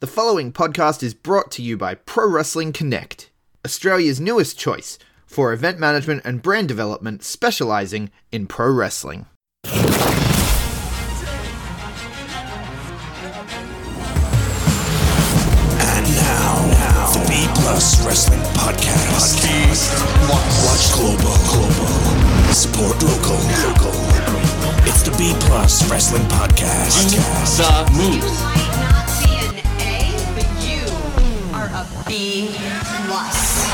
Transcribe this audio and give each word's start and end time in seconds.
The 0.00 0.06
following 0.06 0.52
podcast 0.52 1.02
is 1.02 1.12
brought 1.12 1.50
to 1.50 1.60
you 1.60 1.76
by 1.76 1.96
Pro 1.96 2.30
Wrestling 2.30 2.72
Connect, 2.72 3.30
Australia's 3.66 4.20
newest 4.20 4.56
choice 4.56 4.96
for 5.26 5.52
event 5.52 5.80
management 5.80 6.22
and 6.24 6.40
brand 6.40 6.68
development 6.68 7.24
specializing 7.24 8.12
in 8.30 8.46
pro 8.46 8.70
wrestling. 8.70 9.26
And 9.64 9.74
now, 16.14 17.10
the 17.12 17.24
B 17.26 17.48
Plus 17.56 18.06
Wrestling 18.06 18.38
Podcast. 18.54 19.42
Watch 20.30 20.92
global, 20.92 21.34
global. 21.50 21.90
Support 22.54 23.02
local, 23.02 23.34
local. 23.66 23.98
It's 24.86 25.02
the 25.02 25.10
B 25.18 25.34
Plus 25.48 25.90
Wrestling 25.90 26.22
Podcast. 26.28 27.10
the 27.56 27.90
moves. 27.96 28.97
You 31.78 31.84
a 31.84 32.04
B 32.06 32.48
plus. 33.06 33.68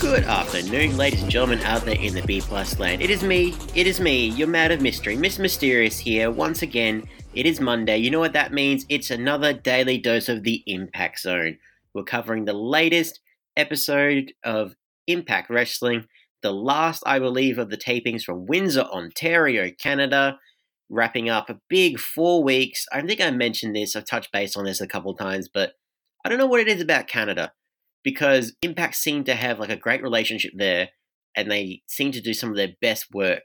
Good 0.00 0.24
afternoon, 0.24 0.96
ladies 0.96 1.22
and 1.22 1.30
gentlemen 1.30 1.60
out 1.60 1.82
there 1.82 1.96
in 1.96 2.14
the 2.14 2.22
B 2.22 2.40
plus 2.40 2.78
land. 2.78 3.02
It 3.02 3.10
is 3.10 3.22
me, 3.22 3.54
it 3.74 3.86
is 3.86 4.00
me, 4.00 4.28
your 4.28 4.48
man 4.48 4.72
of 4.72 4.80
mystery, 4.80 5.16
Miss 5.16 5.38
Mysterious 5.38 5.98
here. 5.98 6.30
Once 6.30 6.62
again, 6.62 7.04
it 7.34 7.46
is 7.46 7.60
Monday. 7.60 7.98
You 7.98 8.10
know 8.10 8.20
what 8.20 8.34
that 8.34 8.52
means? 8.52 8.84
It's 8.88 9.10
another 9.10 9.52
daily 9.52 9.98
dose 9.98 10.28
of 10.28 10.42
the 10.42 10.62
Impact 10.66 11.20
Zone. 11.20 11.58
We're 11.94 12.04
covering 12.04 12.44
the 12.44 12.52
latest 12.52 13.20
episode 13.56 14.32
of 14.44 14.74
Impact 15.06 15.50
Wrestling, 15.50 16.06
the 16.42 16.52
last, 16.52 17.02
I 17.06 17.18
believe, 17.18 17.58
of 17.58 17.70
the 17.70 17.76
tapings 17.76 18.22
from 18.22 18.46
Windsor, 18.46 18.82
Ontario, 18.82 19.70
Canada. 19.78 20.38
Wrapping 20.90 21.30
up 21.30 21.48
a 21.48 21.58
big 21.70 21.98
four 21.98 22.44
weeks. 22.44 22.84
I 22.92 23.00
think 23.00 23.18
I 23.18 23.30
mentioned 23.30 23.74
this, 23.74 23.96
I've 23.96 24.04
touched 24.04 24.30
base 24.30 24.56
on 24.56 24.66
this 24.66 24.82
a 24.82 24.86
couple 24.86 25.14
times, 25.14 25.48
but 25.48 25.72
I 26.22 26.28
don't 26.28 26.36
know 26.36 26.46
what 26.46 26.60
it 26.60 26.68
is 26.68 26.82
about 26.82 27.06
Canada 27.06 27.52
because 28.04 28.54
Impact 28.62 28.94
seem 28.94 29.24
to 29.24 29.34
have 29.34 29.58
like 29.58 29.70
a 29.70 29.76
great 29.76 30.02
relationship 30.02 30.52
there, 30.54 30.90
and 31.36 31.50
they 31.50 31.82
seem 31.86 32.12
to 32.12 32.20
do 32.20 32.34
some 32.34 32.50
of 32.50 32.56
their 32.56 32.74
best 32.80 33.06
work 33.14 33.42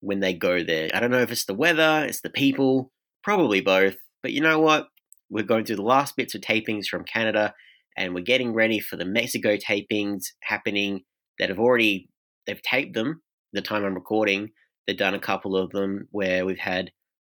when 0.00 0.20
they 0.20 0.34
go 0.34 0.62
there. 0.62 0.90
I 0.92 1.00
don't 1.00 1.10
know 1.10 1.22
if 1.22 1.32
it's 1.32 1.46
the 1.46 1.54
weather, 1.54 2.04
it's 2.06 2.20
the 2.20 2.30
people, 2.30 2.92
probably 3.24 3.60
both. 3.60 3.96
But 4.22 4.32
you 4.32 4.40
know 4.40 4.60
what? 4.60 4.88
We're 5.30 5.44
going 5.44 5.64
through 5.64 5.76
the 5.76 5.82
last 5.82 6.16
bits 6.16 6.34
of 6.34 6.42
tapings 6.42 6.86
from 6.86 7.04
Canada, 7.04 7.54
and 7.96 8.14
we're 8.14 8.20
getting 8.20 8.52
ready 8.52 8.80
for 8.80 8.96
the 8.96 9.04
Mexico 9.04 9.56
tapings 9.56 10.26
happening 10.42 11.02
that 11.38 11.48
have 11.48 11.58
already 11.58 12.08
they've 12.46 12.62
taped 12.62 12.94
them. 12.94 13.22
The 13.52 13.62
time 13.62 13.84
I'm 13.84 13.94
recording, 13.94 14.50
they've 14.86 14.96
done 14.96 15.14
a 15.14 15.20
couple 15.20 15.56
of 15.56 15.70
them 15.70 16.08
where 16.10 16.44
we've 16.44 16.58
had 16.58 16.90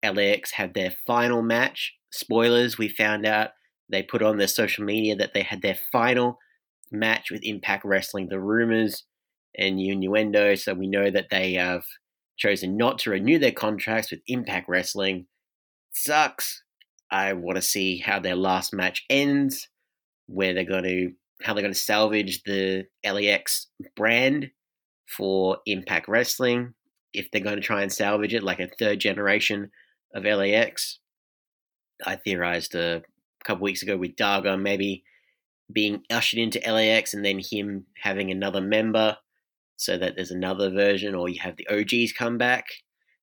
LAX 0.03 0.51
have 0.51 0.73
their 0.73 0.91
final 1.05 1.41
match. 1.41 1.93
Spoilers, 2.11 2.77
we 2.77 2.89
found 2.89 3.25
out 3.25 3.51
they 3.89 4.03
put 4.03 4.21
on 4.21 4.37
their 4.37 4.47
social 4.47 4.83
media 4.83 5.15
that 5.15 5.33
they 5.33 5.43
had 5.43 5.61
their 5.61 5.77
final 5.91 6.37
match 6.91 7.31
with 7.31 7.43
Impact 7.43 7.85
Wrestling. 7.85 8.27
The 8.29 8.39
rumors 8.39 9.03
and 9.57 9.79
innuendo, 9.79 10.55
so 10.55 10.73
we 10.73 10.87
know 10.87 11.09
that 11.09 11.27
they 11.29 11.53
have 11.53 11.83
chosen 12.37 12.77
not 12.77 12.99
to 12.99 13.09
renew 13.09 13.39
their 13.39 13.51
contracts 13.51 14.11
with 14.11 14.21
Impact 14.27 14.69
Wrestling. 14.69 15.27
Sucks. 15.93 16.63
I 17.09 17.33
want 17.33 17.55
to 17.55 17.61
see 17.61 17.99
how 17.99 18.19
their 18.19 18.35
last 18.35 18.73
match 18.73 19.05
ends, 19.09 19.69
where 20.27 20.53
they're 20.53 20.65
going 20.65 20.83
to 20.83 21.11
how 21.43 21.53
they're 21.53 21.61
going 21.61 21.73
to 21.73 21.79
salvage 21.79 22.41
the 22.43 22.85
LAX 23.05 23.67
brand 23.95 24.49
for 25.07 25.57
Impact 25.65 26.07
Wrestling. 26.07 26.73
If 27.13 27.31
they're 27.31 27.41
going 27.41 27.55
to 27.55 27.61
try 27.61 27.81
and 27.81 27.91
salvage 27.91 28.33
it 28.33 28.43
like 28.43 28.59
a 28.59 28.69
third 28.79 28.99
generation 28.99 29.71
of 30.13 30.23
LAX, 30.23 30.99
I 32.05 32.15
theorized 32.15 32.75
a 32.75 33.01
couple 33.43 33.63
weeks 33.63 33.81
ago 33.81 33.97
with 33.97 34.15
Daga 34.15 34.59
maybe 34.61 35.03
being 35.71 36.03
ushered 36.09 36.39
into 36.39 36.59
LAX 36.59 37.13
and 37.13 37.25
then 37.25 37.39
him 37.39 37.85
having 38.01 38.31
another 38.31 38.61
member 38.61 39.17
so 39.77 39.97
that 39.97 40.15
there's 40.15 40.31
another 40.31 40.69
version 40.69 41.15
or 41.15 41.29
you 41.29 41.39
have 41.41 41.55
the 41.57 41.67
OGs 41.69 42.13
come 42.13 42.37
back. 42.37 42.65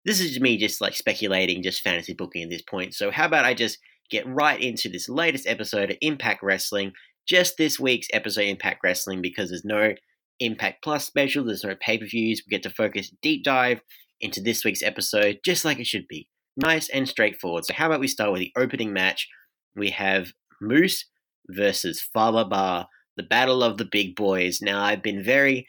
This 0.05 0.21
is 0.21 0.41
me 0.41 0.57
just 0.57 0.81
like 0.81 0.95
speculating, 0.95 1.63
just 1.63 1.83
fantasy 1.83 2.15
booking 2.15 2.43
at 2.43 2.51
this 2.51 2.63
point. 2.63 2.95
So 2.95 3.11
how 3.11 3.27
about 3.27 3.45
I 3.45 3.55
just 3.55 3.79
get 4.11 4.27
right 4.27 4.61
into 4.61 4.89
this 4.89 5.09
latest 5.09 5.47
episode 5.47 5.91
of 5.91 5.97
Impact 6.01 6.43
Wrestling, 6.43 6.93
just 7.27 7.57
this 7.57 7.81
week's 7.81 8.09
episode 8.13 8.43
of 8.43 8.49
Impact 8.49 8.81
Wrestling 8.85 9.23
because 9.23 9.49
there's 9.49 9.65
no 9.65 9.95
Impact 10.41 10.83
Plus 10.83 11.07
special, 11.07 11.45
there's 11.45 11.65
no 11.65 11.77
pay-per-views. 11.81 12.43
We 12.45 12.51
get 12.51 12.63
to 12.65 12.71
focus 12.71 13.13
deep 13.23 13.45
dive 13.45 13.81
into 14.21 14.41
this 14.41 14.65
week's 14.65 14.83
episode 14.83 15.41
just 15.45 15.65
like 15.65 15.79
it 15.79 15.87
should 15.87 16.09
be. 16.09 16.29
Nice 16.57 16.89
and 16.89 17.09
straightforward. 17.09 17.65
So 17.65 17.75
how 17.75 17.87
about 17.87 18.01
we 18.01 18.09
start 18.09 18.33
with 18.33 18.41
the 18.41 18.53
opening 18.57 18.93
match 18.93 19.29
we 19.77 19.91
have 19.91 20.33
Moose 20.61 21.07
versus 21.49 22.01
Fallah 22.01 22.45
Bahh, 22.45 22.87
the 23.17 23.23
battle 23.23 23.63
of 23.63 23.79
the 23.79 23.85
big 23.85 24.17
boys. 24.17 24.61
Now, 24.63 24.83
I've 24.83 25.03
been 25.03 25.23
very 25.23 25.67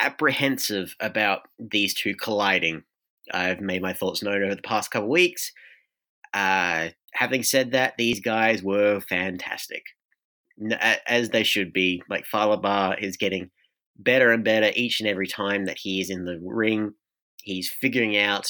apprehensive 0.00 0.94
about 1.00 1.42
these 1.58 1.94
two 1.94 2.14
colliding. 2.14 2.82
I've 3.32 3.60
made 3.60 3.82
my 3.82 3.92
thoughts 3.92 4.22
known 4.22 4.42
over 4.42 4.54
the 4.54 4.62
past 4.62 4.90
couple 4.90 5.08
weeks. 5.08 5.52
Uh, 6.34 6.88
having 7.14 7.42
said 7.42 7.72
that, 7.72 7.94
these 7.96 8.20
guys 8.20 8.62
were 8.62 9.00
fantastic, 9.00 9.84
as 11.06 11.30
they 11.30 11.42
should 11.42 11.72
be. 11.72 12.02
Like 12.08 12.26
Fallah 12.26 12.60
Bahh 12.60 12.96
is 13.00 13.16
getting 13.16 13.50
better 13.98 14.30
and 14.30 14.44
better 14.44 14.70
each 14.74 15.00
and 15.00 15.08
every 15.08 15.26
time 15.26 15.66
that 15.66 15.78
he 15.80 16.00
is 16.00 16.10
in 16.10 16.24
the 16.24 16.38
ring. 16.42 16.94
He's 17.42 17.70
figuring 17.70 18.16
out 18.16 18.48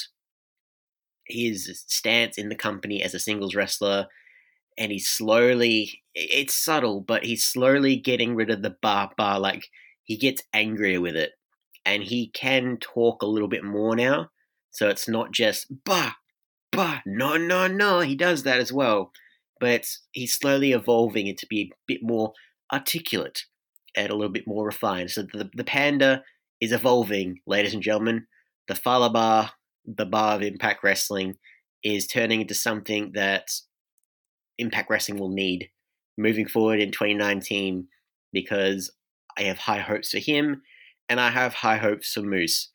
his 1.26 1.84
stance 1.86 2.38
in 2.38 2.48
the 2.48 2.54
company 2.54 3.02
as 3.02 3.14
a 3.14 3.18
singles 3.18 3.54
wrestler 3.54 4.06
and 4.78 4.90
he's 4.90 5.08
slowly 5.08 6.02
it's 6.14 6.54
subtle 6.54 7.02
but 7.02 7.24
he's 7.24 7.44
slowly 7.44 7.96
getting 7.96 8.34
rid 8.34 8.50
of 8.50 8.62
the 8.62 8.76
bar 8.80 9.10
bar 9.16 9.38
like 9.38 9.68
he 10.04 10.16
gets 10.16 10.42
angrier 10.54 11.00
with 11.00 11.16
it. 11.16 11.32
And 11.84 12.02
he 12.02 12.28
can 12.28 12.78
talk 12.78 13.22
a 13.22 13.26
little 13.26 13.48
bit 13.48 13.64
more 13.64 13.94
now 13.94 14.30
so 14.70 14.88
it's 14.88 15.08
not 15.08 15.32
just 15.32 15.66
bah 15.84 16.12
bah 16.72 17.00
no 17.06 17.36
no 17.36 17.66
no 17.66 18.00
he 18.00 18.14
does 18.14 18.42
that 18.44 18.60
as 18.60 18.72
well. 18.72 19.12
But 19.60 19.86
he's 20.12 20.34
slowly 20.34 20.72
evolving 20.72 21.26
it 21.26 21.36
to 21.38 21.46
be 21.46 21.60
a 21.60 21.70
bit 21.86 22.00
more 22.02 22.32
articulate 22.72 23.44
and 23.98 24.10
a 24.10 24.14
little 24.14 24.32
bit 24.32 24.46
more 24.46 24.64
refined 24.64 25.10
so 25.10 25.22
the, 25.22 25.50
the 25.54 25.64
panda 25.64 26.22
is 26.60 26.72
evolving 26.72 27.40
ladies 27.46 27.74
and 27.74 27.82
gentlemen 27.82 28.26
the 28.68 28.74
Fallah 28.74 29.10
Bahh 29.10 29.50
the 29.84 30.06
bar 30.06 30.36
of 30.36 30.42
impact 30.42 30.82
wrestling 30.82 31.36
is 31.82 32.06
turning 32.06 32.40
into 32.40 32.54
something 32.54 33.12
that 33.14 33.50
Impact 34.58 34.90
Wrestling 34.90 35.18
will 35.18 35.30
need 35.30 35.70
moving 36.16 36.46
forward 36.46 36.80
in 36.80 36.90
2019 36.90 37.86
because 38.32 38.90
I 39.38 39.42
have 39.42 39.58
high 39.58 39.78
hopes 39.78 40.10
for 40.10 40.18
him 40.18 40.62
and 41.08 41.20
I 41.20 41.30
have 41.30 41.54
high 41.54 41.76
hopes 41.78 42.12
for 42.12 42.22
Moose. 42.22 42.70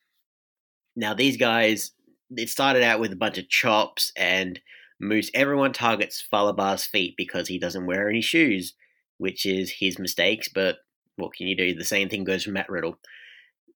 Now, 0.95 1.13
these 1.13 1.37
guys, 1.37 1.91
it 2.31 2.49
started 2.49 2.83
out 2.83 2.99
with 2.99 3.11
a 3.11 3.17
bunch 3.17 3.37
of 3.37 3.49
chops 3.49 4.11
and 4.15 4.59
Moose. 4.99 5.29
Everyone 5.33 5.73
targets 5.73 6.21
Fallah 6.21 6.53
Bahh's 6.53 6.85
feet 6.85 7.15
because 7.17 7.47
he 7.47 7.59
doesn't 7.59 7.85
wear 7.85 8.09
any 8.09 8.21
shoes, 8.21 8.73
which 9.17 9.45
is 9.45 9.75
his 9.79 9.99
mistakes, 9.99 10.47
but 10.47 10.77
what 11.17 11.33
can 11.33 11.47
you 11.47 11.55
do? 11.55 11.75
The 11.75 11.85
same 11.85 12.09
thing 12.09 12.23
goes 12.23 12.43
for 12.43 12.51
Matt 12.51 12.69
Riddle. 12.69 12.97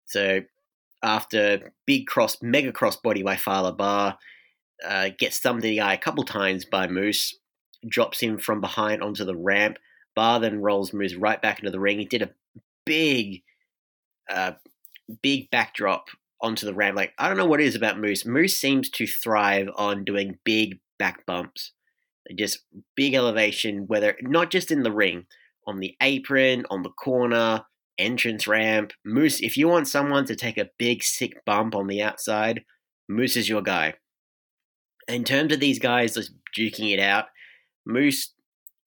So, 0.05 0.41
after 1.03 1.73
big 1.85 2.07
cross, 2.07 2.37
mega 2.41 2.71
cross 2.71 2.95
body 2.95 3.23
by 3.23 3.35
Fallah 3.35 3.75
Bahh, 3.75 4.17
uh, 4.85 5.09
gets 5.17 5.39
thumbed 5.39 5.63
in 5.63 5.71
the 5.71 5.81
eye 5.81 5.93
a 5.93 5.99
couple 5.99 6.23
times 6.23 6.65
by 6.65 6.87
Moose, 6.87 7.35
drops 7.87 8.19
him 8.19 8.37
from 8.37 8.61
behind 8.61 9.01
onto 9.01 9.25
the 9.25 9.35
ramp. 9.35 9.77
Bahh 10.15 10.39
then 10.39 10.61
rolls 10.61 10.93
Moose 10.93 11.15
right 11.15 11.41
back 11.41 11.59
into 11.59 11.71
the 11.71 11.79
ring. 11.79 11.99
He 11.99 12.05
did 12.05 12.23
a 12.23 12.31
big, 12.85 13.43
uh, 14.29 14.53
big 15.21 15.49
backdrop 15.51 16.07
onto 16.41 16.65
the 16.65 16.73
ramp. 16.73 16.95
Like 16.95 17.13
I 17.17 17.27
don't 17.27 17.37
know 17.37 17.45
what 17.45 17.61
it 17.61 17.67
is 17.67 17.75
about 17.75 17.99
Moose. 17.99 18.25
Moose 18.25 18.57
seems 18.57 18.89
to 18.91 19.07
thrive 19.07 19.69
on 19.75 20.03
doing 20.03 20.39
big 20.43 20.79
back 20.99 21.25
bumps, 21.25 21.73
just 22.35 22.59
big 22.95 23.13
elevation. 23.13 23.85
Whether 23.87 24.15
not 24.21 24.51
just 24.51 24.71
in 24.71 24.83
the 24.83 24.91
ring, 24.91 25.25
on 25.67 25.79
the 25.79 25.95
apron, 26.01 26.65
on 26.71 26.81
the 26.81 26.89
corner, 26.89 27.63
entrance 27.97 28.47
ramp. 28.47 28.93
Moose, 29.05 29.41
if 29.41 29.57
you 29.57 29.67
want 29.67 29.87
someone 29.87 30.25
to 30.25 30.35
take 30.35 30.57
a 30.57 30.69
big 30.77 31.03
sick 31.03 31.43
bump 31.45 31.75
on 31.75 31.87
the 31.87 32.01
outside, 32.01 32.63
Moose 33.07 33.37
is 33.37 33.49
your 33.49 33.61
guy. 33.61 33.95
In 35.07 35.23
terms 35.23 35.53
of 35.53 35.59
these 35.59 35.79
guys 35.79 36.15
just 36.15 36.31
duking 36.57 36.93
it 36.93 36.99
out, 36.99 37.25
Moose 37.85 38.33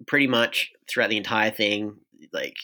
pretty 0.06 0.26
much 0.26 0.70
throughout 0.88 1.10
the 1.10 1.16
entire 1.16 1.50
thing, 1.50 1.96
like 2.32 2.56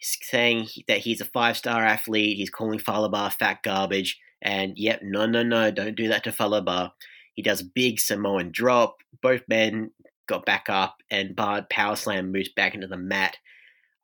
saying 0.00 0.68
that 0.88 0.98
he's 0.98 1.20
a 1.20 1.26
five 1.26 1.56
star 1.56 1.84
athlete, 1.84 2.36
he's 2.36 2.50
calling 2.50 2.78
Fallah 2.78 3.10
Bahh 3.10 3.32
fat 3.32 3.62
garbage, 3.62 4.18
and 4.40 4.74
yep, 4.76 5.00
no, 5.02 5.26
no, 5.26 5.42
no, 5.42 5.70
don't 5.70 5.96
do 5.96 6.08
that 6.08 6.24
to 6.24 6.32
Fallah 6.32 6.62
Bahh. 6.62 6.90
He 7.34 7.42
does 7.42 7.62
big 7.62 7.98
Samoan 7.98 8.50
drop. 8.52 8.96
Both 9.22 9.42
men 9.48 9.90
got 10.28 10.44
back 10.44 10.66
up, 10.68 10.96
and 11.10 11.36
Bard 11.36 11.68
power 11.70 11.96
slam 11.96 12.32
Moose 12.32 12.52
back 12.54 12.74
into 12.74 12.86
the 12.86 12.96
mat. 12.96 13.36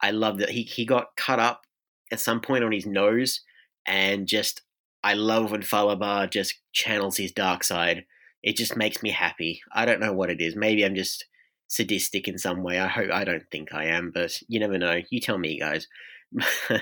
I 0.00 0.10
love 0.10 0.38
that 0.38 0.50
he, 0.50 0.62
he 0.62 0.84
got 0.84 1.16
cut 1.16 1.38
up 1.38 1.62
at 2.12 2.20
some 2.20 2.40
point 2.40 2.64
on 2.64 2.72
his 2.72 2.86
nose, 2.86 3.40
and 3.86 4.26
just 4.26 4.62
I 5.02 5.14
love 5.14 5.50
when 5.50 5.62
Fallah 5.62 5.96
Bahh 5.96 6.30
just 6.30 6.54
channels 6.72 7.16
his 7.16 7.32
dark 7.32 7.64
side. 7.64 8.04
It 8.42 8.56
just 8.56 8.76
makes 8.76 9.02
me 9.02 9.10
happy. 9.10 9.60
I 9.72 9.84
don't 9.84 10.00
know 10.00 10.12
what 10.12 10.30
it 10.30 10.40
is. 10.40 10.56
Maybe 10.56 10.84
I'm 10.84 10.94
just 10.94 11.24
sadistic 11.68 12.28
in 12.28 12.38
some 12.38 12.62
way. 12.62 12.78
I 12.78 12.88
hope 12.88 13.10
I 13.12 13.24
don't 13.24 13.44
think 13.50 13.74
I 13.74 13.86
am, 13.86 14.10
but 14.12 14.40
you 14.48 14.60
never 14.60 14.78
know. 14.78 15.00
You 15.10 15.20
tell 15.20 15.38
me, 15.38 15.58
guys. 15.58 15.86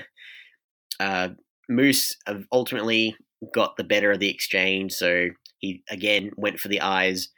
uh, 0.99 1.29
Moose 1.69 2.17
ultimately 2.51 3.15
got 3.53 3.77
the 3.77 3.83
better 3.83 4.11
of 4.11 4.19
the 4.19 4.29
exchange, 4.29 4.93
so 4.93 5.29
he 5.59 5.83
again 5.89 6.31
went 6.37 6.59
for 6.59 6.67
the 6.67 6.81
eyes 6.81 7.29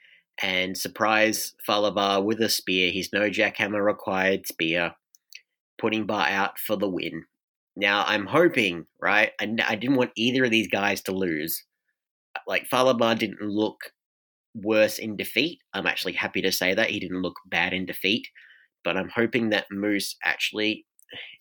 and 0.41 0.77
surprised 0.77 1.55
Fallah 1.65 1.91
Bahh 1.91 2.23
with 2.23 2.39
a 2.41 2.49
spear. 2.49 2.91
He's 2.91 3.11
no 3.11 3.29
jackhammer 3.29 3.83
required 3.83 4.47
spear, 4.47 4.93
putting 5.79 6.05
Bahh 6.05 6.29
out 6.29 6.59
for 6.59 6.75
the 6.75 6.89
win. 6.89 7.23
Now 7.75 8.03
I'm 8.05 8.25
hoping, 8.25 8.85
right? 9.01 9.31
I, 9.39 9.55
I 9.65 9.75
didn't 9.75 9.95
want 9.95 10.11
either 10.15 10.45
of 10.45 10.51
these 10.51 10.67
guys 10.67 11.01
to 11.03 11.11
lose. 11.11 11.63
Uh, 12.35 12.41
like 12.47 12.67
Fallah 12.67 12.95
Bahh 12.95 13.17
didn't 13.17 13.41
look 13.41 13.77
worse 14.53 14.99
in 14.99 15.15
defeat. 15.15 15.59
I'm 15.73 15.87
actually 15.87 16.13
happy 16.13 16.41
to 16.41 16.51
say 16.51 16.73
that 16.73 16.89
he 16.89 16.99
didn't 16.99 17.21
look 17.21 17.35
bad 17.45 17.73
in 17.73 17.85
defeat, 17.85 18.27
but 18.83 18.97
I'm 18.97 19.09
hoping 19.09 19.49
that 19.49 19.67
Moose 19.71 20.15
actually. 20.23 20.85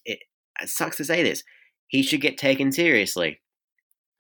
Eh, 0.06 0.12
it, 0.12 0.19
it 0.61 0.69
sucks 0.69 0.96
to 0.99 1.05
say 1.05 1.23
this. 1.23 1.43
He 1.88 2.02
should 2.02 2.20
get 2.20 2.38
taken 2.38 2.73
seriously. 2.73 3.40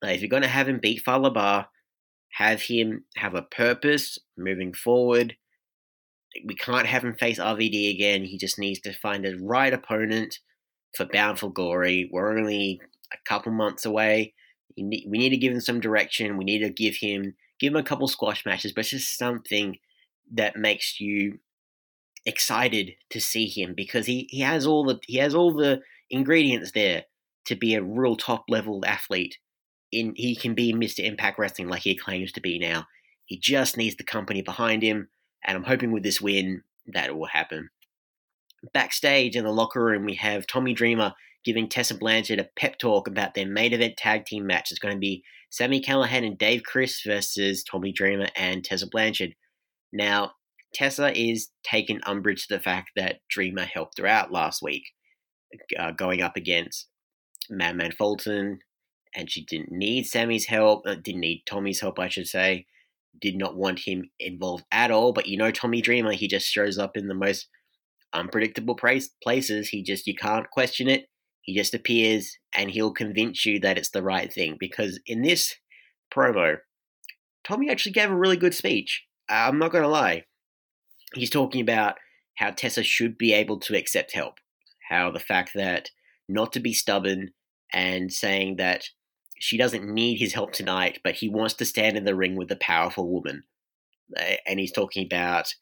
Like, 0.02 0.16
if 0.16 0.20
you're 0.22 0.28
going 0.28 0.42
to 0.42 0.48
have 0.48 0.68
him 0.68 0.78
beat 0.80 1.02
Fallah 1.04 1.32
Bahh, 1.32 1.66
have 2.32 2.62
him 2.62 3.04
have 3.16 3.34
a 3.34 3.42
purpose 3.42 4.18
moving 4.36 4.72
forward. 4.72 5.36
We 6.46 6.54
can't 6.54 6.86
have 6.86 7.04
him 7.04 7.14
face 7.14 7.38
RVD 7.38 7.94
again. 7.94 8.24
He 8.24 8.38
just 8.38 8.58
needs 8.58 8.80
to 8.80 8.92
find 8.92 9.24
a 9.26 9.36
right 9.40 9.72
opponent 9.72 10.38
for 10.96 11.06
Bound 11.06 11.38
for 11.38 11.50
Glory. 11.52 12.08
We're 12.12 12.36
only 12.36 12.80
a 13.12 13.16
couple 13.28 13.52
months 13.52 13.84
away. 13.84 14.34
we 14.76 15.04
need 15.06 15.30
to 15.30 15.36
give 15.36 15.52
him 15.52 15.60
some 15.60 15.80
direction. 15.80 16.36
We 16.36 16.44
need 16.44 16.60
to 16.60 16.70
give 16.70 16.96
him 16.96 17.34
give 17.58 17.72
him 17.72 17.80
a 17.80 17.82
couple 17.82 18.08
squash 18.08 18.46
matches, 18.46 18.72
but 18.72 18.84
just 18.84 19.18
something 19.18 19.78
that 20.32 20.56
makes 20.56 21.00
you 21.00 21.38
excited 22.26 22.92
to 23.10 23.20
see 23.20 23.48
him 23.48 23.74
because 23.74 24.06
he, 24.06 24.28
he 24.30 24.40
has 24.40 24.66
all 24.66 24.84
the 24.84 24.98
he 25.06 25.16
has 25.18 25.34
all 25.34 25.52
the 25.52 25.80
ingredients 26.10 26.72
there 26.72 27.04
to 27.46 27.56
be 27.56 27.74
a 27.74 27.82
real 27.82 28.16
top 28.16 28.44
level 28.48 28.84
athlete. 28.86 29.38
In 29.90 30.12
he 30.16 30.36
can 30.36 30.54
be 30.54 30.72
Mr. 30.72 31.00
Impact 31.02 31.38
Wrestling 31.38 31.68
like 31.68 31.82
he 31.82 31.96
claims 31.96 32.32
to 32.32 32.40
be 32.40 32.58
now. 32.58 32.86
He 33.24 33.38
just 33.38 33.76
needs 33.76 33.96
the 33.96 34.04
company 34.04 34.42
behind 34.42 34.82
him, 34.82 35.08
and 35.44 35.56
I'm 35.56 35.64
hoping 35.64 35.92
with 35.92 36.02
this 36.02 36.20
win 36.20 36.62
that 36.86 37.08
it 37.08 37.16
will 37.16 37.26
happen. 37.26 37.70
Backstage 38.72 39.36
in 39.36 39.44
the 39.44 39.52
locker 39.52 39.82
room, 39.82 40.04
we 40.04 40.14
have 40.14 40.46
Tommy 40.46 40.74
Dreamer 40.74 41.14
giving 41.44 41.68
Tessa 41.68 41.94
Blanchard 41.94 42.40
a 42.40 42.48
pep 42.56 42.78
talk 42.78 43.06
about 43.06 43.34
their 43.34 43.46
main 43.46 43.72
event 43.72 43.96
tag 43.96 44.26
team 44.26 44.46
match. 44.46 44.70
It's 44.70 44.80
going 44.80 44.94
to 44.94 45.00
be 45.00 45.22
Sami 45.50 45.80
Callihan 45.80 46.26
and 46.26 46.36
Dave 46.36 46.62
Crist 46.62 47.02
versus 47.06 47.64
Tommy 47.64 47.92
Dreamer 47.92 48.28
and 48.36 48.64
Tessa 48.64 48.86
Blanchard. 48.86 49.34
Now, 49.92 50.32
Tessa 50.74 51.18
is 51.18 51.48
taking 51.62 52.00
umbrage 52.04 52.46
to 52.46 52.56
the 52.56 52.62
fact 52.62 52.90
that 52.96 53.20
Dreamer 53.30 53.64
helped 53.64 53.98
her 53.98 54.06
out 54.06 54.32
last 54.32 54.62
week, 54.62 54.84
uh, 55.78 55.92
going 55.92 56.20
up 56.20 56.36
against 56.36 56.88
Madman 57.48 57.92
Fulton, 57.92 58.58
and 59.14 59.30
she 59.30 59.44
didn't 59.44 59.72
need 59.72 60.04
Sami's 60.04 60.46
help, 60.46 60.86
uh, 60.86 60.96
didn't 60.96 61.20
need 61.20 61.44
Tommy's 61.46 61.80
help, 61.80 61.98
I 61.98 62.08
should 62.08 62.26
say, 62.26 62.66
did 63.20 63.36
not 63.36 63.56
want 63.56 63.80
him 63.80 64.10
involved 64.18 64.64
at 64.70 64.90
all. 64.90 65.12
But 65.12 65.26
you 65.26 65.36
know, 65.36 65.50
Tommy 65.50 65.80
Dreamer, 65.80 66.12
he 66.12 66.28
just 66.28 66.46
shows 66.46 66.78
up 66.78 66.96
in 66.96 67.08
the 67.08 67.14
most 67.14 67.48
unpredictable 68.12 68.74
place, 68.74 69.10
places. 69.22 69.68
He 69.68 69.82
just, 69.82 70.06
you 70.06 70.14
can't 70.14 70.50
question 70.50 70.88
it. 70.88 71.08
He 71.42 71.54
just 71.54 71.74
appears 71.74 72.36
and 72.54 72.70
he'll 72.70 72.92
convince 72.92 73.46
you 73.46 73.58
that 73.60 73.78
it's 73.78 73.90
the 73.90 74.02
right 74.02 74.32
thing. 74.32 74.56
Because 74.58 75.00
in 75.06 75.22
this 75.22 75.56
promo, 76.12 76.58
Tommy 77.44 77.70
actually 77.70 77.92
gave 77.92 78.10
a 78.10 78.16
really 78.16 78.36
good 78.36 78.54
speech. 78.54 79.04
Uh, 79.30 79.46
I'm 79.48 79.58
not 79.58 79.72
going 79.72 79.84
to 79.84 79.88
lie. 79.88 80.24
He's 81.14 81.30
talking 81.30 81.62
about 81.62 81.96
how 82.36 82.50
Tessa 82.50 82.82
should 82.82 83.16
be 83.16 83.32
able 83.32 83.58
to 83.60 83.76
accept 83.76 84.14
help, 84.14 84.34
how 84.90 85.10
the 85.10 85.20
fact 85.20 85.52
that 85.54 85.90
not 86.28 86.52
to 86.52 86.60
be 86.60 86.72
stubborn 86.72 87.30
and 87.72 88.12
saying 88.12 88.56
that 88.56 88.84
she 89.38 89.56
doesn't 89.56 89.88
need 89.88 90.18
his 90.18 90.32
help 90.32 90.52
tonight, 90.52 91.00
but 91.04 91.14
he 91.14 91.28
wants 91.28 91.54
to 91.54 91.64
stand 91.64 91.96
in 91.96 92.04
the 92.04 92.14
ring 92.14 92.36
with 92.36 92.50
a 92.50 92.56
powerful 92.56 93.08
woman. 93.08 93.44
And 94.46 94.58
he's 94.58 94.72
talking 94.72 95.04
about, 95.04 95.54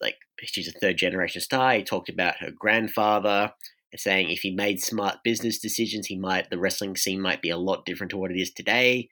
like, 0.00 0.16
she's 0.42 0.68
a 0.68 0.78
third 0.78 0.98
generation 0.98 1.40
star. 1.40 1.74
He 1.74 1.82
talked 1.82 2.08
about 2.08 2.36
her 2.40 2.50
grandfather, 2.50 3.52
saying 3.96 4.30
if 4.30 4.40
he 4.40 4.54
made 4.54 4.82
smart 4.82 5.16
business 5.24 5.58
decisions, 5.58 6.06
he 6.06 6.16
might 6.16 6.50
the 6.50 6.58
wrestling 6.58 6.96
scene 6.96 7.20
might 7.20 7.42
be 7.42 7.50
a 7.50 7.56
lot 7.56 7.86
different 7.86 8.10
to 8.10 8.18
what 8.18 8.30
it 8.30 8.38
is 8.38 8.52
today. 8.52 9.08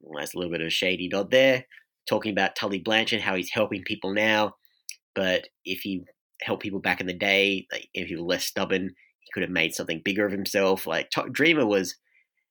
Well, 0.00 0.20
that's 0.20 0.34
a 0.34 0.38
little 0.38 0.52
bit 0.52 0.60
of 0.60 0.66
a 0.66 0.70
shady 0.70 1.08
nod 1.08 1.30
there. 1.30 1.64
Talking 2.06 2.32
about 2.32 2.54
Tully 2.54 2.78
Blanchard, 2.78 3.22
how 3.22 3.34
he's 3.34 3.50
helping 3.50 3.82
people 3.82 4.12
now, 4.12 4.56
but 5.14 5.48
if 5.64 5.80
he 5.80 6.04
helped 6.42 6.62
people 6.62 6.80
back 6.80 7.00
in 7.00 7.06
the 7.06 7.14
day, 7.14 7.66
like 7.72 7.88
if 7.94 8.08
he 8.08 8.16
was 8.16 8.24
less 8.24 8.44
stubborn, 8.44 8.94
he 9.20 9.30
could 9.32 9.42
have 9.42 9.50
made 9.50 9.74
something 9.74 10.02
bigger 10.04 10.26
of 10.26 10.32
himself. 10.32 10.86
Like 10.86 11.08
Dreamer 11.32 11.64
was 11.64 11.94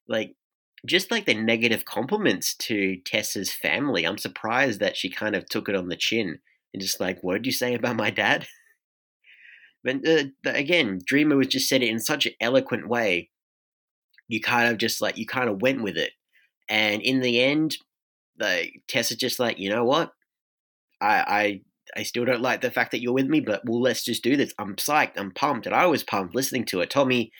like 0.07 0.35
just 0.85 1.11
like 1.11 1.25
the 1.25 1.33
negative 1.33 1.85
compliments 1.85 2.55
to 2.55 2.97
Tessa's 3.05 3.51
family. 3.51 4.05
I'm 4.05 4.17
surprised 4.17 4.79
that 4.79 4.97
she 4.97 5.09
kind 5.09 5.35
of 5.35 5.47
took 5.47 5.69
it 5.69 5.75
on 5.75 5.87
the 5.87 5.95
chin 5.95 6.39
and 6.73 6.81
just 6.81 6.99
like, 6.99 7.19
what 7.21 7.33
did 7.33 7.45
you 7.45 7.51
say 7.51 7.73
about 7.73 7.95
my 7.95 8.09
dad? 8.09 8.47
But 9.83 10.07
uh, 10.07 10.23
again, 10.45 10.99
Dreamer 11.05 11.35
was 11.35 11.47
just 11.47 11.67
said 11.67 11.83
it 11.83 11.89
in 11.89 11.99
such 11.99 12.25
an 12.25 12.33
eloquent 12.39 12.87
way. 12.87 13.29
You 14.27 14.41
kind 14.41 14.69
of 14.69 14.77
just 14.77 15.01
like 15.01 15.17
you 15.17 15.25
kind 15.25 15.49
of 15.49 15.61
went 15.61 15.83
with 15.83 15.97
it, 15.97 16.11
and 16.69 17.01
in 17.01 17.19
the 17.19 17.41
end, 17.41 17.75
the 18.37 18.69
Tessa 18.87 19.17
just 19.17 19.37
like 19.37 19.59
you 19.59 19.69
know 19.69 19.83
what, 19.83 20.13
I 21.01 21.61
I 21.95 21.99
I 21.99 22.03
still 22.03 22.23
don't 22.23 22.41
like 22.41 22.61
the 22.61 22.71
fact 22.71 22.91
that 22.91 23.01
you're 23.01 23.13
with 23.13 23.27
me, 23.27 23.41
but 23.41 23.63
well, 23.65 23.81
let's 23.81 24.05
just 24.05 24.23
do 24.23 24.37
this. 24.37 24.53
I'm 24.57 24.77
psyched. 24.77 25.17
I'm 25.17 25.31
pumped, 25.31 25.65
and 25.65 25.75
I 25.75 25.85
was 25.87 26.03
pumped 26.03 26.33
listening 26.33 26.63
to 26.67 26.79
it. 26.79 26.89
Tommy, 26.89 27.33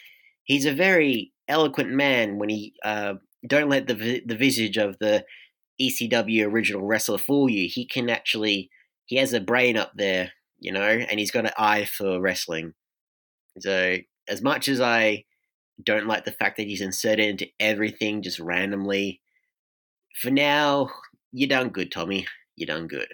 he's 0.44 0.66
a 0.66 0.74
very 0.74 1.32
eloquent 1.48 1.92
man 1.92 2.38
when 2.38 2.50
he 2.50 2.74
uh, 2.84 3.14
don't 3.48 3.70
let 3.70 3.88
the 3.88 4.22
the 4.26 4.36
visage 4.36 4.78
of 4.78 4.98
the 5.00 5.26
ECW 5.82 6.46
original 6.46 6.86
wrestler 6.86 7.18
fool 7.18 7.50
you. 7.50 7.70
He 7.72 7.86
can 7.86 8.10
actually 8.10 8.70
he 9.06 9.18
has 9.18 9.34
a 9.34 9.42
brain 9.42 9.78
up 9.78 9.92
there 9.96 10.32
you 10.64 10.72
know, 10.72 10.82
and 10.82 11.20
he's 11.20 11.30
got 11.30 11.46
an 11.46 11.52
eye 11.58 11.84
for 11.84 12.22
wrestling. 12.22 12.74
So, 13.60 13.98
as 14.30 14.42
much 14.42 14.70
as 14.70 14.80
I 14.80 15.26
don't 15.84 16.08
like 16.08 16.24
the 16.24 16.32
fact 16.32 16.56
that 16.56 16.68
he's 16.68 16.80
inserted 16.80 17.28
into 17.28 17.48
everything 17.60 18.22
just 18.22 18.40
randomly, 18.40 19.22
for 20.22 20.32
now, 20.32 20.90
you 21.34 21.48
done 21.48 21.70
good, 21.70 21.92
Tommy. 21.92 22.26
You 22.56 22.66
done 22.66 22.88
good. 22.88 23.10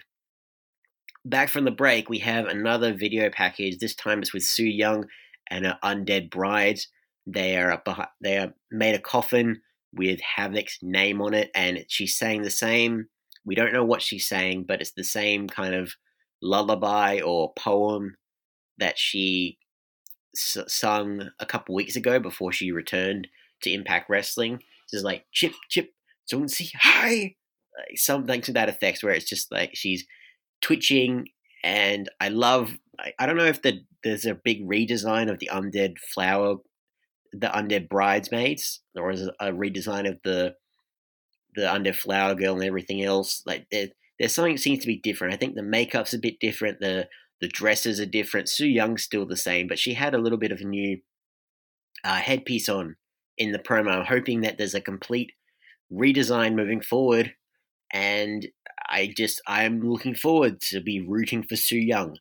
Back 1.25 1.49
from 1.49 1.65
the 1.65 1.71
break, 1.71 2.07
we 2.07 2.19
have 2.19 2.45
another 2.45 2.93
video 2.93 3.31
package. 3.31 3.79
This 3.79 3.95
time 3.95 4.19
it's 4.19 4.33
with 4.33 4.43
Su 4.43 4.63
Yung 4.63 5.05
and 5.49 5.65
her 5.65 5.79
undead 5.83 6.29
brides. 6.29 6.87
They 7.25 7.57
are 7.57 7.81
behind, 7.83 8.09
they 8.21 8.37
are 8.37 8.53
made 8.71 8.93
a 8.93 8.99
coffin 8.99 9.61
with 9.93 10.19
Havoc's 10.37 10.79
name 10.81 11.21
on 11.21 11.33
it, 11.33 11.49
and 11.55 11.85
she's 11.87 12.17
saying 12.17 12.41
the 12.41 12.49
same. 12.49 13.07
We 13.45 13.55
don't 13.55 13.73
know 13.73 13.85
what 13.85 14.01
she's 14.01 14.27
saying, 14.27 14.65
but 14.67 14.81
it's 14.81 14.91
the 14.91 15.03
same 15.03 15.47
kind 15.47 15.73
of 15.73 15.93
lullaby 16.41 17.21
or 17.21 17.53
poem 17.53 18.15
that 18.77 18.97
she 18.97 19.57
s- 20.35 20.57
sung 20.67 21.29
a 21.39 21.45
couple 21.45 21.75
weeks 21.75 21.95
ago 21.95 22.19
before 22.19 22.51
she 22.51 22.71
returned 22.71 23.27
to 23.63 23.71
Impact 23.71 24.09
Wrestling. 24.09 24.61
It's 24.91 25.03
like 25.03 25.25
chip 25.31 25.53
chip 25.69 25.91
don't 26.29 26.49
see 26.49 26.69
hi, 26.79 27.35
like 27.77 27.97
something 27.97 28.41
to 28.41 28.53
that 28.53 28.69
effect, 28.69 29.03
where 29.03 29.13
it's 29.13 29.29
just 29.29 29.51
like 29.51 29.71
she's 29.73 30.05
twitching, 30.61 31.27
and 31.63 32.09
I 32.19 32.29
love. 32.29 32.77
I, 32.99 33.13
I 33.19 33.25
don't 33.25 33.37
know 33.37 33.45
if 33.45 33.61
the, 33.61 33.81
there's 34.03 34.25
a 34.25 34.35
big 34.35 34.67
redesign 34.67 35.31
of 35.31 35.39
the 35.39 35.49
undead 35.51 35.97
flower, 36.13 36.57
the 37.31 37.47
undead 37.47 37.89
bridesmaids, 37.89 38.81
or 38.95 39.11
it 39.11 39.19
a 39.39 39.51
redesign 39.51 40.09
of 40.09 40.19
the 40.23 40.55
the 41.55 41.61
undead 41.63 41.95
flower 41.95 42.35
girl 42.35 42.55
and 42.55 42.63
everything 42.63 43.03
else. 43.03 43.41
Like 43.45 43.67
there, 43.71 43.89
there's 44.19 44.33
something 44.33 44.55
that 44.55 44.61
seems 44.61 44.79
to 44.79 44.87
be 44.87 44.99
different. 44.99 45.33
I 45.33 45.37
think 45.37 45.55
the 45.55 45.61
makeup's 45.61 46.13
a 46.13 46.19
bit 46.19 46.39
different. 46.39 46.79
The 46.79 47.07
the 47.41 47.47
dresses 47.47 47.99
are 47.99 48.05
different. 48.05 48.49
Su 48.49 48.65
Yung's 48.65 49.03
still 49.03 49.25
the 49.25 49.37
same, 49.37 49.67
but 49.67 49.79
she 49.79 49.93
had 49.93 50.13
a 50.13 50.19
little 50.19 50.37
bit 50.37 50.51
of 50.51 50.59
a 50.59 50.65
new 50.65 50.99
uh, 52.03 52.15
headpiece 52.17 52.67
on 52.67 52.95
in 53.37 53.51
the 53.51 53.59
promo. 53.59 53.99
I'm 53.99 54.05
hoping 54.05 54.41
that 54.41 54.57
there's 54.57 54.75
a 54.75 54.81
complete 54.81 55.31
redesign 55.91 56.55
moving 56.55 56.81
forward, 56.81 57.33
and 57.91 58.47
I 58.87 59.13
just 59.15 59.41
I'm 59.47 59.81
looking 59.81 60.15
forward 60.15 60.61
to 60.69 60.81
be 60.81 60.99
rooting 60.99 61.43
for 61.43 61.55
Su 61.55 61.77
Yung. 61.77 62.17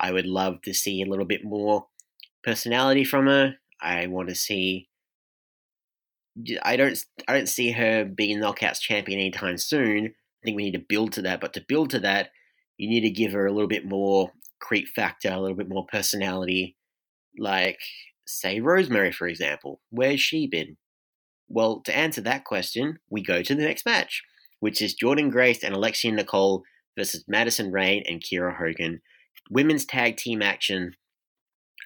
I 0.00 0.12
would 0.12 0.26
love 0.26 0.62
to 0.62 0.74
see 0.74 1.02
a 1.02 1.06
little 1.06 1.24
bit 1.26 1.44
more 1.44 1.86
personality 2.42 3.04
from 3.04 3.26
her. 3.26 3.54
I 3.84 4.06
want 4.06 4.30
to 4.30 4.34
see. 4.34 4.88
I 6.62 6.76
don't. 6.76 6.98
I 7.28 7.34
don't 7.34 7.48
see 7.48 7.72
her 7.72 8.04
being 8.04 8.40
knockouts 8.40 8.80
champion 8.80 9.20
anytime 9.20 9.58
soon. 9.58 10.06
I 10.06 10.40
think 10.44 10.56
we 10.56 10.64
need 10.64 10.78
to 10.78 10.84
build 10.88 11.12
to 11.12 11.22
that. 11.22 11.40
But 11.40 11.52
to 11.54 11.64
build 11.66 11.90
to 11.90 12.00
that, 12.00 12.30
you 12.76 12.88
need 12.88 13.02
to 13.02 13.10
give 13.10 13.32
her 13.32 13.46
a 13.46 13.52
little 13.52 13.68
bit 13.68 13.86
more 13.86 14.32
creep 14.60 14.88
factor, 14.88 15.30
a 15.30 15.40
little 15.40 15.56
bit 15.56 15.68
more 15.68 15.86
personality. 15.86 16.76
Like 17.38 17.78
say 18.26 18.60
Rosemary, 18.60 19.12
for 19.12 19.28
example. 19.28 19.80
Where's 19.90 20.20
she 20.20 20.46
been? 20.46 20.76
Well, 21.48 21.80
to 21.82 21.96
answer 21.96 22.20
that 22.22 22.44
question, 22.44 22.98
we 23.10 23.22
go 23.22 23.42
to 23.42 23.54
the 23.54 23.62
next 23.62 23.84
match, 23.84 24.22
which 24.60 24.80
is 24.80 24.94
Jordan 24.94 25.30
Grace 25.30 25.62
and 25.62 25.74
Alexia 25.74 26.10
Nicole 26.12 26.62
versus 26.98 27.24
Madison 27.28 27.70
Rayne 27.70 28.02
and 28.08 28.22
Kiera 28.22 28.56
Hogan. 28.56 29.00
Women's 29.50 29.84
tag 29.84 30.16
team 30.16 30.42
action. 30.42 30.94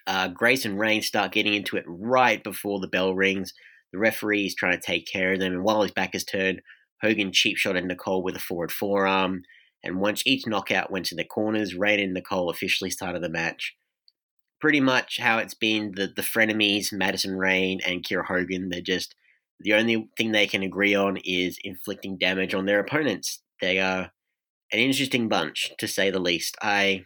Uh, 0.09 0.27
Grace 0.27 0.65
and 0.65 0.79
Rayne 0.79 1.03
start 1.03 1.31
getting 1.31 1.53
into 1.53 1.77
it 1.77 1.85
right 1.87 2.43
before 2.43 2.79
the 2.79 2.87
bell 2.87 3.13
rings. 3.13 3.53
The 3.93 3.99
referee 3.99 4.47
is 4.47 4.55
trying 4.55 4.73
to 4.73 4.83
take 4.83 5.05
care 5.05 5.33
of 5.33 5.39
them, 5.39 5.53
and 5.53 5.63
while 5.63 5.83
his 5.83 5.91
back 5.91 6.15
is 6.15 6.23
turned, 6.23 6.63
Hogan 7.03 7.31
cheap 7.31 7.57
shot 7.57 7.75
at 7.75 7.85
Nicole 7.85 8.23
with 8.23 8.35
a 8.35 8.39
forward 8.39 8.71
forearm. 8.71 9.43
And 9.83 10.01
once 10.01 10.23
each 10.25 10.47
knockout 10.47 10.91
went 10.91 11.05
to 11.05 11.15
the 11.15 11.23
corners, 11.23 11.75
Rayne 11.75 11.99
and 11.99 12.15
Nicole 12.15 12.49
officially 12.49 12.89
started 12.89 13.21
the 13.21 13.29
match. 13.29 13.75
Pretty 14.59 14.79
much 14.79 15.19
how 15.19 15.37
it's 15.37 15.53
been 15.53 15.93
the, 15.95 16.07
the 16.07 16.23
frenemies, 16.23 16.91
Madison 16.91 17.37
Rayne 17.37 17.79
and 17.85 18.03
Kiera 18.03 18.25
Hogan. 18.25 18.69
They're 18.69 18.81
just 18.81 19.13
the 19.59 19.75
only 19.75 20.09
thing 20.17 20.31
they 20.31 20.47
can 20.47 20.63
agree 20.63 20.95
on 20.95 21.17
is 21.17 21.59
inflicting 21.63 22.17
damage 22.17 22.55
on 22.55 22.65
their 22.65 22.79
opponents. 22.79 23.43
They 23.61 23.77
are 23.77 24.11
an 24.71 24.79
interesting 24.79 25.29
bunch, 25.29 25.71
to 25.77 25.87
say 25.87 26.09
the 26.09 26.19
least. 26.19 26.57
I 26.63 27.05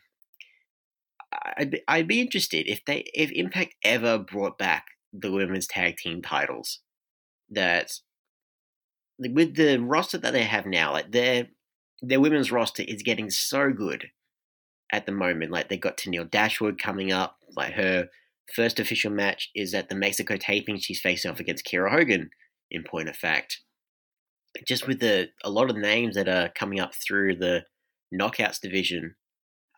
I'd 1.57 1.71
be, 1.71 1.81
I'd 1.87 2.07
be 2.07 2.21
interested 2.21 2.67
if 2.67 2.83
they 2.85 3.05
if 3.13 3.31
Impact 3.31 3.75
ever 3.83 4.17
brought 4.17 4.57
back 4.57 4.85
the 5.11 5.31
women's 5.31 5.67
tag 5.67 5.97
team 5.97 6.21
titles. 6.21 6.79
That 7.49 7.91
with 9.19 9.55
the 9.55 9.77
roster 9.77 10.17
that 10.17 10.33
they 10.33 10.43
have 10.43 10.65
now, 10.65 10.91
like 10.91 11.11
their 11.11 11.47
their 12.01 12.19
women's 12.19 12.51
roster 12.51 12.83
is 12.83 13.03
getting 13.03 13.29
so 13.29 13.71
good 13.71 14.07
at 14.91 15.05
the 15.05 15.11
moment. 15.11 15.51
Like 15.51 15.69
they 15.69 15.77
got 15.77 15.97
Tenille 15.97 16.29
Dashwood 16.29 16.79
coming 16.79 17.11
up. 17.11 17.37
Like 17.55 17.73
her 17.73 18.09
first 18.53 18.79
official 18.79 19.11
match 19.11 19.49
is 19.55 19.73
at 19.73 19.89
the 19.89 19.95
Mexico 19.95 20.37
taping. 20.37 20.77
She's 20.77 20.99
facing 20.99 21.31
off 21.31 21.39
against 21.39 21.65
Kiera 21.65 21.91
Hogan. 21.91 22.29
In 22.71 22.83
point 22.83 23.07
of 23.07 23.15
fact, 23.15 23.61
just 24.67 24.87
with 24.87 24.99
the 24.99 25.29
a 25.43 25.49
lot 25.49 25.69
of 25.69 25.77
names 25.77 26.15
that 26.15 26.27
are 26.27 26.49
coming 26.49 26.79
up 26.79 26.93
through 26.95 27.35
the 27.35 27.65
knockouts 28.13 28.59
division, 28.59 29.15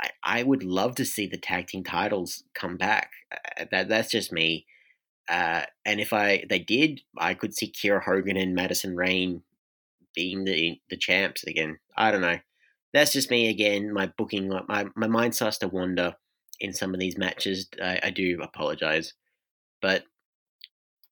I, 0.02 0.10
I 0.24 0.44
would 0.44 0.64
love 0.64 0.96
to 0.96 1.06
see 1.06 1.28
the 1.28 1.38
tag 1.38 1.68
team 1.68 1.84
titles 1.84 2.44
come 2.54 2.78
back. 2.78 3.12
Uh, 3.32 3.66
that 3.72 3.90
that's 3.90 4.12
just 4.12 4.32
me. 4.32 4.66
Uh, 5.30 5.64
and 5.86 6.00
if 6.00 6.14
I 6.14 6.44
they 6.50 6.60
did, 6.60 7.02
I 7.18 7.34
could 7.34 7.54
see 7.54 7.72
Kiera 7.72 8.04
Hogan 8.04 8.38
and 8.38 8.54
Madison 8.54 8.96
Rayne 8.96 9.42
being 10.14 10.46
the 10.46 10.80
the 10.90 10.98
champs 10.98 11.44
again. 11.44 11.80
I 11.98 12.12
don't 12.12 12.22
know. 12.22 12.40
That's 12.94 13.14
just 13.14 13.32
me 13.32 13.50
again. 13.50 13.94
My 13.94 14.12
booking, 14.18 14.50
my 14.68 14.86
my 14.96 15.08
mind 15.08 15.36
starts 15.36 15.58
to 15.60 15.68
wander 15.68 16.16
in 16.60 16.74
some 16.74 16.94
of 16.94 17.00
these 17.00 17.18
matches. 17.18 17.68
I, 17.82 18.00
I 18.04 18.10
do 18.12 18.40
apologize, 18.42 19.14
but 19.82 20.04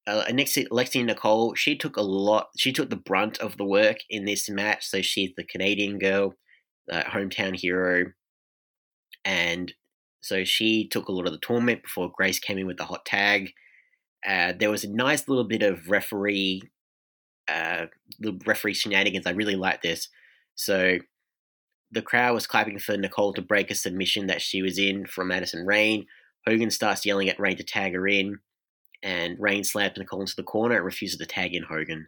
uh, 0.05 0.25
next 0.31 0.55
Lexi 0.55 1.03
Nicole, 1.05 1.55
she 1.55 1.75
took 1.77 1.97
a 1.97 2.01
lot. 2.01 2.49
She 2.57 2.73
took 2.73 2.89
the 2.89 2.95
brunt 2.95 3.39
of 3.39 3.57
the 3.57 3.65
work 3.65 3.97
in 4.09 4.25
this 4.25 4.49
match. 4.49 4.85
So 4.85 5.01
she's 5.01 5.31
the 5.35 5.43
Canadian 5.43 5.97
girl, 5.97 6.35
the 6.87 7.03
hometown 7.07 7.55
hero, 7.55 8.11
and 9.25 9.73
so 10.21 10.43
she 10.43 10.87
took 10.87 11.07
a 11.07 11.11
lot 11.11 11.25
of 11.25 11.33
the 11.33 11.39
torment 11.39 11.83
before 11.83 12.11
Grace 12.11 12.39
came 12.39 12.57
in 12.57 12.65
with 12.65 12.77
the 12.77 12.85
hot 12.85 13.05
tag. 13.05 13.51
Uh, 14.25 14.53
there 14.57 14.71
was 14.71 14.83
a 14.83 14.89
nice 14.89 15.27
little 15.27 15.43
bit 15.43 15.61
of 15.61 15.89
referee, 15.89 16.61
uh, 17.49 17.87
referee 18.45 18.73
shenanigans. 18.73 19.27
I 19.27 19.31
really 19.31 19.57
like 19.57 19.81
this. 19.81 20.07
So 20.55 20.99
the 21.91 22.01
crowd 22.01 22.33
was 22.33 22.47
clapping 22.47 22.79
for 22.79 22.95
Nicole 22.95 23.33
to 23.33 23.41
break 23.41 23.69
a 23.69 23.75
submission 23.75 24.27
that 24.27 24.41
she 24.41 24.61
was 24.61 24.79
in 24.79 25.05
from 25.05 25.27
Madison 25.27 25.65
Rayne. 25.65 26.05
Hogan 26.47 26.71
starts 26.71 27.05
yelling 27.05 27.29
at 27.29 27.39
Rayne 27.39 27.57
to 27.57 27.63
tag 27.63 27.93
her 27.93 28.07
in, 28.07 28.39
and 29.01 29.37
Rayne 29.39 29.63
slaps 29.63 29.97
Nicole 29.97 30.21
into 30.21 30.35
the 30.35 30.43
corner 30.43 30.77
and 30.77 30.85
refuses 30.85 31.17
to 31.17 31.25
tag 31.25 31.53
in 31.53 31.63
Hogan. 31.63 32.07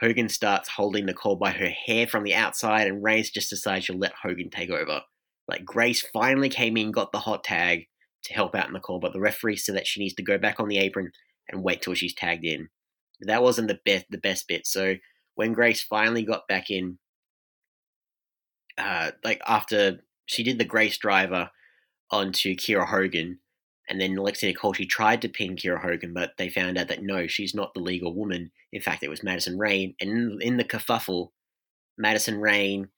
Hogan 0.00 0.28
starts 0.28 0.68
holding 0.70 1.06
Nicole 1.06 1.36
by 1.36 1.50
her 1.50 1.68
hair 1.68 2.06
from 2.06 2.24
the 2.24 2.34
outside, 2.34 2.88
and 2.88 3.02
Rayne 3.04 3.22
just 3.22 3.50
decides 3.50 3.84
she'll 3.84 3.98
let 3.98 4.14
Hogan 4.22 4.50
take 4.50 4.70
over. 4.70 5.02
Like 5.48 5.64
Grace 5.64 6.02
finally 6.12 6.48
came 6.48 6.76
in, 6.76 6.90
got 6.90 7.12
the 7.12 7.18
hot 7.18 7.44
tag 7.44 7.86
to 8.24 8.34
help 8.34 8.54
out 8.54 8.66
in 8.66 8.72
the 8.72 8.80
call, 8.80 8.98
but 8.98 9.12
the 9.12 9.20
referee 9.20 9.56
said 9.56 9.76
that 9.76 9.86
she 9.86 10.00
needs 10.00 10.14
to 10.14 10.22
go 10.22 10.38
back 10.38 10.58
on 10.58 10.68
the 10.68 10.78
apron 10.78 11.10
and 11.48 11.62
wait 11.62 11.82
till 11.82 11.94
she's 11.94 12.14
tagged 12.14 12.44
in. 12.44 12.68
That 13.20 13.42
wasn't 13.42 13.68
the 13.68 13.80
best 13.84 14.06
the 14.10 14.18
best 14.18 14.48
bit. 14.48 14.66
So 14.66 14.96
when 15.34 15.52
Grace 15.52 15.82
finally 15.82 16.22
got 16.22 16.48
back 16.48 16.70
in, 16.70 16.98
uh, 18.78 19.12
like 19.22 19.40
after 19.46 20.00
she 20.26 20.42
did 20.42 20.58
the 20.58 20.64
Grace 20.64 20.96
driver 20.98 21.50
onto 22.10 22.54
Kiera 22.54 22.86
Hogan, 22.86 23.40
and 23.88 24.00
then 24.00 24.16
Alexia 24.16 24.48
Nicole, 24.48 24.72
she 24.72 24.86
tried 24.86 25.22
to 25.22 25.28
pin 25.28 25.56
Kiera 25.56 25.80
Hogan, 25.80 26.14
but 26.14 26.32
they 26.38 26.48
found 26.48 26.78
out 26.78 26.88
that 26.88 27.02
no, 27.02 27.26
she's 27.26 27.54
not 27.54 27.74
the 27.74 27.80
legal 27.80 28.14
woman. 28.14 28.50
In 28.72 28.80
fact, 28.80 29.02
it 29.02 29.10
was 29.10 29.22
Madison 29.22 29.58
Rayne. 29.58 29.94
And 30.00 30.10
in, 30.10 30.38
in 30.40 30.56
the 30.56 30.64
kerfuffle, 30.64 31.28
Madison 31.98 32.40
Rayne 32.40 32.88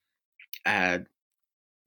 uh, 0.64 0.98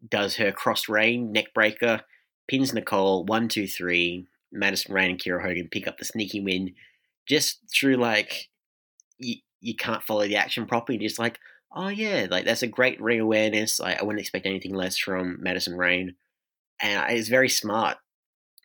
does 0.08 0.36
her 0.38 0.52
cross 0.52 0.88
rain 0.88 1.32
neck 1.32 1.54
breaker, 1.54 2.02
pins 2.48 2.74
Nicole 2.74 3.26
one 3.26 3.48
two 3.48 3.68
three. 3.68 4.28
Madison 4.52 4.96
Rayne 4.96 5.12
and 5.12 5.20
Kiera 5.20 5.44
Hogan 5.44 5.68
pick 5.72 5.88
up 5.88 6.00
the 6.00 6.06
sneaky 6.06 6.40
win 6.40 6.74
just 7.28 7.60
through 7.72 7.98
like 7.98 8.50
you, 9.20 9.36
you 9.62 9.76
can't 9.76 10.02
follow 10.02 10.28
the 10.28 10.38
action 10.38 10.66
properly. 10.66 10.98
Just 10.98 11.20
like 11.20 11.40
oh 11.74 11.90
yeah, 11.90 12.28
like 12.30 12.46
that's 12.46 12.64
a 12.64 12.68
great 12.68 13.00
ring 13.02 13.20
awareness. 13.20 13.80
I, 13.80 13.94
I 13.94 14.04
wouldn't 14.04 14.22
expect 14.22 14.46
anything 14.46 14.74
less 14.74 14.98
from 14.98 15.38
Madison 15.42 15.78
Rayne, 15.78 16.16
and 16.82 17.12
it's 17.12 17.30
very 17.30 17.50
smart. 17.50 17.98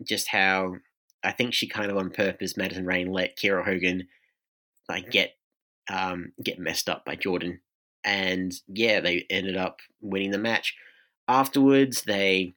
Just 0.02 0.28
how 0.28 0.76
I 1.22 1.32
think 1.32 1.54
she 1.54 1.68
kind 1.68 1.90
of 1.90 1.96
on 1.96 2.10
purpose, 2.10 2.56
Madison 2.56 2.86
Rayne 2.86 3.12
let 3.12 3.36
Kiera 3.36 3.64
Hogan 3.64 4.08
like 4.88 5.10
get 5.10 5.36
um, 5.90 6.32
get 6.42 6.58
messed 6.58 6.88
up 6.88 7.04
by 7.04 7.14
Jordan, 7.16 7.60
and 8.04 8.52
yeah, 8.68 9.00
they 9.00 9.26
ended 9.30 9.56
up 9.56 9.80
winning 10.00 10.30
the 10.30 10.38
match. 10.38 10.74
Afterwards, 11.28 12.02
they 12.02 12.54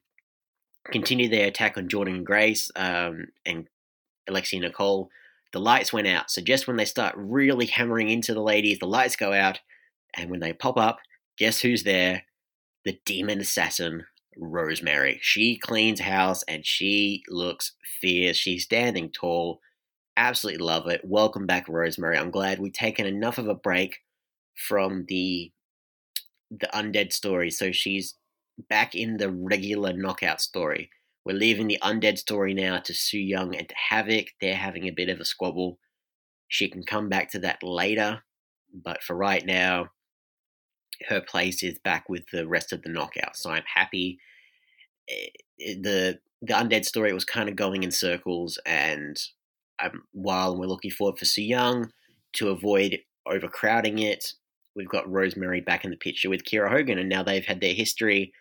continued 0.90 1.32
their 1.32 1.46
attack 1.46 1.76
on 1.76 1.88
Jordan 1.88 2.16
and 2.16 2.26
Grace 2.26 2.70
um, 2.76 3.28
and 3.46 3.68
Alexia 4.28 4.60
Nicole. 4.60 5.10
The 5.52 5.60
lights 5.60 5.92
went 5.92 6.06
out, 6.06 6.30
so 6.30 6.42
just 6.42 6.66
when 6.66 6.76
they 6.76 6.84
start 6.84 7.14
really 7.16 7.66
hammering 7.66 8.10
into 8.10 8.34
the 8.34 8.42
ladies, 8.42 8.78
the 8.78 8.86
lights 8.86 9.16
go 9.16 9.32
out, 9.32 9.60
and 10.14 10.30
when 10.30 10.40
they 10.40 10.52
pop 10.52 10.76
up, 10.76 10.98
guess 11.38 11.60
who's 11.60 11.84
there? 11.84 12.24
The 12.84 12.98
demon 13.04 13.40
assassin, 13.40 14.04
Rosemary. 14.36 15.18
She 15.22 15.56
cleans 15.58 16.00
house 16.00 16.42
and 16.46 16.64
she 16.64 17.22
looks 17.28 17.72
fierce. 18.00 18.36
She's 18.36 18.64
standing 18.64 19.10
tall. 19.10 19.60
Absolutely 20.16 20.64
love 20.64 20.86
it. 20.88 21.00
Welcome 21.04 21.46
back, 21.46 21.68
Rosemary. 21.68 22.18
I'm 22.18 22.30
glad 22.30 22.58
we've 22.58 22.72
taken 22.72 23.06
enough 23.06 23.38
of 23.38 23.48
a 23.48 23.54
break 23.54 23.98
from 24.54 25.04
the 25.08 25.52
the 26.50 26.68
undead 26.74 27.12
story. 27.12 27.50
So 27.50 27.72
she's 27.72 28.14
back 28.68 28.94
in 28.94 29.16
the 29.16 29.30
regular 29.30 29.92
knockout 29.92 30.40
story. 30.40 30.90
We're 31.24 31.36
leaving 31.36 31.68
the 31.68 31.78
undead 31.82 32.18
story 32.18 32.54
now 32.54 32.78
to 32.78 32.94
Su 32.94 33.18
Yung 33.18 33.54
and 33.54 33.68
to 33.68 33.74
Havoc. 33.90 34.28
They're 34.40 34.56
having 34.56 34.86
a 34.86 34.92
bit 34.92 35.08
of 35.08 35.20
a 35.20 35.24
squabble. 35.24 35.78
She 36.48 36.68
can 36.68 36.82
come 36.82 37.08
back 37.08 37.30
to 37.32 37.38
that 37.40 37.62
later, 37.62 38.22
but 38.72 39.02
for 39.02 39.14
right 39.14 39.44
now, 39.44 39.90
her 41.08 41.20
place 41.20 41.62
is 41.62 41.78
back 41.78 42.08
with 42.08 42.24
the 42.32 42.46
rest 42.46 42.72
of 42.72 42.82
the 42.82 42.88
knockout. 42.88 43.36
So 43.36 43.50
I'm 43.50 43.64
happy. 43.74 44.18
Eh, 45.08 45.26
eh, 45.60 45.74
the 45.80 46.18
the 46.40 46.54
undead 46.54 46.84
story 46.84 47.12
was 47.12 47.24
kind 47.24 47.48
of 47.48 47.56
going 47.56 47.82
in 47.82 47.90
circles, 47.90 48.58
and 48.64 49.20
um, 49.82 50.04
while 50.12 50.56
we're 50.56 50.66
looking 50.66 50.90
forward 50.90 51.18
for 51.18 51.24
Su 51.24 51.42
Yung 51.42 51.92
to 52.34 52.48
avoid 52.48 53.00
overcrowding 53.26 53.98
it, 53.98 54.32
we've 54.74 54.88
got 54.88 55.10
Rosemary 55.10 55.60
back 55.60 55.84
in 55.84 55.90
the 55.90 55.96
picture 55.96 56.30
with 56.30 56.44
Kiera 56.44 56.70
Hogan, 56.70 56.98
and 56.98 57.08
now 57.08 57.22
they've 57.22 57.44
had 57.44 57.60
their 57.60 57.74
history 57.74 58.32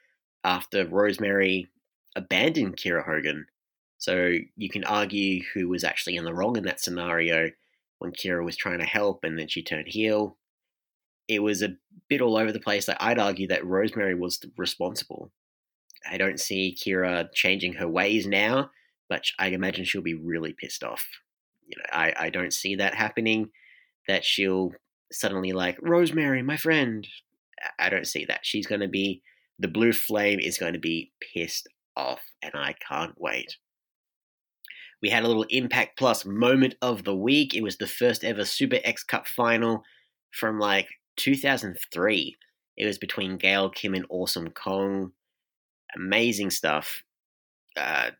after 0.43 0.85
Rosemary 0.85 1.67
abandoned 2.15 2.77
Kiera 2.77 3.05
Hogan. 3.05 3.45
So 3.97 4.33
you 4.55 4.69
can 4.69 4.83
argue 4.83 5.43
who 5.53 5.67
was 5.69 5.83
actually 5.83 6.17
in 6.17 6.25
the 6.25 6.33
wrong 6.33 6.55
in 6.55 6.63
that 6.63 6.81
scenario 6.81 7.51
when 7.99 8.11
Kiera 8.11 8.43
was 8.43 8.55
trying 8.55 8.79
to 8.79 8.85
help 8.85 9.23
and 9.23 9.37
then 9.37 9.47
she 9.47 9.63
turned 9.63 9.87
heel. 9.87 10.37
It 11.27 11.39
was 11.39 11.61
a 11.61 11.75
bit 12.07 12.21
all 12.21 12.37
over 12.37 12.51
the 12.51 12.59
place. 12.59 12.87
Like 12.87 12.97
I'd 12.99 13.19
argue 13.19 13.47
that 13.47 13.65
Rosemary 13.65 14.15
was 14.15 14.39
responsible. 14.55 15.31
I 16.09 16.17
don't 16.17 16.39
see 16.39 16.77
Kiera 16.79 17.31
changing 17.33 17.73
her 17.73 17.87
ways 17.87 18.27
now, 18.27 18.71
but 19.09 19.25
I 19.39 19.47
imagine 19.47 19.85
she'll 19.85 20.01
be 20.01 20.13
really 20.13 20.53
pissed 20.53 20.83
off. 20.83 21.05
You 21.65 21.75
know, 21.77 21.85
I, 21.91 22.13
I 22.17 22.29
don't 22.29 22.53
see 22.53 22.75
that 22.75 22.95
happening. 22.95 23.49
That 24.07 24.23
she'll 24.23 24.71
suddenly 25.11 25.51
like 25.51 25.77
Rosemary, 25.81 26.41
my 26.41 26.55
friend. 26.55 27.05
I 27.77 27.89
don't 27.89 28.07
see 28.07 28.23
that. 28.25 28.41
She's 28.43 28.67
going 28.67 28.81
to 28.81 28.87
be 28.87 29.21
the 29.59 29.67
blue 29.67 29.93
flame 29.93 30.39
is 30.39 30.57
going 30.57 30.73
to 30.73 30.79
be 30.79 31.11
pissed 31.33 31.67
off, 31.95 32.21
and 32.41 32.53
I 32.55 32.75
can't 32.87 33.13
wait. 33.17 33.57
We 35.01 35.09
had 35.09 35.23
a 35.23 35.27
little 35.27 35.45
Impact 35.49 35.97
Plus 35.97 36.25
moment 36.25 36.75
of 36.81 37.03
the 37.03 37.15
week. 37.15 37.53
It 37.53 37.61
was 37.61 37.77
the 37.77 37.87
first 37.87 38.23
ever 38.23 38.45
Super 38.45 38.79
X 38.83 39.03
Cup 39.03 39.27
final 39.27 39.83
from 40.31 40.59
like 40.59 40.87
2003. 41.17 42.35
It 42.77 42.85
was 42.85 42.97
between 42.97 43.37
Gail 43.37 43.69
Kim 43.69 43.93
and 43.93 44.05
Awesome 44.09 44.49
Kong. 44.49 45.11
Amazing 45.95 46.49
stuff. 46.51 47.03
Uh, 47.75 48.11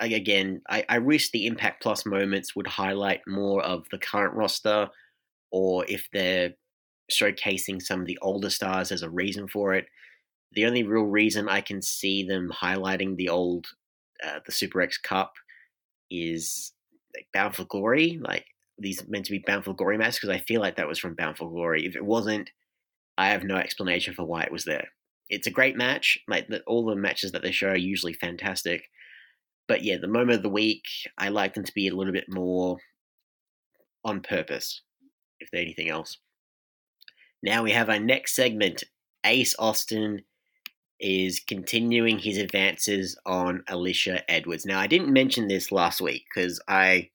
again, 0.00 0.62
I, 0.68 0.84
I 0.88 0.98
wish 0.98 1.30
the 1.30 1.46
Impact 1.46 1.82
Plus 1.82 2.04
moments 2.06 2.54
would 2.54 2.66
highlight 2.66 3.20
more 3.26 3.62
of 3.62 3.86
the 3.90 3.98
current 3.98 4.34
roster, 4.34 4.88
or 5.50 5.84
if 5.88 6.08
they're 6.12 6.54
showcasing 7.10 7.80
some 7.80 8.00
of 8.00 8.06
the 8.06 8.18
older 8.20 8.50
stars 8.50 8.90
as 8.90 9.02
a 9.02 9.10
reason 9.10 9.46
for 9.48 9.74
it. 9.74 9.86
The 10.52 10.66
only 10.66 10.82
real 10.82 11.04
reason 11.04 11.48
I 11.48 11.60
can 11.60 11.82
see 11.82 12.22
them 12.22 12.50
highlighting 12.50 13.16
the 13.16 13.28
old, 13.28 13.66
uh, 14.24 14.40
the 14.44 14.52
Super 14.52 14.80
X 14.80 14.96
Cup 14.98 15.34
is 16.10 16.72
like 17.14 17.26
Bound 17.32 17.54
for 17.54 17.64
Glory. 17.64 18.18
Like 18.20 18.46
these 18.78 19.06
meant 19.08 19.26
to 19.26 19.32
be 19.32 19.44
Bound 19.46 19.64
for 19.64 19.74
Glory 19.74 19.98
matches 19.98 20.16
because 20.16 20.30
I 20.30 20.38
feel 20.38 20.60
like 20.60 20.76
that 20.76 20.88
was 20.88 20.98
from 20.98 21.14
Bound 21.14 21.36
for 21.36 21.50
Glory. 21.50 21.86
If 21.86 21.96
it 21.96 22.04
wasn't, 22.04 22.50
I 23.18 23.28
have 23.28 23.44
no 23.44 23.56
explanation 23.56 24.14
for 24.14 24.24
why 24.24 24.42
it 24.42 24.52
was 24.52 24.64
there. 24.64 24.88
It's 25.28 25.46
a 25.46 25.52
great 25.52 25.76
match. 25.76 26.18
Like 26.28 26.48
the, 26.48 26.62
all 26.62 26.84
the 26.84 26.96
matches 26.96 27.32
that 27.32 27.42
they 27.42 27.50
show 27.50 27.68
are 27.68 27.76
usually 27.76 28.12
fantastic. 28.14 28.84
But 29.68 29.82
yeah, 29.82 29.96
the 29.98 30.06
moment 30.06 30.36
of 30.36 30.42
the 30.42 30.48
week, 30.48 30.84
I 31.18 31.30
like 31.30 31.54
them 31.54 31.64
to 31.64 31.74
be 31.74 31.88
a 31.88 31.94
little 31.94 32.12
bit 32.12 32.28
more 32.28 32.78
on 34.04 34.20
purpose, 34.20 34.82
if 35.40 35.48
anything 35.52 35.88
else. 35.88 36.18
Now 37.42 37.62
we 37.62 37.72
have 37.72 37.90
our 37.90 37.98
next 37.98 38.36
segment. 38.36 38.84
Ace 39.24 39.56
Austin 39.58 40.22
is 41.00 41.40
continuing 41.40 42.18
his 42.18 42.38
advances 42.38 43.18
on 43.26 43.62
Alisha 43.68 44.22
Edwards. 44.28 44.64
Now 44.64 44.80
I 44.80 44.86
didn't 44.86 45.12
mention 45.12 45.48
this 45.48 45.70
last 45.70 46.00
week 46.00 46.24
because 46.34 46.60
I 46.68 47.10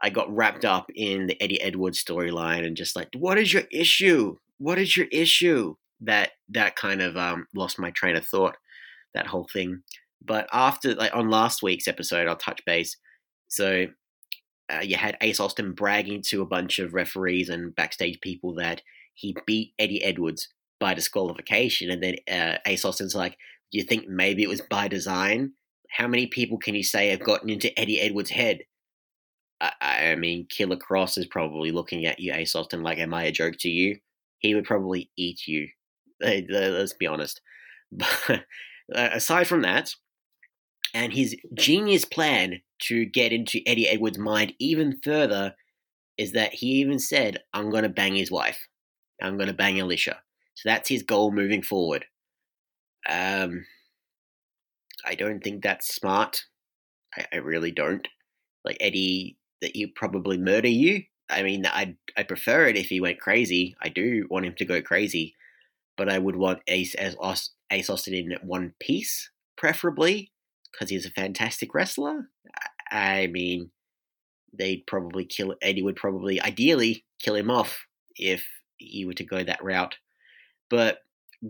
I 0.00 0.10
got 0.10 0.34
wrapped 0.34 0.64
up 0.64 0.90
in 0.94 1.26
the 1.26 1.40
Eddie 1.42 1.60
Edwards 1.60 2.02
storyline 2.02 2.64
and 2.64 2.76
just 2.76 2.94
like, 2.94 3.08
what 3.16 3.38
is 3.38 3.52
your 3.52 3.64
issue? 3.72 4.36
What 4.58 4.78
is 4.78 4.96
your 4.96 5.06
issue? 5.10 5.74
That 6.00 6.30
that 6.50 6.76
kind 6.76 7.02
of 7.02 7.16
um, 7.16 7.46
lost 7.54 7.78
my 7.78 7.90
train 7.90 8.16
of 8.16 8.26
thought. 8.26 8.56
That 9.14 9.26
whole 9.26 9.48
thing. 9.52 9.82
But 10.24 10.48
after 10.52 10.94
like 10.94 11.14
on 11.14 11.30
last 11.30 11.62
week's 11.62 11.88
episode, 11.88 12.28
I'll 12.28 12.36
touch 12.36 12.64
base. 12.64 12.96
So 13.48 13.86
uh, 14.72 14.80
you 14.82 14.96
had 14.96 15.16
Ace 15.20 15.40
Austin 15.40 15.72
bragging 15.72 16.22
to 16.26 16.42
a 16.42 16.46
bunch 16.46 16.78
of 16.78 16.94
referees 16.94 17.48
and 17.48 17.74
backstage 17.74 18.20
people 18.20 18.54
that 18.54 18.82
he 19.14 19.36
beat 19.46 19.72
Eddie 19.78 20.04
Edwards 20.04 20.48
by 20.80 20.94
disqualification, 20.94 21.90
and 21.90 22.02
then 22.02 22.16
uh, 22.30 22.58
Ace 22.66 22.84
Austin's 22.84 23.14
like, 23.14 23.36
"Do 23.72 23.78
you 23.78 23.84
think 23.84 24.08
maybe 24.08 24.42
it 24.42 24.48
was 24.48 24.60
by 24.60 24.88
design? 24.88 25.52
How 25.90 26.06
many 26.06 26.26
people 26.26 26.58
can 26.58 26.74
you 26.74 26.82
say 26.82 27.08
have 27.08 27.20
gotten 27.20 27.50
into 27.50 27.76
Eddie 27.78 28.00
Edwards' 28.00 28.30
head?" 28.30 28.60
I, 29.60 29.72
I 29.80 30.14
mean, 30.14 30.46
Killer 30.48 30.76
Kross 30.76 31.18
is 31.18 31.26
probably 31.26 31.72
looking 31.72 32.06
at 32.06 32.20
you, 32.20 32.32
Ace 32.32 32.54
Austin, 32.54 32.82
like, 32.82 32.98
"Am 32.98 33.14
I 33.14 33.24
a 33.24 33.32
joke 33.32 33.54
to 33.60 33.68
you?" 33.68 33.98
He 34.38 34.54
would 34.54 34.64
probably 34.64 35.10
eat 35.16 35.46
you. 35.46 35.68
Let's 36.20 36.94
be 36.94 37.06
honest. 37.06 37.40
But 38.88 39.14
aside 39.16 39.46
from 39.46 39.62
that, 39.62 39.92
and 40.94 41.12
his 41.12 41.36
genius 41.54 42.04
plan 42.04 42.60
to 42.80 43.04
get 43.04 43.32
into 43.32 43.60
Eddie 43.66 43.88
Edwards' 43.88 44.18
mind 44.18 44.54
even 44.58 45.00
further 45.02 45.54
is 46.16 46.32
that 46.32 46.54
he 46.54 46.66
even 46.80 46.98
said, 46.98 47.40
I'm 47.52 47.70
going 47.70 47.82
to 47.82 47.88
bang 47.88 48.14
his 48.14 48.30
wife. 48.30 48.58
I'm 49.22 49.36
going 49.36 49.48
to 49.48 49.54
bang 49.54 49.76
Alisha. 49.76 50.16
So 50.58 50.70
that's 50.70 50.88
his 50.88 51.04
goal 51.04 51.30
moving 51.30 51.62
forward. 51.62 52.06
Um, 53.08 53.64
I 55.06 55.14
don't 55.14 55.38
think 55.38 55.62
that's 55.62 55.94
smart. 55.94 56.46
I, 57.16 57.26
I 57.32 57.36
really 57.36 57.70
don't. 57.70 58.08
Like 58.64 58.76
Eddie, 58.80 59.36
that 59.62 59.76
he 59.76 59.86
probably 59.86 60.36
murder 60.36 60.66
you. 60.66 61.04
I 61.30 61.44
mean, 61.44 61.64
I'd 61.64 61.96
I 62.16 62.24
prefer 62.24 62.66
it 62.66 62.76
if 62.76 62.86
he 62.86 63.00
went 63.00 63.20
crazy. 63.20 63.76
I 63.80 63.88
do 63.88 64.26
want 64.28 64.46
him 64.46 64.56
to 64.56 64.64
go 64.64 64.82
crazy, 64.82 65.36
but 65.96 66.08
I 66.08 66.18
would 66.18 66.34
want 66.34 66.62
Ace 66.66 66.96
as 66.96 67.14
Ace 67.70 67.88
Austin 67.88 68.14
in 68.14 68.36
one 68.42 68.74
piece, 68.80 69.30
preferably, 69.56 70.32
because 70.72 70.90
he's 70.90 71.06
a 71.06 71.10
fantastic 71.10 71.72
wrestler. 71.72 72.30
I 72.90 73.28
mean, 73.28 73.70
they'd 74.52 74.88
probably 74.88 75.24
kill 75.24 75.54
Eddie 75.62 75.84
would 75.84 75.94
probably 75.94 76.42
ideally 76.42 77.04
kill 77.20 77.36
him 77.36 77.48
off 77.48 77.86
if 78.16 78.44
he 78.78 79.04
were 79.04 79.14
to 79.14 79.24
go 79.24 79.44
that 79.44 79.62
route. 79.62 79.98
But 80.70 80.98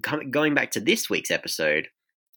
going 0.01 0.55
back 0.55 0.71
to 0.73 0.81
this 0.81 1.09
week's 1.11 1.31
episode, 1.31 1.89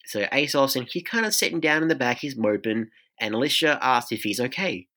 so 0.06 0.28
Ace 0.32 0.56
Austin, 0.56 0.88
he's 0.90 1.04
kind 1.04 1.26
of 1.26 1.34
sitting 1.34 1.60
down 1.60 1.82
in 1.82 1.88
the 1.88 1.96
back, 1.96 2.20
he's 2.20 2.38
moping, 2.38 2.88
and 3.20 3.36
Alisha 3.36 3.78
asks 3.82 4.12
if 4.12 4.24
he's 4.24 4.40
okay. 4.40 4.88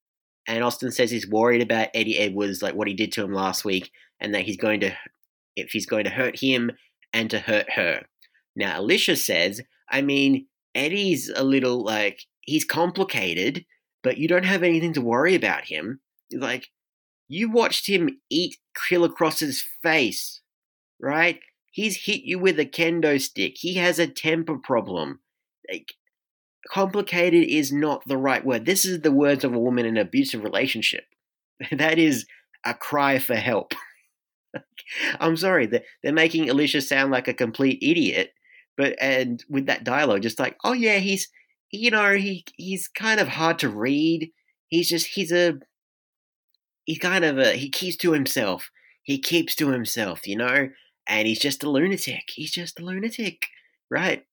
And 0.46 0.62
Austin 0.62 0.92
says 0.92 1.11
he's 1.11 1.28
worried 1.28 1.62
about 1.62 1.88
Eddie 1.94 2.18
Edwards, 2.18 2.62
like 2.62 2.74
what 2.74 2.88
he 2.88 2.94
did 2.94 3.12
to 3.12 3.24
him 3.24 3.32
last 3.32 3.64
week, 3.64 3.90
and 4.20 4.35
that 4.35 4.42
he's 4.42 4.56
going 4.56 4.80
to, 4.80 4.92
if 5.56 5.70
he's 5.70 5.87
going 5.87 6.04
to 6.04 6.11
hurt 6.11 6.40
him 6.40 6.72
and 7.12 7.30
to 7.30 7.38
hurt 7.38 7.72
her. 7.72 8.02
Now, 8.56 8.80
Alisha 8.80 9.16
says, 9.16 9.61
I 9.90 10.02
mean, 10.02 10.46
Eddie's 10.74 11.30
a 11.35 11.44
little 11.44 11.82
like, 11.82 12.20
he's 12.42 12.64
complicated, 12.64 13.64
but 14.02 14.18
you 14.18 14.28
don't 14.28 14.44
have 14.44 14.62
anything 14.62 14.92
to 14.94 15.00
worry 15.00 15.35
about 15.35 15.64
him. 15.64 16.00
Like, 16.32 16.68
you 17.28 17.50
watched 17.50 17.88
him 17.88 18.20
eat 18.30 18.56
Killer 18.88 19.09
Kross's 19.09 19.64
face, 19.82 20.40
right? 21.00 21.40
He's 21.74 22.04
hit 22.04 22.22
you 22.22 22.38
with 22.38 22.60
a 22.60 22.64
kendo 22.64 23.20
stick. 23.20 23.54
He 23.56 23.74
has 23.74 23.98
a 23.98 24.06
temper 24.06 24.56
problem. 24.56 25.18
Like, 25.68 25.94
complicated 26.70 27.48
is 27.48 27.72
not 27.72 28.06
the 28.06 28.16
right 28.16 28.46
word. 28.46 28.64
This 28.64 28.84
is 28.84 29.00
the 29.00 29.10
words 29.10 29.42
of 29.42 29.52
a 29.52 29.58
woman 29.58 29.84
in 29.84 29.96
an 29.96 30.06
abusive 30.06 30.44
relationship. 30.44 31.04
That 31.72 31.98
is 31.98 32.26
a 32.64 32.74
cry 32.74 33.18
for 33.18 33.34
help. 33.34 33.74
I'm 35.18 35.37
sorry, 35.37 35.66
they're, 35.66 35.82
they're 36.00 36.12
making 36.12 36.46
Alisha 36.46 36.80
sound 36.80 37.10
like 37.10 37.26
a 37.26 37.34
complete 37.34 37.80
idiot, 37.82 38.34
but 38.76 38.94
and 39.00 39.42
with 39.50 39.66
that 39.66 39.82
dialogue, 39.82 40.22
just 40.22 40.38
like, 40.38 40.56
oh 40.62 40.74
yeah, 40.74 40.98
he's 40.98 41.28
you 41.72 41.90
know 41.90 42.14
he 42.14 42.44
he's 42.56 42.87
kind 42.87 43.18
of 43.18 43.26
hard 43.26 43.58
to 43.60 43.68
read. 43.68 44.30
He's 44.68 44.88
just 44.88 45.08
he's 45.08 45.32
a 45.32 45.58
he's 46.84 46.98
kind 46.98 47.24
of 47.24 47.38
a 47.38 47.54
he 47.54 47.68
keeps 47.68 47.96
to 47.96 48.12
himself. 48.12 48.70
He 49.02 49.18
keeps 49.18 49.56
to 49.56 49.70
himself, 49.70 50.26
you 50.26 50.37
know, 50.37 50.68
and 51.06 51.26
he's 51.26 51.40
just 51.40 51.64
a 51.64 51.70
lunatic. 51.70 52.30
He's 52.34 52.50
just 52.50 52.80
a 52.80 52.84
lunatic, 52.84 53.46
right? 53.90 54.24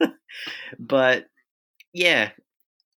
but 0.78 1.26
yeah, 1.92 2.30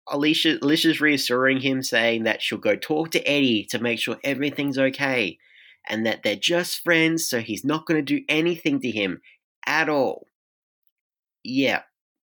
Alisha 0.08 0.58
Alisha's 0.60 1.00
reassuring 1.00 1.60
him, 1.60 1.82
saying 1.82 2.24
that 2.24 2.42
she'll 2.42 2.58
go 2.58 2.76
talk 2.76 3.10
to 3.12 3.28
Eddie 3.28 3.64
to 3.70 3.78
make 3.78 3.98
sure 3.98 4.18
everything's 4.22 4.78
okay, 4.78 5.38
and 5.88 6.06
that 6.06 6.22
they're 6.22 6.36
just 6.36 6.82
friends, 6.82 7.26
so 7.28 7.40
he's 7.40 7.64
not 7.64 7.86
going 7.86 7.98
to 8.04 8.16
do 8.16 8.24
anything 8.28 8.80
to 8.80 8.90
him 8.90 9.20
at 9.66 9.88
all. 9.88 10.26
Yeah, 11.42 11.82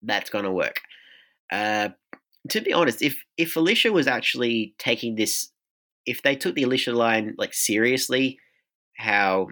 that's 0.03 0.31
going 0.31 0.45
to 0.45 0.51
work. 0.51 0.81
Uh, 1.51 1.91
to 2.51 2.61
be 2.61 2.73
honest, 2.73 3.03
if 3.03 3.23
if 3.37 3.55
Alisha 3.55 3.93
was 3.93 4.07
actually 4.07 4.75
taking 4.79 5.17
this, 5.17 5.51
if 6.07 6.23
they 6.23 6.37
took 6.37 6.55
the 6.55 6.63
Alisha 6.65 6.95
line 6.95 7.35
like 7.37 7.53
seriously, 7.53 8.39
how 8.97 9.49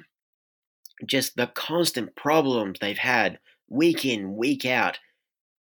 just 1.04 1.36
the 1.36 1.48
constant 1.48 2.16
problems 2.16 2.78
they've 2.80 2.96
had 2.96 3.38
week 3.68 4.04
in 4.04 4.36
week 4.36 4.64
out, 4.64 4.98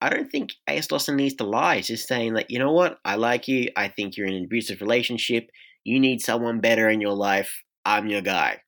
I 0.00 0.08
don't 0.10 0.30
think 0.30 0.52
Ace 0.68 0.90
Austin 0.92 1.16
needs 1.16 1.34
to 1.34 1.44
lie. 1.44 1.76
It's 1.76 1.88
just 1.88 2.06
saying 2.08 2.34
that, 2.34 2.50
you 2.50 2.58
know 2.58 2.72
what, 2.72 2.98
I 3.04 3.16
like 3.16 3.48
you. 3.48 3.68
I 3.76 3.88
think 3.88 4.16
you're 4.16 4.28
in 4.28 4.34
an 4.34 4.44
abusive 4.44 4.80
relationship. 4.80 5.50
You 5.84 5.98
need 5.98 6.20
someone 6.20 6.60
better 6.60 6.88
in 6.88 7.00
your 7.00 7.14
life. 7.14 7.62
I'm 7.84 8.06
your 8.06 8.22
guy. 8.22 8.60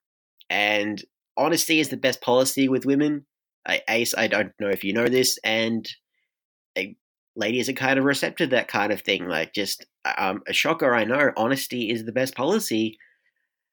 And 0.49 1.03
honesty 1.37 1.79
is 1.79 1.88
the 1.88 1.96
best 1.96 2.20
policy 2.20 2.68
with 2.68 2.85
women. 2.85 3.27
I, 3.66 3.83
Ace, 3.88 4.14
I 4.16 4.27
don't 4.27 4.53
know 4.59 4.68
if 4.68 4.83
you 4.83 4.92
know 4.92 5.07
this, 5.07 5.38
and 5.44 5.88
ladies 7.37 7.68
are 7.68 7.75
kind 7.75 7.99
of 7.99 8.05
receptive 8.05 8.51
to 8.51 8.57
that 8.57 8.68
kind 8.68 8.92
of 8.92 9.03
thing. 9.03 9.29
Like, 9.29 9.55
just 9.55 9.87
um, 10.18 10.42
a 10.49 10.53
shocker, 10.53 10.94
I 10.94 11.05
know. 11.05 11.31
Honesty 11.37 11.90
is 11.90 12.05
the 12.05 12.12
best 12.12 12.35
policy, 12.35 12.99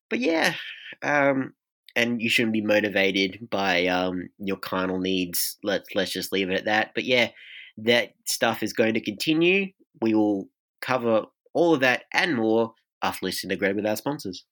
but 0.09 0.19
yeah, 0.19 0.53
um, 1.01 1.53
and 1.97 2.21
you 2.21 2.29
shouldn't 2.29 2.53
be 2.53 2.61
motivated 2.61 3.49
by 3.49 3.87
um, 3.87 4.29
your 4.37 4.55
carnal 4.55 4.99
needs. 4.99 5.57
Let's 5.63 5.89
let's 5.95 6.11
just 6.11 6.31
leave 6.31 6.49
it 6.49 6.59
at 6.59 6.65
that. 6.65 6.91
But 6.93 7.05
yeah, 7.05 7.29
that 7.77 8.13
stuff 8.25 8.61
is 8.61 8.71
going 8.71 8.93
to 8.93 9.01
continue. 9.01 9.73
We 9.99 10.13
will 10.13 10.47
cover 10.79 11.25
all 11.53 11.73
of 11.73 11.79
that 11.79 12.03
and 12.13 12.35
more 12.35 12.75
after 13.01 13.25
listening 13.25 13.49
to 13.49 13.55
Greg 13.55 13.75
with 13.75 13.87
our 13.87 13.95
sponsors. 13.95 14.45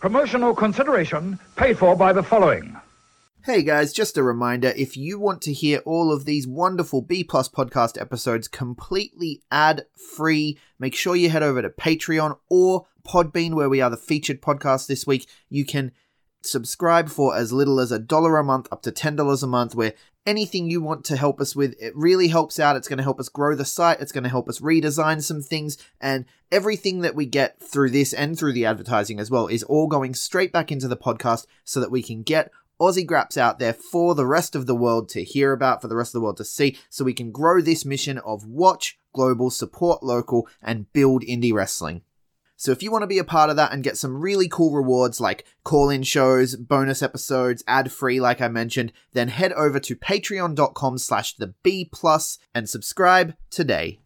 Promotional 0.00 0.52
consideration 0.52 1.38
paid 1.54 1.78
for 1.78 1.94
by 1.94 2.12
the 2.12 2.24
following. 2.24 2.76
Hey 3.44 3.62
guys, 3.62 3.92
just 3.92 4.16
a 4.16 4.22
reminder 4.22 4.72
if 4.76 4.96
you 4.96 5.18
want 5.18 5.42
to 5.42 5.52
hear 5.52 5.78
all 5.80 6.12
of 6.12 6.24
these 6.24 6.46
wonderful 6.46 7.02
B 7.02 7.24
Plus 7.24 7.48
podcast 7.48 8.00
episodes 8.00 8.46
completely 8.46 9.42
ad 9.50 9.84
free, 10.16 10.58
make 10.78 10.94
sure 10.94 11.16
you 11.16 11.28
head 11.28 11.42
over 11.42 11.60
to 11.62 11.68
Patreon 11.68 12.36
or 12.48 12.86
Podbean, 13.04 13.54
where 13.54 13.68
we 13.68 13.80
are 13.80 13.90
the 13.90 13.96
featured 13.96 14.40
podcast 14.40 14.86
this 14.86 15.06
week. 15.06 15.28
You 15.48 15.64
can 15.64 15.92
subscribe 16.42 17.08
for 17.08 17.36
as 17.36 17.52
little 17.52 17.80
as 17.80 17.92
a 17.92 17.98
dollar 17.98 18.36
a 18.36 18.44
month 18.44 18.68
up 18.72 18.82
to 18.82 18.92
$10 18.92 19.42
a 19.42 19.46
month, 19.46 19.74
where 19.74 19.94
anything 20.26 20.70
you 20.70 20.80
want 20.80 21.04
to 21.04 21.16
help 21.16 21.40
us 21.40 21.56
with, 21.56 21.74
it 21.80 21.94
really 21.96 22.28
helps 22.28 22.58
out. 22.58 22.76
It's 22.76 22.88
going 22.88 22.98
to 22.98 23.02
help 23.02 23.20
us 23.20 23.28
grow 23.28 23.54
the 23.54 23.64
site, 23.64 24.00
it's 24.00 24.12
going 24.12 24.24
to 24.24 24.30
help 24.30 24.48
us 24.48 24.60
redesign 24.60 25.22
some 25.22 25.42
things, 25.42 25.78
and 26.00 26.24
everything 26.50 27.00
that 27.00 27.14
we 27.14 27.26
get 27.26 27.60
through 27.60 27.90
this 27.90 28.12
and 28.12 28.38
through 28.38 28.52
the 28.52 28.66
advertising 28.66 29.20
as 29.20 29.30
well 29.30 29.46
is 29.46 29.62
all 29.64 29.86
going 29.86 30.14
straight 30.14 30.52
back 30.52 30.70
into 30.70 30.88
the 30.88 30.96
podcast 30.96 31.46
so 31.64 31.80
that 31.80 31.90
we 31.90 32.02
can 32.02 32.22
get 32.22 32.50
Aussie 32.80 33.06
Graps 33.06 33.36
out 33.36 33.58
there 33.60 33.72
for 33.72 34.14
the 34.14 34.26
rest 34.26 34.56
of 34.56 34.66
the 34.66 34.74
world 34.74 35.08
to 35.10 35.22
hear 35.22 35.52
about, 35.52 35.80
for 35.80 35.88
the 35.88 35.96
rest 35.96 36.10
of 36.10 36.20
the 36.20 36.24
world 36.24 36.36
to 36.38 36.44
see, 36.44 36.76
so 36.90 37.04
we 37.04 37.14
can 37.14 37.30
grow 37.30 37.60
this 37.60 37.84
mission 37.84 38.18
of 38.18 38.44
watch 38.44 38.98
global, 39.12 39.50
support 39.50 40.02
local, 40.02 40.48
and 40.60 40.92
build 40.92 41.22
indie 41.22 41.52
wrestling. 41.52 42.02
So 42.62 42.70
if 42.70 42.80
you 42.80 42.92
want 42.92 43.02
to 43.02 43.08
be 43.08 43.18
a 43.18 43.24
part 43.24 43.50
of 43.50 43.56
that 43.56 43.72
and 43.72 43.82
get 43.82 43.98
some 43.98 44.20
really 44.20 44.46
cool 44.48 44.70
rewards 44.70 45.20
like 45.20 45.44
call-in 45.64 46.04
shows, 46.04 46.54
bonus 46.54 47.02
episodes, 47.02 47.64
ad-free 47.66 48.20
like 48.20 48.40
I 48.40 48.46
mentioned, 48.46 48.92
then 49.14 49.26
head 49.26 49.52
over 49.54 49.80
to 49.80 49.96
patreon.com 49.96 50.98
slash 50.98 51.34
the 51.34 51.54
B 51.64 51.90
plus 51.92 52.38
and 52.54 52.70
subscribe 52.70 53.34
today. 53.50 53.98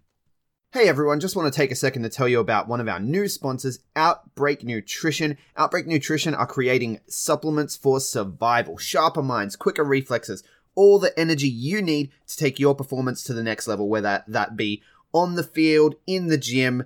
Hey 0.72 0.88
everyone, 0.88 1.20
just 1.20 1.36
want 1.36 1.52
to 1.52 1.54
take 1.54 1.70
a 1.70 1.74
second 1.74 2.04
to 2.04 2.08
tell 2.08 2.26
you 2.26 2.40
about 2.40 2.66
one 2.66 2.80
of 2.80 2.88
our 2.88 2.98
new 2.98 3.28
sponsors, 3.28 3.80
Outbreak 3.94 4.64
Nutrition. 4.64 5.36
Outbreak 5.58 5.86
Nutrition 5.86 6.34
are 6.34 6.46
creating 6.46 7.00
supplements 7.06 7.76
for 7.76 8.00
survival, 8.00 8.78
sharper 8.78 9.22
minds, 9.22 9.54
quicker 9.54 9.84
reflexes, 9.84 10.42
all 10.74 10.98
the 10.98 11.12
energy 11.20 11.46
you 11.46 11.82
need 11.82 12.10
to 12.26 12.38
take 12.38 12.58
your 12.58 12.74
performance 12.74 13.22
to 13.24 13.34
the 13.34 13.42
next 13.42 13.68
level, 13.68 13.90
whether 13.90 14.24
that 14.26 14.56
be 14.56 14.82
on 15.12 15.34
the 15.34 15.44
field, 15.44 15.96
in 16.06 16.28
the 16.28 16.38
gym, 16.38 16.84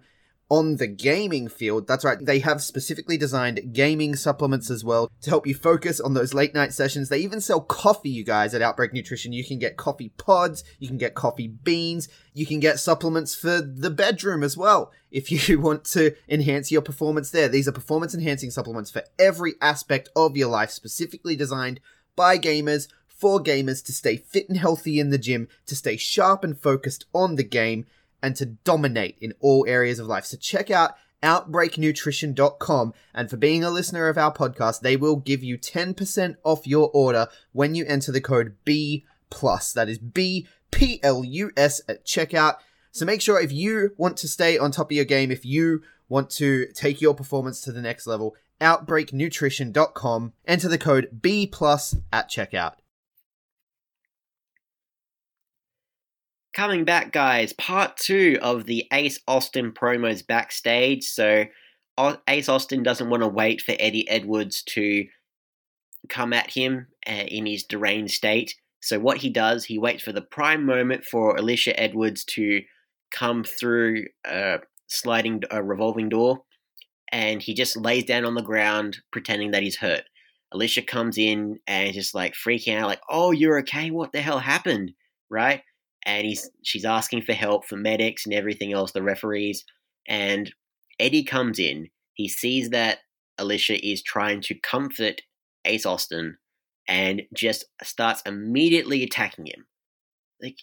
on 0.50 0.76
the 0.76 0.88
gaming 0.88 1.48
field. 1.48 1.86
That's 1.86 2.04
right, 2.04 2.18
they 2.20 2.40
have 2.40 2.60
specifically 2.60 3.16
designed 3.16 3.72
gaming 3.72 4.16
supplements 4.16 4.68
as 4.68 4.84
well 4.84 5.10
to 5.22 5.30
help 5.30 5.46
you 5.46 5.54
focus 5.54 6.00
on 6.00 6.12
those 6.12 6.34
late 6.34 6.52
night 6.52 6.72
sessions. 6.72 7.08
They 7.08 7.20
even 7.20 7.40
sell 7.40 7.60
coffee, 7.60 8.10
you 8.10 8.24
guys, 8.24 8.52
at 8.52 8.60
Outbreak 8.60 8.92
Nutrition. 8.92 9.32
You 9.32 9.44
can 9.44 9.60
get 9.60 9.76
coffee 9.76 10.10
pods, 10.18 10.64
you 10.80 10.88
can 10.88 10.98
get 10.98 11.14
coffee 11.14 11.46
beans, 11.46 12.08
you 12.34 12.44
can 12.46 12.58
get 12.58 12.80
supplements 12.80 13.34
for 13.34 13.62
the 13.62 13.90
bedroom 13.90 14.42
as 14.42 14.56
well 14.56 14.92
if 15.10 15.30
you 15.48 15.60
want 15.60 15.84
to 15.84 16.14
enhance 16.28 16.72
your 16.72 16.82
performance 16.82 17.30
there. 17.30 17.48
These 17.48 17.68
are 17.68 17.72
performance 17.72 18.12
enhancing 18.12 18.50
supplements 18.50 18.90
for 18.90 19.04
every 19.18 19.54
aspect 19.62 20.08
of 20.16 20.36
your 20.36 20.48
life, 20.48 20.70
specifically 20.70 21.36
designed 21.36 21.80
by 22.16 22.38
gamers. 22.38 22.88
For 23.06 23.38
gamers 23.38 23.84
to 23.84 23.92
stay 23.92 24.16
fit 24.16 24.48
and 24.48 24.56
healthy 24.56 24.98
in 24.98 25.10
the 25.10 25.18
gym, 25.18 25.46
to 25.66 25.76
stay 25.76 25.98
sharp 25.98 26.42
and 26.42 26.58
focused 26.58 27.04
on 27.12 27.36
the 27.36 27.44
game, 27.44 27.84
and 28.22 28.36
to 28.36 28.46
dominate 28.46 29.16
in 29.20 29.34
all 29.40 29.64
areas 29.68 29.98
of 29.98 30.06
life. 30.06 30.24
So 30.24 30.36
check 30.36 30.70
out 30.70 30.94
outbreaknutrition.com 31.22 32.94
and 33.14 33.28
for 33.28 33.36
being 33.36 33.62
a 33.62 33.70
listener 33.70 34.08
of 34.08 34.16
our 34.16 34.32
podcast, 34.32 34.80
they 34.80 34.96
will 34.96 35.16
give 35.16 35.42
you 35.42 35.58
10% 35.58 36.36
off 36.44 36.66
your 36.66 36.90
order 36.94 37.28
when 37.52 37.74
you 37.74 37.84
enter 37.86 38.10
the 38.12 38.20
code 38.20 38.56
B 38.64 39.04
plus. 39.28 39.72
That 39.72 39.88
is 39.88 39.98
B 39.98 40.46
P 40.70 41.00
L 41.02 41.24
U 41.24 41.50
S 41.56 41.80
at 41.88 42.04
checkout. 42.04 42.56
So 42.92 43.04
make 43.04 43.20
sure 43.20 43.40
if 43.40 43.52
you 43.52 43.92
want 43.96 44.16
to 44.18 44.28
stay 44.28 44.58
on 44.58 44.70
top 44.70 44.90
of 44.90 44.96
your 44.96 45.04
game, 45.04 45.30
if 45.30 45.44
you 45.44 45.82
want 46.08 46.30
to 46.30 46.66
take 46.74 47.00
your 47.00 47.14
performance 47.14 47.60
to 47.62 47.72
the 47.72 47.82
next 47.82 48.06
level, 48.06 48.34
outbreaknutrition.com, 48.60 50.32
enter 50.46 50.68
the 50.68 50.78
code 50.78 51.20
B 51.22 51.46
plus 51.46 51.96
at 52.12 52.28
checkout. 52.28 52.74
Coming 56.60 56.84
back, 56.84 57.10
guys, 57.10 57.54
part 57.54 57.96
two 57.96 58.38
of 58.42 58.66
the 58.66 58.86
Ace 58.92 59.18
Austin 59.26 59.72
promos 59.72 60.26
backstage. 60.26 61.04
So, 61.04 61.46
Ace 62.28 62.50
Austin 62.50 62.82
doesn't 62.82 63.08
want 63.08 63.22
to 63.22 63.28
wait 63.28 63.62
for 63.62 63.74
Eddie 63.78 64.06
Edwards 64.10 64.62
to 64.64 65.06
come 66.10 66.34
at 66.34 66.50
him 66.50 66.88
uh, 67.08 67.12
in 67.12 67.46
his 67.46 67.64
deranged 67.64 68.12
state. 68.12 68.56
So, 68.82 68.98
what 68.98 69.16
he 69.16 69.30
does, 69.30 69.64
he 69.64 69.78
waits 69.78 70.02
for 70.02 70.12
the 70.12 70.20
prime 70.20 70.66
moment 70.66 71.06
for 71.06 71.34
Alisha 71.34 71.72
Edwards 71.78 72.24
to 72.24 72.60
come 73.10 73.42
through 73.42 74.04
a 74.26 74.58
sliding, 74.86 75.42
a 75.50 75.62
revolving 75.62 76.10
door, 76.10 76.42
and 77.10 77.40
he 77.40 77.54
just 77.54 77.74
lays 77.74 78.04
down 78.04 78.26
on 78.26 78.34
the 78.34 78.42
ground 78.42 78.98
pretending 79.12 79.52
that 79.52 79.62
he's 79.62 79.78
hurt. 79.78 80.02
Alisha 80.52 80.86
comes 80.86 81.16
in 81.16 81.58
and 81.66 81.94
just 81.94 82.14
like 82.14 82.34
freaking 82.34 82.76
out, 82.76 82.86
like, 82.86 83.00
"Oh, 83.08 83.30
you're 83.30 83.60
okay? 83.60 83.90
What 83.90 84.12
the 84.12 84.20
hell 84.20 84.40
happened?" 84.40 84.92
Right? 85.30 85.62
And 86.06 86.26
he's 86.26 86.50
she's 86.62 86.84
asking 86.84 87.22
for 87.22 87.32
help 87.32 87.66
for 87.66 87.76
medics 87.76 88.24
and 88.24 88.34
everything 88.34 88.72
else, 88.72 88.92
the 88.92 89.02
referees. 89.02 89.64
And 90.08 90.52
Eddie 90.98 91.24
comes 91.24 91.58
in. 91.58 91.88
He 92.14 92.28
sees 92.28 92.70
that 92.70 92.98
Alisha 93.38 93.78
is 93.82 94.02
trying 94.02 94.40
to 94.42 94.54
comfort 94.54 95.22
Ace 95.64 95.86
Austin 95.86 96.38
and 96.88 97.22
just 97.34 97.64
starts 97.82 98.22
immediately 98.26 99.02
attacking 99.02 99.46
him. 99.46 99.66
Like, 100.42 100.58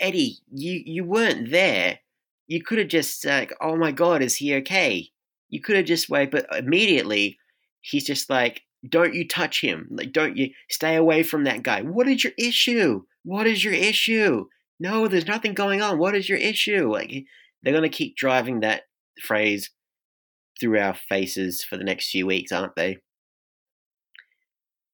Eddie, 0.00 0.38
you 0.50 0.82
you 0.84 1.04
weren't 1.04 1.50
there. 1.50 2.00
You 2.46 2.62
could 2.62 2.78
have 2.78 2.88
just 2.88 3.24
like, 3.24 3.52
oh 3.60 3.76
my 3.76 3.92
god, 3.92 4.22
is 4.22 4.36
he 4.36 4.54
okay? 4.56 5.10
You 5.48 5.60
could 5.60 5.76
have 5.76 5.84
just 5.84 6.08
wait, 6.08 6.30
but 6.30 6.46
immediately 6.56 7.38
he's 7.80 8.04
just 8.04 8.30
like, 8.30 8.62
don't 8.88 9.14
you 9.14 9.26
touch 9.26 9.60
him. 9.60 9.88
Like, 9.90 10.12
don't 10.12 10.36
you 10.36 10.50
stay 10.68 10.96
away 10.96 11.22
from 11.22 11.44
that 11.44 11.62
guy. 11.62 11.82
What 11.82 12.08
is 12.08 12.24
your 12.24 12.32
issue? 12.38 13.02
What 13.24 13.46
is 13.46 13.62
your 13.62 13.74
issue? 13.74 14.46
No, 14.80 15.06
there's 15.06 15.26
nothing 15.26 15.52
going 15.52 15.82
on. 15.82 15.98
What 15.98 16.16
is 16.16 16.28
your 16.28 16.38
issue? 16.38 16.90
Like 16.90 17.26
they're 17.62 17.74
going 17.74 17.88
to 17.88 17.96
keep 17.96 18.16
driving 18.16 18.60
that 18.60 18.84
phrase 19.22 19.70
through 20.58 20.78
our 20.78 20.94
faces 20.94 21.62
for 21.62 21.76
the 21.76 21.84
next 21.84 22.10
few 22.10 22.26
weeks, 22.26 22.50
aren't 22.50 22.74
they? 22.76 22.98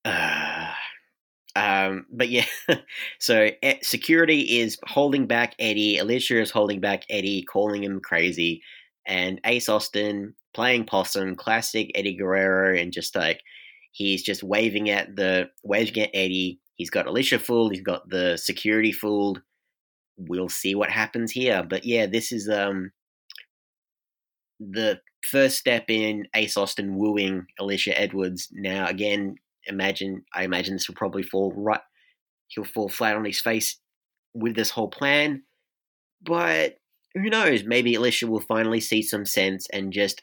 Uh, 0.04 0.72
um, 1.56 2.06
but 2.12 2.28
yeah, 2.28 2.46
so 3.20 3.50
security 3.82 4.58
is 4.58 4.76
holding 4.86 5.26
back 5.26 5.54
Eddie. 5.60 5.98
Alisha 5.98 6.42
is 6.42 6.50
holding 6.50 6.80
back 6.80 7.04
Eddie, 7.08 7.44
calling 7.44 7.84
him 7.84 8.00
crazy, 8.00 8.62
and 9.06 9.40
Ace 9.44 9.68
Austin 9.68 10.34
playing 10.52 10.86
possum, 10.86 11.36
classic 11.36 11.92
Eddie 11.94 12.16
Guerrero, 12.16 12.76
and 12.76 12.92
just 12.92 13.14
like 13.14 13.40
he's 13.92 14.24
just 14.24 14.42
waving 14.42 14.90
at 14.90 15.14
the 15.14 15.48
waving 15.62 16.02
at 16.02 16.10
Eddie. 16.12 16.58
He's 16.74 16.90
got 16.90 17.06
Alisha 17.06 17.40
fooled. 17.40 17.72
He's 17.72 17.82
got 17.82 18.08
the 18.10 18.36
security 18.36 18.92
fooled 18.92 19.40
we'll 20.16 20.48
see 20.48 20.74
what 20.74 20.90
happens 20.90 21.32
here. 21.32 21.62
But 21.68 21.84
yeah, 21.84 22.06
this 22.06 22.32
is 22.32 22.48
um 22.48 22.92
the 24.58 25.00
first 25.30 25.58
step 25.58 25.84
in 25.88 26.26
Ace 26.34 26.56
Austin 26.56 26.96
wooing 26.96 27.46
Alisha 27.60 27.92
Edwards. 27.94 28.48
Now 28.52 28.86
again, 28.86 29.36
imagine 29.66 30.24
I 30.34 30.44
imagine 30.44 30.74
this 30.74 30.88
will 30.88 30.94
probably 30.94 31.22
fall 31.22 31.52
right 31.56 31.80
he'll 32.48 32.64
fall 32.64 32.88
flat 32.88 33.16
on 33.16 33.24
his 33.24 33.40
face 33.40 33.78
with 34.34 34.54
this 34.54 34.70
whole 34.70 34.88
plan. 34.88 35.42
But 36.22 36.76
who 37.14 37.28
knows? 37.30 37.64
Maybe 37.64 37.94
Alisha 37.94 38.28
will 38.28 38.40
finally 38.40 38.80
see 38.80 39.02
some 39.02 39.24
sense 39.24 39.66
and 39.72 39.92
just 39.92 40.22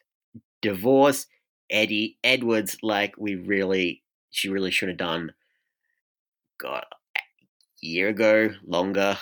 divorce 0.62 1.28
Eddie 1.70 2.18
Edwards 2.24 2.78
like 2.82 3.16
we 3.18 3.36
really 3.36 4.04
she 4.32 4.50
really 4.50 4.72
should 4.72 4.90
have 4.90 4.98
done. 4.98 5.34
God, 6.60 6.86
year 7.84 8.10
ago, 8.10 8.50
longer. 8.65 9.17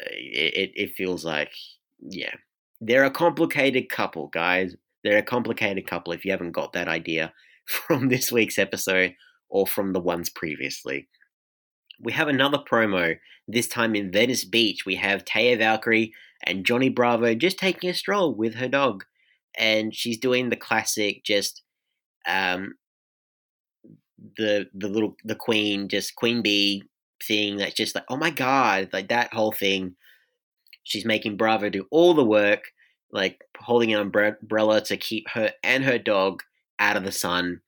It, 0.00 0.54
it, 0.54 0.72
it 0.74 0.94
feels 0.96 1.24
like, 1.24 1.52
yeah. 2.00 2.34
They're 2.80 3.04
a 3.04 3.10
complicated 3.10 3.88
couple, 3.88 4.28
guys. 4.28 4.74
They're 5.02 5.18
a 5.18 5.22
complicated 5.22 5.86
couple 5.86 6.12
if 6.12 6.24
you 6.24 6.30
haven't 6.30 6.52
got 6.52 6.72
that 6.72 6.88
idea 6.88 7.32
from 7.66 8.08
this 8.08 8.32
week's 8.32 8.58
episode 8.58 9.14
or 9.48 9.66
from 9.66 9.92
the 9.92 10.00
ones 10.00 10.28
previously. 10.30 11.08
We 12.00 12.12
have 12.12 12.28
another 12.28 12.58
promo, 12.58 13.16
this 13.48 13.68
time 13.68 13.94
in 13.94 14.12
Venice 14.12 14.44
Beach. 14.44 14.84
We 14.84 14.96
have 14.96 15.24
Taya 15.24 15.56
Valkyrie 15.56 16.12
and 16.44 16.66
Johnny 16.66 16.90
Bravo 16.90 17.34
just 17.34 17.58
taking 17.58 17.88
a 17.88 17.94
stroll 17.94 18.34
with 18.34 18.56
her 18.56 18.68
dog. 18.68 19.04
And 19.56 19.94
she's 19.94 20.18
doing 20.18 20.50
the 20.50 20.56
classic, 20.56 21.24
just 21.24 21.62
um, 22.28 22.74
the 24.36 24.66
the 24.74 24.88
little 24.88 25.14
the 25.24 25.34
queen, 25.34 25.88
just 25.88 26.14
queen 26.14 26.42
bee 26.42 26.82
thing 27.22 27.56
that's 27.56 27.74
just 27.74 27.94
like, 27.94 28.04
oh 28.08 28.16
my 28.16 28.30
god, 28.30 28.90
like 28.92 29.08
that 29.08 29.32
whole 29.32 29.52
thing. 29.52 29.96
She's 30.84 31.04
making 31.04 31.36
Bravo 31.36 31.68
do 31.68 31.86
all 31.90 32.14
the 32.14 32.24
work, 32.24 32.64
like 33.10 33.42
holding 33.58 33.92
an 33.92 34.00
umbrella 34.00 34.80
to 34.82 34.96
keep 34.96 35.28
her 35.30 35.52
and 35.64 35.84
her 35.84 35.98
dog 35.98 36.42
out 36.78 36.96
of 36.96 37.04
the 37.04 37.12
sun, 37.12 37.60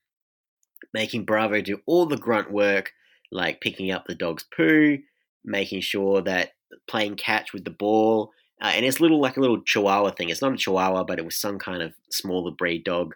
making 0.95 1.25
Bravo 1.25 1.61
do 1.61 1.81
all 1.87 2.07
the 2.07 2.17
grunt 2.17 2.53
work, 2.53 2.93
like 3.33 3.61
picking 3.61 3.91
up 3.91 4.07
the 4.07 4.15
dog's 4.15 4.45
poo, 4.57 4.99
making 5.45 5.81
sure 5.81 6.21
that 6.23 6.53
playing 6.87 7.17
catch 7.17 7.53
with 7.53 7.65
the 7.65 7.71
ball. 7.71 8.33
Uh, 8.61 8.73
and 8.75 8.85
it's 8.85 9.01
little 9.01 9.21
like 9.21 9.37
a 9.37 9.41
little 9.41 9.63
chihuahua 9.63 10.11
thing. 10.11 10.29
It's 10.29 10.43
not 10.43 10.53
a 10.53 10.57
chihuahua, 10.57 11.05
but 11.05 11.19
it 11.19 11.25
was 11.25 11.37
some 11.37 11.59
kind 11.59 11.83
of 11.83 11.93
smaller 12.11 12.51
breed 12.51 12.85
dog 12.85 13.15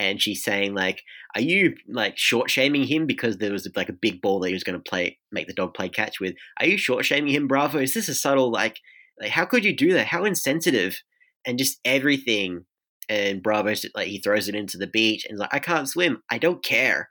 and 0.00 0.20
she's 0.20 0.42
saying 0.42 0.74
like, 0.74 1.02
"Are 1.36 1.42
you 1.42 1.76
like 1.86 2.16
short 2.16 2.50
shaming 2.50 2.84
him 2.84 3.06
because 3.06 3.36
there 3.36 3.52
was 3.52 3.68
like 3.76 3.90
a 3.90 3.92
big 3.92 4.22
ball 4.22 4.40
that 4.40 4.48
he 4.48 4.54
was 4.54 4.64
going 4.64 4.82
to 4.82 4.90
play, 4.90 5.18
make 5.30 5.46
the 5.46 5.52
dog 5.52 5.74
play 5.74 5.90
catch 5.90 6.18
with? 6.18 6.34
Are 6.58 6.66
you 6.66 6.78
short 6.78 7.04
shaming 7.04 7.34
him, 7.34 7.46
Bravo? 7.46 7.78
Is 7.78 7.92
this 7.92 8.08
a 8.08 8.14
subtle 8.14 8.50
like, 8.50 8.80
like 9.20 9.30
how 9.30 9.44
could 9.44 9.62
you 9.62 9.76
do 9.76 9.92
that? 9.92 10.06
How 10.06 10.24
insensitive!" 10.24 11.02
And 11.46 11.58
just 11.58 11.78
everything. 11.84 12.64
And 13.10 13.42
Bravo's 13.42 13.84
like 13.94 14.08
he 14.08 14.20
throws 14.20 14.48
it 14.48 14.54
into 14.54 14.78
the 14.78 14.86
beach 14.86 15.26
and 15.28 15.38
like, 15.38 15.52
"I 15.52 15.58
can't 15.58 15.88
swim. 15.88 16.22
I 16.30 16.38
don't 16.38 16.64
care. 16.64 17.10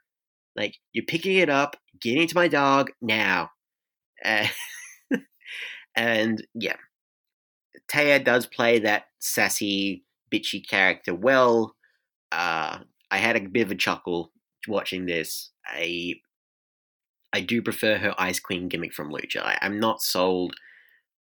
Like 0.56 0.74
you're 0.92 1.04
picking 1.04 1.36
it 1.36 1.48
up, 1.48 1.76
getting 2.02 2.26
to 2.26 2.34
my 2.34 2.48
dog 2.48 2.90
now." 3.00 3.50
Uh, 4.24 4.48
and 5.94 6.44
yeah, 6.54 6.76
Taya 7.88 8.22
does 8.22 8.46
play 8.46 8.80
that 8.80 9.04
sassy, 9.20 10.04
bitchy 10.32 10.68
character 10.68 11.14
well 11.14 11.76
uh, 12.32 12.78
I 13.10 13.18
had 13.18 13.36
a 13.36 13.40
bit 13.40 13.62
of 13.62 13.70
a 13.70 13.76
chuckle 13.76 14.32
watching 14.68 15.06
this. 15.06 15.50
I 15.66 16.14
I 17.32 17.40
do 17.40 17.62
prefer 17.62 17.98
her 17.98 18.14
Ice 18.18 18.40
Queen 18.40 18.68
gimmick 18.68 18.92
from 18.92 19.10
Lucha. 19.10 19.42
I, 19.42 19.58
I'm 19.62 19.78
not 19.78 20.02
sold 20.02 20.54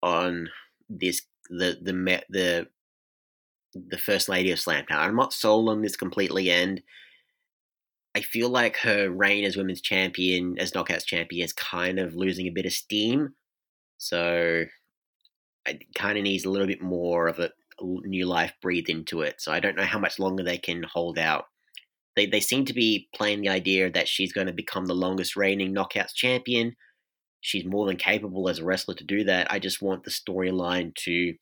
on 0.02 0.50
this 0.90 1.22
the 1.50 1.78
the 1.82 2.24
the 2.30 2.68
the 3.74 3.98
first 3.98 4.30
lady 4.30 4.52
of 4.52 4.60
Slamtown. 4.60 4.98
I'm 4.98 5.16
not 5.16 5.34
sold 5.34 5.70
on 5.70 5.82
this 5.82 5.96
completely, 5.96 6.50
and 6.50 6.82
I 8.16 8.22
feel 8.22 8.50
like 8.50 8.78
her 8.78 9.10
reign 9.10 9.44
as 9.44 9.58
women's 9.58 9.82
champion, 9.82 10.58
as 10.58 10.72
knockouts 10.72 11.06
champion, 11.06 11.46
is 11.46 11.54
kind 11.54 12.00
of 12.00 12.16
losing 12.16 12.48
a 12.48 12.52
bit 12.52 12.66
of 12.66 12.74
steam. 12.74 13.36
So 13.98 14.66
it 15.66 15.94
kind 15.96 16.18
of 16.18 16.24
needs 16.24 16.46
a 16.46 16.50
little 16.50 16.68
bit 16.68 16.82
more 16.82 17.28
of 17.28 17.40
a 17.40 17.52
new 17.82 18.26
life 18.26 18.54
breathed 18.62 18.90
into 18.90 19.22
it. 19.22 19.42
So 19.42 19.52
I 19.52 19.60
don't 19.60 19.76
know 19.76 19.84
how 19.84 20.00
much 20.00 20.20
longer 20.20 20.44
they 20.44 20.58
can 20.58 20.84
hold 20.84 21.18
out. 21.18 21.46
They 22.16 22.26
they 22.26 22.40
seem 22.40 22.66
to 22.66 22.74
be 22.74 23.08
playing 23.16 23.42
the 23.42 23.50
idea 23.50 23.90
that 23.92 24.08
she's 24.08 24.34
going 24.34 24.48
to 24.48 24.54
become 24.54 24.86
the 24.86 24.94
longest 24.94 25.36
reigning 25.36 25.74
knockouts 25.74 26.14
champion. 26.14 26.76
She's 27.42 27.66
more 27.66 27.86
than 27.86 27.96
capable 27.96 28.50
as 28.50 28.60
a 28.60 28.66
wrestler 28.66 28.96
to 28.96 29.04
do 29.04 29.24
that. 29.26 29.52
I 29.52 29.60
just 29.60 29.82
want 29.82 30.04
the 30.04 30.12
storyline 30.12 30.94
to 31.06 31.34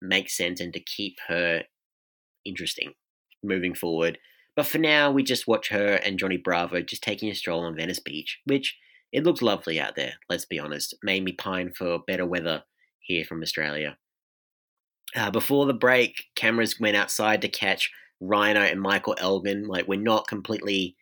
make 0.00 0.30
sense 0.30 0.60
and 0.60 0.72
to 0.72 0.80
keep 0.80 1.16
her 1.26 1.62
interesting 2.44 2.92
moving 3.42 3.74
forward. 3.74 4.18
But 4.54 4.66
for 4.66 4.78
now, 4.78 5.10
we 5.10 5.22
just 5.22 5.46
watch 5.46 5.68
her 5.70 5.94
and 5.94 6.18
Johnny 6.18 6.36
Bravo 6.36 6.82
just 6.82 7.02
taking 7.02 7.30
a 7.30 7.34
stroll 7.34 7.64
on 7.64 7.76
Venice 7.76 8.00
Beach, 8.00 8.40
which 8.44 8.76
it 9.12 9.24
looks 9.24 9.42
lovely 9.42 9.80
out 9.80 9.96
there, 9.96 10.14
let's 10.28 10.44
be 10.44 10.58
honest. 10.58 10.94
Made 11.02 11.24
me 11.24 11.32
pine 11.32 11.72
for 11.72 12.00
better 12.06 12.26
weather 12.26 12.64
here 13.00 13.24
from 13.24 13.42
Australia. 13.42 13.96
Uh, 15.16 15.30
before 15.30 15.66
the 15.66 15.74
break, 15.74 16.24
cameras 16.34 16.78
went 16.78 16.96
outside 16.96 17.42
to 17.42 17.48
catch 17.48 17.90
Rhino 18.20 18.60
and 18.60 18.80
Michael 18.80 19.16
Elgin. 19.18 19.66
Like, 19.66 19.88
we're 19.88 20.00
not 20.00 20.26
completely 20.28 20.96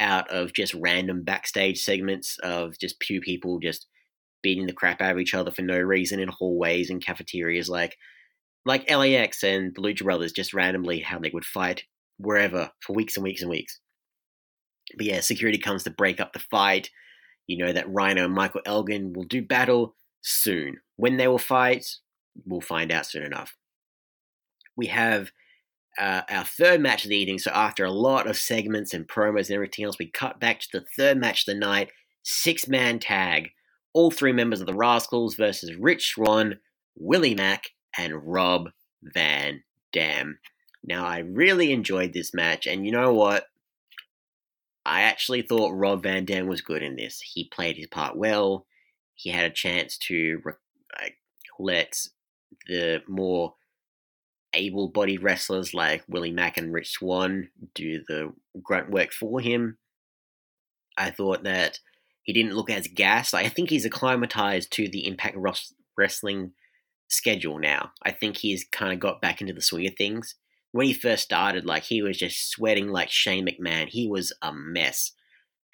out 0.00 0.30
of 0.30 0.52
just 0.52 0.74
random 0.74 1.24
backstage 1.24 1.82
segments 1.82 2.38
of 2.42 2.78
just 2.78 3.02
few 3.02 3.20
people 3.20 3.58
just 3.58 3.86
beating 4.42 4.66
the 4.66 4.72
crap 4.72 5.00
out 5.00 5.12
of 5.12 5.18
each 5.18 5.34
other 5.34 5.50
for 5.50 5.62
no 5.62 5.78
reason 5.78 6.20
in 6.20 6.28
hallways 6.28 6.90
and 6.90 7.04
cafeterias. 7.04 7.68
Like, 7.68 7.96
like 8.64 8.88
LAX 8.90 9.42
and 9.42 9.74
the 9.74 9.80
Lucha 9.80 10.04
Brothers, 10.04 10.32
just 10.32 10.54
randomly 10.54 11.00
how 11.00 11.18
they 11.18 11.30
would 11.30 11.44
fight 11.44 11.84
wherever 12.18 12.70
for 12.80 12.92
weeks 12.92 13.16
and 13.16 13.24
weeks 13.24 13.42
and 13.42 13.50
weeks. 13.50 13.80
But 14.96 15.06
yeah, 15.06 15.20
security 15.20 15.58
comes 15.58 15.84
to 15.84 15.90
break 15.90 16.20
up 16.20 16.32
the 16.32 16.38
fight. 16.38 16.90
You 17.46 17.58
know 17.58 17.72
that 17.72 17.92
Rhino 17.92 18.24
and 18.26 18.34
Michael 18.34 18.60
Elgin 18.66 19.12
will 19.12 19.24
do 19.24 19.42
battle 19.42 19.96
soon. 20.22 20.78
When 20.96 21.16
they 21.16 21.28
will 21.28 21.38
fight, 21.38 21.86
we'll 22.46 22.60
find 22.60 22.92
out 22.92 23.06
soon 23.06 23.24
enough. 23.24 23.56
We 24.76 24.86
have 24.86 25.32
uh, 25.98 26.22
our 26.28 26.44
third 26.44 26.80
match 26.80 27.04
of 27.04 27.10
the 27.10 27.16
evening. 27.16 27.38
So 27.38 27.50
after 27.52 27.84
a 27.84 27.90
lot 27.90 28.28
of 28.28 28.36
segments 28.36 28.94
and 28.94 29.08
promos 29.08 29.46
and 29.46 29.56
everything 29.56 29.84
else, 29.84 29.98
we 29.98 30.06
cut 30.06 30.38
back 30.38 30.60
to 30.60 30.68
the 30.72 30.86
third 30.96 31.18
match 31.18 31.46
of 31.46 31.54
the 31.54 31.58
night, 31.58 31.90
six 32.22 32.68
man 32.68 32.98
tag. 32.98 33.50
All 33.94 34.10
three 34.10 34.32
members 34.32 34.60
of 34.60 34.66
the 34.66 34.74
Rascals 34.74 35.34
versus 35.34 35.74
Rich 35.74 36.12
Swann, 36.12 36.60
Willie 36.94 37.34
Mack, 37.34 37.70
and 37.96 38.22
Rob 38.24 38.70
Van 39.02 39.64
Dam. 39.92 40.38
Now, 40.84 41.06
I 41.06 41.18
really 41.18 41.72
enjoyed 41.72 42.12
this 42.12 42.32
match, 42.32 42.66
and 42.66 42.84
you 42.86 42.92
know 42.92 43.12
what? 43.12 43.46
I 44.84 45.02
actually 45.02 45.42
thought 45.42 45.74
Rob 45.74 46.02
Van 46.02 46.24
Dam 46.24 46.46
was 46.46 46.60
good 46.60 46.82
in 46.82 46.96
this. 46.96 47.20
He 47.20 47.48
played 47.48 47.76
his 47.76 47.88
part 47.88 48.16
well. 48.16 48.66
He 49.14 49.30
had 49.30 49.44
a 49.44 49.54
chance 49.54 49.98
to 49.98 50.40
like, 51.00 51.16
let 51.58 52.06
the 52.66 53.02
more 53.06 53.54
able 54.54 54.88
bodied 54.88 55.22
wrestlers 55.22 55.74
like 55.74 56.04
Willie 56.08 56.32
Mack 56.32 56.56
and 56.56 56.72
Rich 56.72 56.92
Swann 56.92 57.50
do 57.74 58.02
the 58.08 58.32
grunt 58.62 58.90
work 58.90 59.12
for 59.12 59.40
him. 59.40 59.78
I 60.96 61.10
thought 61.10 61.44
that 61.44 61.80
he 62.22 62.32
didn't 62.32 62.54
look 62.54 62.70
as 62.70 62.88
gassed. 62.88 63.34
I 63.34 63.48
think 63.48 63.70
he's 63.70 63.84
acclimatized 63.84 64.72
to 64.72 64.88
the 64.88 65.06
Impact 65.06 65.36
Wrestling 65.96 66.52
schedule 67.08 67.58
now. 67.58 67.92
I 68.02 68.10
think 68.10 68.36
he's 68.36 68.64
kind 68.64 68.92
of 68.92 69.00
got 69.00 69.20
back 69.20 69.40
into 69.40 69.54
the 69.54 69.62
swing 69.62 69.86
of 69.86 69.94
things. 69.96 70.34
When 70.72 70.86
he 70.86 70.92
first 70.92 71.22
started, 71.22 71.64
like 71.64 71.84
he 71.84 72.02
was 72.02 72.18
just 72.18 72.50
sweating 72.50 72.88
like 72.88 73.10
Shane 73.10 73.46
McMahon. 73.46 73.88
He 73.88 74.06
was 74.06 74.32
a 74.42 74.52
mess. 74.52 75.12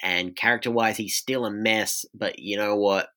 And 0.02 0.36
character 0.36 0.70
wise, 0.70 0.96
he's 0.96 1.16
still 1.16 1.44
a 1.44 1.50
mess, 1.50 2.04
but 2.14 2.38
you 2.38 2.56
know 2.56 2.76
what? 2.76 3.08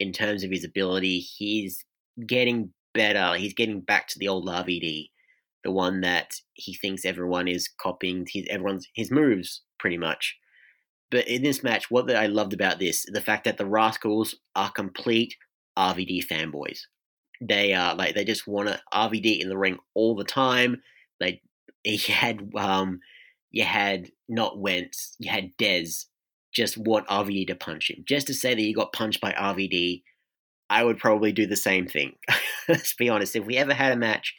In 0.00 0.12
terms 0.12 0.42
of 0.42 0.50
his 0.50 0.64
ability, 0.64 1.20
he's 1.20 1.84
getting 2.26 2.72
better. 2.94 3.34
He's 3.34 3.54
getting 3.54 3.80
back 3.80 4.08
to 4.08 4.18
the 4.18 4.28
old 4.28 4.48
RVD, 4.48 5.10
the 5.64 5.70
one 5.70 6.00
that 6.00 6.34
he 6.54 6.74
thinks 6.74 7.04
everyone 7.04 7.48
is 7.48 7.68
copying 7.80 8.26
his 8.28 8.46
everyone's 8.48 8.86
his 8.94 9.10
moves 9.10 9.62
pretty 9.78 9.98
much. 9.98 10.36
But 11.10 11.28
in 11.28 11.42
this 11.42 11.62
match, 11.62 11.90
what 11.90 12.10
I 12.10 12.26
loved 12.26 12.52
about 12.52 12.78
this, 12.78 13.04
the 13.06 13.20
fact 13.20 13.44
that 13.44 13.58
the 13.58 13.66
Rascals 13.66 14.34
are 14.56 14.70
complete 14.70 15.36
RVD 15.78 16.26
fanboys. 16.26 16.80
They 17.40 17.74
are 17.74 17.94
like 17.94 18.14
they 18.14 18.24
just 18.24 18.46
want 18.46 18.68
to 18.68 18.80
RVD 18.92 19.40
in 19.40 19.48
the 19.48 19.58
ring 19.58 19.78
all 19.94 20.16
the 20.16 20.24
time. 20.24 20.82
They 21.20 21.42
he 21.84 21.96
had 22.12 22.50
um 22.56 23.00
you 23.50 23.64
had 23.64 24.10
not 24.28 24.58
Wentz, 24.58 25.16
you 25.18 25.30
had 25.30 25.56
Dez 25.58 26.06
just 26.52 26.78
want 26.78 27.06
RVD 27.08 27.46
to 27.48 27.54
punch 27.54 27.90
him. 27.90 28.02
Just 28.06 28.26
to 28.28 28.34
say 28.34 28.54
that 28.54 28.62
you 28.62 28.74
got 28.74 28.92
punched 28.92 29.20
by 29.20 29.32
RVD, 29.32 30.02
I 30.70 30.84
would 30.84 30.98
probably 30.98 31.32
do 31.32 31.46
the 31.46 31.56
same 31.56 31.86
thing. 31.86 32.14
Let's 32.68 32.94
be 32.94 33.08
honest. 33.08 33.36
If 33.36 33.44
we 33.46 33.56
ever 33.56 33.74
had 33.74 33.92
a 33.92 33.96
match, 33.96 34.34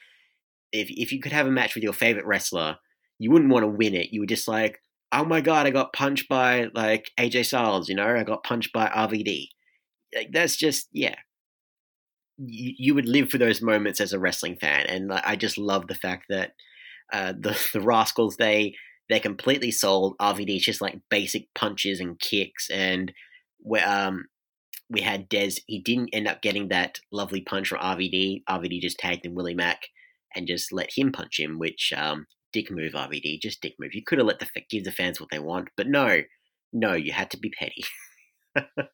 if 0.72 0.90
if 0.90 1.12
you 1.12 1.20
could 1.20 1.32
have 1.32 1.48
a 1.48 1.52
match 1.52 1.76
with 1.76 1.84
your 1.84 1.94
favorite 1.94 2.26
wrestler, 2.26 2.78
you 3.20 3.32
wouldn't 3.32 3.52
want 3.52 3.64
to 3.64 3.68
win 3.68 3.96
it. 3.96 4.10
You 4.12 4.22
would 4.22 4.30
just 4.30 4.48
like, 4.48 4.80
oh 5.12 5.26
my 5.26 5.42
god, 5.42 5.68
I 5.68 5.72
got 5.72 5.94
punched 5.94 6.28
by 6.30 6.68
like 6.74 7.12
AJ 7.20 7.46
Styles. 7.46 7.90
You 7.90 7.96
know, 7.96 8.08
I 8.08 8.24
got 8.24 8.44
punched 8.44 8.74
by 8.74 8.88
RVD. 8.88 9.50
Like, 10.16 10.32
that's 10.32 10.56
just 10.56 10.88
yeah 10.94 11.16
you, 12.38 12.74
you 12.78 12.96
would 12.96 13.08
live 13.08 13.30
for 13.30 13.38
those 13.38 13.62
moments 13.62 14.00
as 14.00 14.14
a 14.14 14.20
wrestling 14.20 14.58
fan, 14.58 14.86
and 14.88 15.12
I 15.12 15.36
just 15.36 15.58
love 15.58 15.88
the 15.88 15.96
fact 15.96 16.26
that 16.30 16.52
uh, 17.12 17.34
the 17.34 17.60
the 17.74 17.82
Rascals 17.82 18.38
they 18.38 18.76
they're 19.10 19.20
completely 19.20 19.72
sold. 19.72 20.16
RVD 20.20 20.60
just 20.60 20.82
like 20.82 21.00
basic 21.10 21.48
punches 21.56 22.00
and 22.00 22.20
kicks, 22.20 22.70
and 22.70 23.12
Where, 23.60 23.88
um 23.88 24.26
we 24.90 25.02
had 25.02 25.30
Dez. 25.30 25.60
He 25.68 25.80
didn't 25.80 26.10
end 26.14 26.28
up 26.28 26.42
getting 26.42 26.70
that 26.70 27.00
lovely 27.12 27.42
punch 27.42 27.70
from 27.70 27.80
RVD. 27.80 28.44
RVD 28.50 28.82
just 28.82 29.00
tagged 29.00 29.26
in 29.26 29.36
Willie 29.36 29.54
Mack 29.54 29.88
and 30.36 30.48
just 30.48 30.72
let 30.72 30.90
him 30.96 31.12
punch 31.12 31.40
him, 31.40 31.60
which 31.60 31.94
um 31.96 32.28
dick 32.54 32.72
move 32.72 32.94
RVD, 32.94 33.42
just 33.42 33.62
dick 33.62 33.74
move. 33.80 33.94
You 33.94 34.04
could 34.04 34.18
have 34.18 34.28
let 34.28 34.40
the 34.40 34.48
give 34.70 34.84
the 34.84 34.92
fans 34.92 35.20
what 35.20 35.30
they 35.32 35.40
want, 35.40 35.70
but 35.76 35.88
no, 35.88 36.22
no, 36.74 36.94
you 36.94 37.12
had 37.12 37.32
to 37.32 37.38
be 37.38 37.50
petty. 37.50 37.86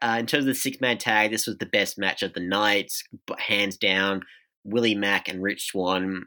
Uh, 0.00 0.16
in 0.18 0.26
terms 0.26 0.44
of 0.44 0.46
the 0.46 0.54
six 0.54 0.80
man 0.80 0.98
tag, 0.98 1.30
this 1.30 1.46
was 1.46 1.58
the 1.58 1.66
best 1.66 1.98
match 1.98 2.22
of 2.22 2.32
the 2.32 2.40
night, 2.40 2.92
but 3.26 3.40
hands 3.40 3.76
down. 3.76 4.22
Willie 4.64 4.94
Mack 4.94 5.28
and 5.28 5.42
Rich 5.42 5.70
Swann, 5.70 6.26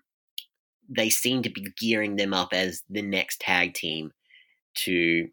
they 0.89 1.09
seem 1.09 1.41
to 1.43 1.49
be 1.49 1.67
gearing 1.79 2.15
them 2.15 2.33
up 2.33 2.49
as 2.53 2.83
the 2.89 3.01
next 3.01 3.41
tag 3.41 3.73
team 3.73 4.11
to, 4.75 5.27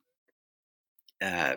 uh, 1.22 1.56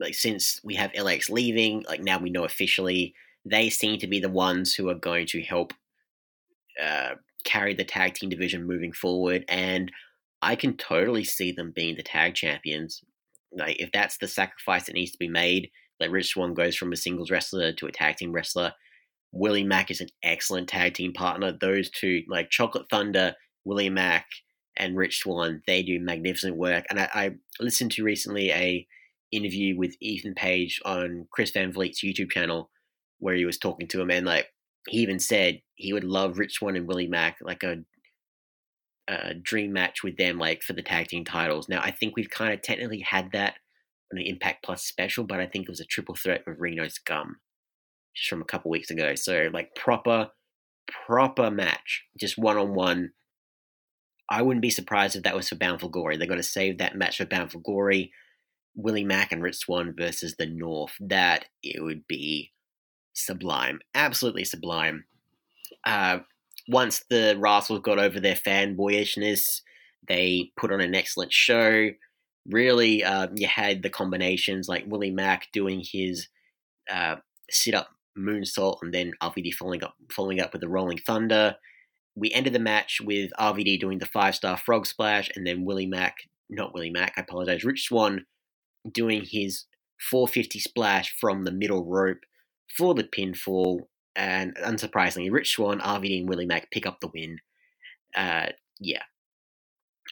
like 0.00 0.14
since 0.14 0.60
we 0.64 0.74
have 0.74 0.90
LAX 0.94 1.30
leaving, 1.30 1.84
like 1.88 2.00
now 2.02 2.18
we 2.18 2.30
know 2.30 2.44
officially, 2.44 3.14
they 3.44 3.70
seem 3.70 3.98
to 3.98 4.06
be 4.06 4.18
the 4.18 4.28
ones 4.28 4.74
who 4.74 4.88
are 4.88 4.94
going 4.94 5.26
to 5.26 5.42
help 5.42 5.72
uh, 6.82 7.10
carry 7.44 7.74
the 7.74 7.84
tag 7.84 8.14
team 8.14 8.30
division 8.30 8.66
moving 8.66 8.92
forward, 8.92 9.44
and 9.48 9.92
I 10.42 10.56
can 10.56 10.76
totally 10.76 11.24
see 11.24 11.52
them 11.52 11.72
being 11.74 11.96
the 11.96 12.02
tag 12.02 12.34
champions 12.34 13.02
like 13.52 13.80
if 13.80 13.90
that's 13.92 14.18
the 14.18 14.28
sacrifice 14.28 14.86
that 14.86 14.94
needs 14.94 15.12
to 15.12 15.18
be 15.18 15.28
made, 15.28 15.70
like 15.98 16.10
Rich 16.10 16.28
Swann 16.28 16.54
goes 16.54 16.76
from 16.76 16.92
a 16.92 16.96
singles 16.96 17.30
wrestler 17.30 17.72
to 17.72 17.86
a 17.86 17.92
tag 17.92 18.16
team 18.16 18.32
wrestler. 18.32 18.72
Willie 19.32 19.64
Mack 19.64 19.90
is 19.90 20.00
an 20.00 20.08
excellent 20.22 20.68
tag 20.68 20.94
team 20.94 21.12
partner. 21.12 21.52
Those 21.52 21.90
two, 21.90 22.22
like 22.28 22.50
Chocolate 22.50 22.86
Thunder, 22.90 23.34
Willie 23.64 23.90
Mack, 23.90 24.26
and 24.76 24.96
Rich 24.96 25.20
Swann, 25.20 25.62
they 25.66 25.82
do 25.82 26.00
magnificent 26.00 26.56
work. 26.56 26.84
And 26.90 27.00
I, 27.00 27.08
I 27.14 27.30
listened 27.60 27.92
to 27.92 28.04
recently 28.04 28.50
a 28.50 28.86
interview 29.32 29.76
with 29.76 29.96
Ethan 30.00 30.34
Page 30.34 30.80
on 30.84 31.26
Chris 31.30 31.50
Van 31.50 31.72
Vliet's 31.72 32.02
YouTube 32.02 32.30
channel 32.30 32.70
where 33.18 33.34
he 33.34 33.44
was 33.44 33.58
talking 33.58 33.86
to 33.88 34.00
him 34.00 34.10
and 34.10 34.26
like 34.26 34.46
he 34.88 34.98
even 34.98 35.18
said 35.20 35.60
he 35.74 35.92
would 35.92 36.04
love 36.04 36.38
Rich 36.38 36.54
Swann 36.54 36.76
and 36.76 36.88
Willie 36.88 37.06
Mack 37.06 37.36
like 37.42 37.62
a 37.62 37.76
a 39.10 39.34
dream 39.34 39.72
match 39.72 40.02
with 40.02 40.16
them, 40.16 40.38
like 40.38 40.62
for 40.62 40.72
the 40.72 40.82
tag 40.82 41.08
team 41.08 41.24
titles. 41.24 41.68
Now, 41.68 41.80
I 41.82 41.90
think 41.90 42.14
we've 42.16 42.30
kind 42.30 42.54
of 42.54 42.62
technically 42.62 43.00
had 43.00 43.32
that 43.32 43.56
on 44.12 44.18
an 44.18 44.26
Impact 44.26 44.64
Plus 44.64 44.84
special, 44.84 45.24
but 45.24 45.40
I 45.40 45.46
think 45.46 45.64
it 45.64 45.70
was 45.70 45.80
a 45.80 45.84
triple 45.84 46.14
threat 46.14 46.42
with 46.46 46.58
Reno 46.58 46.88
Scum 46.88 47.36
just 48.14 48.28
from 48.28 48.40
a 48.40 48.46
couple 48.46 48.70
weeks 48.70 48.90
ago. 48.90 49.14
So, 49.14 49.50
like, 49.52 49.74
proper, 49.74 50.28
proper 51.06 51.50
match, 51.50 52.04
just 52.18 52.38
one 52.38 52.56
on 52.56 52.74
one. 52.74 53.10
I 54.30 54.42
wouldn't 54.42 54.62
be 54.62 54.70
surprised 54.70 55.16
if 55.16 55.24
that 55.24 55.34
was 55.34 55.48
for 55.48 55.56
Bound 55.56 55.80
for 55.80 55.90
Glory. 55.90 56.16
They're 56.16 56.28
going 56.28 56.38
to 56.38 56.44
save 56.44 56.78
that 56.78 56.96
match 56.96 57.18
for 57.18 57.24
Bound 57.24 57.50
for 57.50 57.58
Glory. 57.58 58.12
Willie 58.82 59.04
Mack 59.04 59.32
and 59.32 59.42
Rich 59.42 59.58
Swann 59.58 59.94
versus 59.96 60.36
the 60.38 60.46
North. 60.46 60.92
That 61.00 61.46
it 61.62 61.82
would 61.82 62.06
be 62.06 62.52
sublime, 63.12 63.80
absolutely 63.94 64.44
sublime. 64.44 65.04
Uh, 65.84 66.20
once 66.68 67.04
the 67.10 67.36
Rascals 67.38 67.80
got 67.80 67.98
over 67.98 68.20
their 68.20 68.34
fanboyishness, 68.34 69.60
they 70.08 70.50
put 70.56 70.72
on 70.72 70.80
an 70.80 70.94
excellent 70.94 71.32
show. 71.32 71.90
really, 72.46 73.04
uh, 73.04 73.28
you 73.34 73.46
had 73.46 73.82
the 73.82 73.90
combinations 73.90 74.68
like 74.68 74.84
Willie 74.86 75.10
Mack 75.10 75.48
doing 75.52 75.82
his 75.84 76.28
uh, 76.90 77.16
sit 77.50 77.74
up 77.74 77.88
moonsault 78.18 78.78
and 78.82 78.92
then 78.92 79.12
RVD 79.22 79.52
following 79.54 79.84
up, 79.84 79.94
following 80.10 80.40
up 80.40 80.52
with 80.52 80.62
the 80.62 80.68
Rolling 80.68 80.98
Thunder. 80.98 81.56
We 82.16 82.32
ended 82.32 82.52
the 82.52 82.58
match 82.58 83.00
with 83.00 83.30
RVD 83.38 83.78
doing 83.78 83.98
the 83.98 84.06
five 84.06 84.34
star 84.34 84.56
frog 84.56 84.86
splash 84.86 85.30
and 85.36 85.46
then 85.46 85.64
Willie 85.64 85.86
Mack, 85.86 86.16
not 86.48 86.74
Willie 86.74 86.90
Mack, 86.90 87.12
I 87.16 87.20
apologize, 87.20 87.64
Rich 87.64 87.84
Swann 87.84 88.24
doing 88.90 89.24
his 89.24 89.64
450 90.10 90.58
splash 90.60 91.14
from 91.20 91.44
the 91.44 91.52
middle 91.52 91.84
rope 91.84 92.20
for 92.76 92.94
the 92.94 93.04
pinfall. 93.04 93.82
And 94.16 94.56
unsurprisingly, 94.56 95.30
Rich 95.30 95.52
Swann, 95.52 95.80
RVD, 95.80 96.20
and 96.20 96.28
Willie 96.28 96.46
Mack 96.46 96.70
pick 96.70 96.86
up 96.86 97.00
the 97.00 97.10
win. 97.14 97.38
Uh, 98.14 98.48
yeah. 98.80 99.02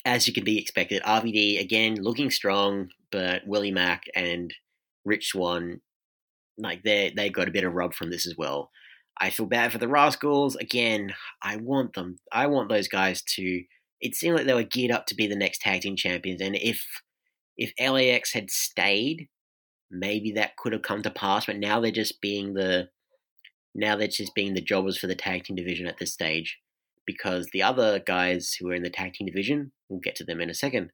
As 0.05 0.27
you 0.27 0.33
can 0.33 0.45
be 0.45 0.59
expected, 0.59 1.03
RVD 1.03 1.61
again 1.61 1.97
looking 1.97 2.31
strong, 2.31 2.91
but 3.11 3.47
Willie 3.47 3.73
Mack 3.73 4.05
and 4.15 4.55
Rich 5.05 5.29
Swann, 5.29 5.81
like 6.57 6.85
they 6.85 7.13
they 7.15 7.29
got 7.29 7.49
a 7.49 7.53
bit 7.53 7.65
of 7.65 7.75
rub 7.75 7.95
from 7.95 8.11
this 8.11 8.27
as 8.27 8.37
well. 8.39 8.71
I 9.21 9.31
feel 9.31 9.47
bad 9.47 9.73
for 9.73 9.79
the 9.79 9.89
Rascals. 9.89 10.55
Again, 10.57 11.15
I 11.43 11.57
want 11.57 11.95
them. 11.95 12.19
I 12.33 12.47
want 12.47 12.69
those 12.69 12.89
guys 12.89 13.23
to. 13.35 13.65
It 14.01 14.15
seemed 14.15 14.37
like 14.37 14.47
they 14.47 14.55
were 14.55 14.63
geared 14.63 14.93
up 14.93 15.07
to 15.07 15.17
be 15.17 15.27
the 15.27 15.35
next 15.35 15.61
tag 15.61 15.81
team 15.81 15.97
champions, 15.97 16.41
and 16.41 16.55
if 16.55 16.85
if 17.59 17.73
LAX 17.79 18.33
had 18.33 18.51
stayed, 18.51 19.29
maybe 19.91 20.33
that 20.33 20.57
could 20.57 20.73
have 20.73 20.83
come 20.83 21.03
to 21.03 21.11
pass. 21.11 21.47
But 21.47 21.59
now 21.59 21.81
they're 21.81 21.91
just 21.91 22.21
being 22.21 22.55
the 22.55 22.89
now 23.75 23.97
they're 23.97 24.09
just 24.09 24.35
being 24.35 24.55
the 24.55 24.63
jobbers 24.63 24.97
for 24.97 25.07
the 25.07 25.15
tag 25.15 25.45
team 25.45 25.57
division 25.57 25.87
at 25.87 25.99
this 25.99 26.13
stage, 26.13 26.59
because 27.07 27.49
the 27.53 27.63
other 27.63 27.99
guys 27.99 28.55
who 28.59 28.69
are 28.71 28.75
in 28.75 28.83
the 28.83 28.91
tag 28.91 29.13
team 29.13 29.27
division, 29.27 29.73
we'll 29.89 30.01
get 30.01 30.17
to 30.17 30.25
them 30.25 30.41
in 30.41 30.51
a 30.51 30.55
second. 30.55 30.91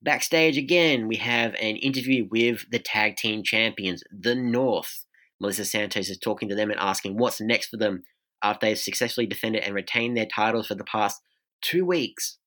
Backstage 0.00 0.56
again, 0.56 1.08
we 1.08 1.16
have 1.16 1.54
an 1.54 1.76
interview 1.76 2.28
with 2.30 2.64
the 2.70 2.78
tag 2.78 3.16
team 3.16 3.42
champions, 3.42 4.04
the 4.12 4.34
North. 4.34 5.04
Melissa 5.40 5.64
Santos 5.64 6.08
is 6.08 6.18
talking 6.18 6.48
to 6.48 6.54
them 6.54 6.70
and 6.70 6.78
asking 6.78 7.16
what's 7.16 7.40
next 7.40 7.68
for 7.68 7.76
them 7.76 8.04
after 8.42 8.66
they've 8.66 8.78
successfully 8.78 9.26
defended 9.26 9.64
and 9.64 9.74
retained 9.74 10.16
their 10.16 10.26
titles 10.26 10.68
for 10.68 10.76
the 10.76 10.84
past 10.84 11.20
two 11.62 11.84
weeks. 11.84 12.38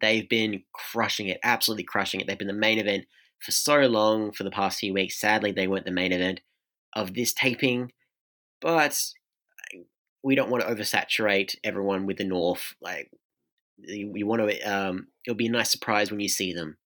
They've 0.00 0.28
been 0.28 0.62
crushing 0.72 1.28
it, 1.28 1.40
absolutely 1.42 1.84
crushing 1.84 2.20
it. 2.20 2.26
They've 2.26 2.38
been 2.38 2.46
the 2.46 2.52
main 2.52 2.78
event 2.78 3.06
for 3.40 3.52
so 3.52 3.78
long 3.80 4.32
for 4.32 4.44
the 4.44 4.50
past 4.50 4.80
few 4.80 4.92
weeks. 4.92 5.20
Sadly, 5.20 5.52
they 5.52 5.66
weren't 5.66 5.84
the 5.84 5.92
main 5.92 6.12
event 6.12 6.40
of 6.94 7.14
this 7.14 7.32
taping, 7.32 7.92
but 8.60 9.00
we 10.22 10.34
don't 10.34 10.50
want 10.50 10.64
to 10.64 10.74
oversaturate 10.74 11.56
everyone 11.64 12.06
with 12.06 12.18
the 12.18 12.24
North. 12.24 12.74
Like, 12.80 13.10
you 13.78 14.26
want 14.26 14.50
to, 14.50 14.60
um, 14.62 15.08
it'll 15.26 15.36
be 15.36 15.46
a 15.46 15.50
nice 15.50 15.70
surprise 15.70 16.10
when 16.10 16.20
you 16.20 16.28
see 16.28 16.52
them. 16.52 16.76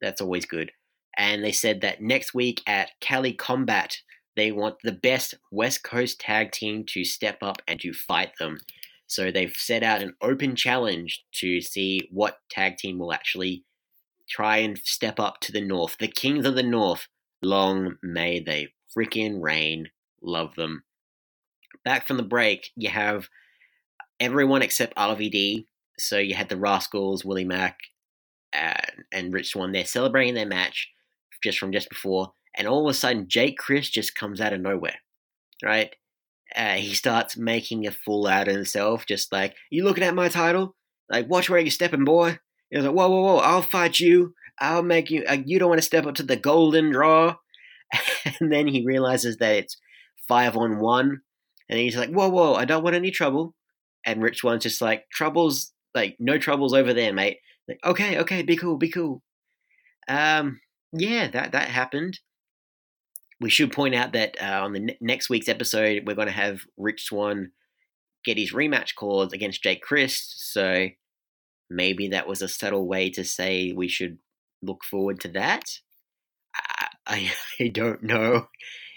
That's 0.00 0.20
always 0.20 0.46
good. 0.46 0.72
And 1.16 1.44
they 1.44 1.52
said 1.52 1.82
that 1.82 2.00
next 2.00 2.32
week 2.32 2.62
at 2.66 2.92
Cali 3.00 3.32
Combat, 3.32 3.98
they 4.36 4.52
want 4.52 4.76
the 4.82 4.92
best 4.92 5.34
West 5.50 5.82
Coast 5.82 6.20
tag 6.20 6.52
team 6.52 6.84
to 6.88 7.04
step 7.04 7.38
up 7.42 7.60
and 7.68 7.78
to 7.80 7.92
fight 7.92 8.30
them. 8.38 8.58
So 9.10 9.32
they've 9.32 9.52
set 9.56 9.82
out 9.82 10.02
an 10.02 10.14
open 10.22 10.54
challenge 10.54 11.24
to 11.32 11.60
see 11.60 12.08
what 12.12 12.38
tag 12.48 12.76
team 12.76 13.00
will 13.00 13.12
actually 13.12 13.64
try 14.28 14.58
and 14.58 14.78
step 14.78 15.18
up 15.18 15.40
to 15.40 15.50
the 15.50 15.60
North. 15.60 15.96
The 15.98 16.06
Kings 16.06 16.46
of 16.46 16.54
the 16.54 16.62
North, 16.62 17.08
long 17.42 17.96
may 18.04 18.38
they 18.38 18.68
freaking 18.96 19.42
reign. 19.42 19.88
Love 20.22 20.54
them. 20.54 20.84
Back 21.84 22.06
from 22.06 22.18
the 22.18 22.22
break, 22.22 22.70
you 22.76 22.88
have 22.90 23.28
everyone 24.20 24.62
except 24.62 24.94
RVD. 24.94 25.64
So 25.98 26.18
you 26.18 26.36
had 26.36 26.48
the 26.48 26.56
Rascals, 26.56 27.24
Willie 27.24 27.44
Mack, 27.44 27.78
and, 28.52 29.04
and 29.12 29.34
Rich 29.34 29.50
Swann. 29.50 29.72
They're 29.72 29.84
celebrating 29.86 30.34
their 30.34 30.46
match 30.46 30.88
just 31.42 31.58
from 31.58 31.72
just 31.72 31.88
before, 31.88 32.32
and 32.56 32.68
all 32.68 32.86
of 32.86 32.90
a 32.90 32.94
sudden, 32.94 33.26
Jake 33.26 33.58
Crist 33.58 33.92
just 33.92 34.14
comes 34.14 34.40
out 34.40 34.52
of 34.52 34.60
nowhere, 34.60 34.98
right? 35.64 35.96
Uh, 36.54 36.74
he 36.74 36.94
starts 36.94 37.36
making 37.36 37.86
a 37.86 37.92
fool 37.92 38.26
out 38.26 38.48
of 38.48 38.54
himself, 38.54 39.06
just 39.06 39.32
like, 39.32 39.54
You 39.70 39.84
looking 39.84 40.04
at 40.04 40.14
my 40.14 40.28
title? 40.28 40.74
Like, 41.08 41.28
watch 41.28 41.48
where 41.48 41.60
you're 41.60 41.70
stepping, 41.70 42.04
boy. 42.04 42.38
He's 42.70 42.84
like, 42.84 42.94
Whoa, 42.94 43.08
whoa, 43.08 43.22
whoa, 43.22 43.36
I'll 43.38 43.62
fight 43.62 44.00
you. 44.00 44.34
I'll 44.58 44.82
make 44.82 45.10
you. 45.10 45.24
Uh, 45.28 45.38
you 45.44 45.58
don't 45.58 45.68
want 45.68 45.80
to 45.80 45.86
step 45.86 46.06
up 46.06 46.14
to 46.16 46.22
the 46.22 46.36
golden 46.36 46.90
draw. 46.90 47.36
and 48.40 48.52
then 48.52 48.66
he 48.66 48.84
realizes 48.84 49.38
that 49.38 49.54
it's 49.54 49.76
five 50.28 50.56
on 50.56 50.80
one. 50.80 51.20
And 51.68 51.78
he's 51.78 51.96
like, 51.96 52.10
Whoa, 52.10 52.28
whoa, 52.28 52.54
I 52.54 52.64
don't 52.64 52.82
want 52.84 52.96
any 52.96 53.10
trouble. 53.10 53.54
And 54.04 54.22
Rich 54.22 54.38
Swann's 54.38 54.62
just 54.62 54.80
like, 54.80 55.04
Troubles, 55.12 55.72
like, 55.94 56.16
no 56.18 56.38
troubles 56.38 56.72
over 56.72 56.92
there, 56.92 57.12
mate. 57.12 57.38
Like, 57.68 57.80
okay, 57.84 58.18
okay, 58.18 58.42
be 58.42 58.56
cool, 58.56 58.76
be 58.76 58.90
cool. 58.90 59.22
Um, 60.08 60.60
yeah, 60.92 61.28
that, 61.28 61.52
that 61.52 61.68
happened 61.68 62.18
we 63.40 63.50
should 63.50 63.72
point 63.72 63.94
out 63.94 64.12
that 64.12 64.36
uh, 64.40 64.62
on 64.62 64.72
the 64.72 64.80
ne- 64.80 64.98
next 65.00 65.30
week's 65.30 65.48
episode, 65.48 66.02
we're 66.06 66.14
going 66.14 66.28
to 66.28 66.32
have 66.32 66.60
Rich 66.76 67.04
Swann 67.04 67.52
get 68.24 68.36
his 68.36 68.52
rematch 68.52 68.94
called 68.94 69.32
against 69.32 69.62
Jake 69.62 69.82
Crist. 69.82 70.52
So 70.52 70.88
maybe 71.70 72.08
that 72.08 72.28
was 72.28 72.42
a 72.42 72.48
subtle 72.48 72.86
way 72.86 73.10
to 73.10 73.24
say 73.24 73.72
we 73.72 73.88
should 73.88 74.18
look 74.62 74.84
forward 74.84 75.20
to 75.20 75.28
that. 75.28 75.64
I, 76.54 76.86
I, 77.06 77.32
I 77.64 77.68
don't 77.68 78.02
know. 78.02 78.48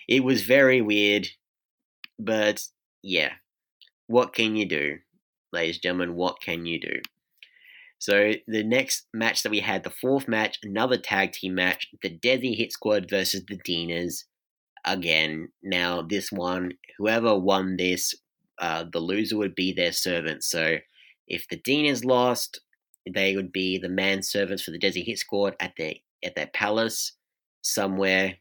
It 0.10 0.24
was 0.24 0.44
very 0.44 0.82
weird, 0.82 1.28
but 2.20 2.64
yeah, 3.02 3.32
what 4.08 4.34
can 4.34 4.58
you 4.58 4.68
do, 4.68 4.98
ladies 5.54 5.78
and 5.78 5.84
gentlemen? 5.84 6.16
What 6.16 6.42
can 6.42 6.66
you 6.66 6.82
do? 6.82 7.00
So 8.00 8.34
the 8.48 8.64
next 8.66 9.08
match 9.14 9.44
that 9.44 9.50
we 9.50 9.62
had, 9.62 9.86
the 9.86 9.90
fourth 9.90 10.28
match, 10.28 10.60
another 10.62 10.98
tag 10.98 11.32
team 11.32 11.56
match, 11.56 11.88
the 12.02 12.10
Desi 12.10 12.58
Hit 12.58 12.74
Squad 12.74 13.10
versus 13.10 13.46
the 13.48 13.58
Deaners 13.58 14.26
again. 14.86 15.50
Now, 15.62 16.02
this 16.02 16.32
one, 16.32 16.74
whoever 16.98 17.38
won 17.38 17.78
this, 17.78 18.14
uh, 18.60 18.86
the 18.92 19.00
loser 19.00 19.38
would 19.38 19.56
be 19.56 19.74
their 19.74 19.92
servant. 19.92 20.44
So, 20.44 20.78
if 21.28 21.48
the 21.48 21.58
Deaners 21.58 22.04
lost, 22.04 22.60
they 23.10 23.36
would 23.36 23.52
be 23.52 23.78
the 23.78 23.88
manservants 23.88 24.64
for 24.64 24.72
the 24.72 24.80
Desi 24.80 25.06
Hit 25.06 25.20
Squad 25.20 25.56
at 25.60 25.74
their 25.78 25.96
at 26.24 26.36
their 26.36 26.48
palace 26.48 27.14
somewhere 27.62 28.38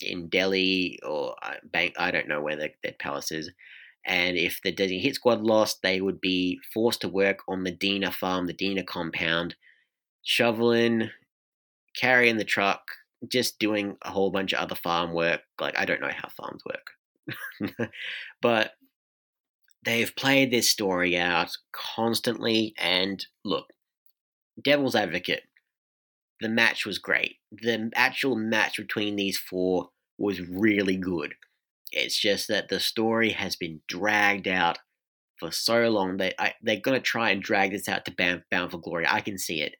in 0.00 0.28
Delhi 0.28 0.98
or 1.04 1.36
uh, 1.42 1.54
Bank. 1.64 1.94
I 1.98 2.10
don't 2.10 2.28
know 2.28 2.40
where 2.40 2.56
their, 2.56 2.70
their 2.82 2.94
palace 2.98 3.30
is. 3.30 3.50
And 4.04 4.36
if 4.36 4.60
the 4.62 4.72
Desi 4.72 5.00
Hit 5.00 5.14
Squad 5.14 5.42
lost, 5.42 5.80
they 5.82 6.00
would 6.00 6.20
be 6.20 6.58
forced 6.74 7.02
to 7.02 7.08
work 7.08 7.40
on 7.46 7.62
the 7.62 7.72
Deaner 7.72 8.12
farm, 8.12 8.46
the 8.46 8.54
Deaner 8.54 8.84
compound, 8.84 9.54
shoveling, 10.24 11.10
carrying 11.96 12.36
the 12.36 12.44
truck, 12.44 12.82
just 13.28 13.58
doing 13.58 13.96
a 14.02 14.10
whole 14.10 14.30
bunch 14.30 14.52
of 14.52 14.60
other 14.60 14.74
farm 14.74 15.12
work. 15.12 15.40
Like, 15.60 15.78
I 15.78 15.84
don't 15.84 16.00
know 16.00 16.10
how 16.14 16.28
farms 16.28 16.62
work. 16.66 17.90
but 18.42 18.72
they've 19.84 20.14
played 20.16 20.50
this 20.50 20.68
story 20.68 21.16
out 21.16 21.56
constantly. 21.72 22.74
And 22.78 23.24
look, 23.44 23.66
Devil's 24.62 24.94
Advocate, 24.94 25.44
the 26.40 26.48
match 26.48 26.84
was 26.84 26.98
great. 26.98 27.36
The 27.52 27.90
actual 27.94 28.36
match 28.36 28.76
between 28.76 29.16
these 29.16 29.38
four 29.38 29.90
was 30.18 30.40
really 30.40 30.96
good. 30.96 31.34
It's 31.92 32.18
just 32.18 32.48
that 32.48 32.68
the 32.68 32.80
story 32.80 33.30
has 33.30 33.54
been 33.54 33.80
dragged 33.86 34.48
out 34.48 34.78
for 35.38 35.50
so 35.50 35.88
long. 35.90 36.16
They 36.16 36.32
I, 36.38 36.54
they're 36.62 36.80
gonna 36.80 37.00
try 37.00 37.30
and 37.30 37.42
drag 37.42 37.72
this 37.72 37.88
out 37.88 38.04
to 38.06 38.14
Bound, 38.16 38.42
Bound 38.50 38.70
for 38.70 38.78
Glory. 38.78 39.06
I 39.06 39.20
can 39.20 39.38
see 39.38 39.60
it, 39.60 39.76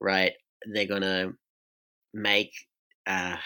right? 0.00 0.32
They're 0.66 0.86
gonna 0.86 1.32
make 2.12 2.52
uh, 3.06 3.36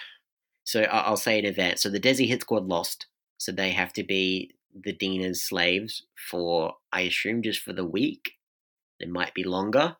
so 0.64 0.82
I'll 0.82 1.16
say 1.16 1.38
in 1.38 1.46
advance. 1.46 1.82
So 1.82 1.88
the 1.88 2.00
Desi 2.00 2.28
Hit 2.28 2.42
Squad 2.42 2.66
lost, 2.66 3.06
so 3.38 3.52
they 3.52 3.70
have 3.70 3.92
to 3.94 4.04
be 4.04 4.54
the 4.74 4.92
Deaner's 4.92 5.42
slaves 5.42 6.02
for, 6.30 6.74
I 6.92 7.02
assume, 7.02 7.42
just 7.42 7.60
for 7.60 7.72
the 7.72 7.86
week. 7.86 8.32
It 9.00 9.08
might 9.08 9.34
be 9.34 9.44
longer. 9.44 9.96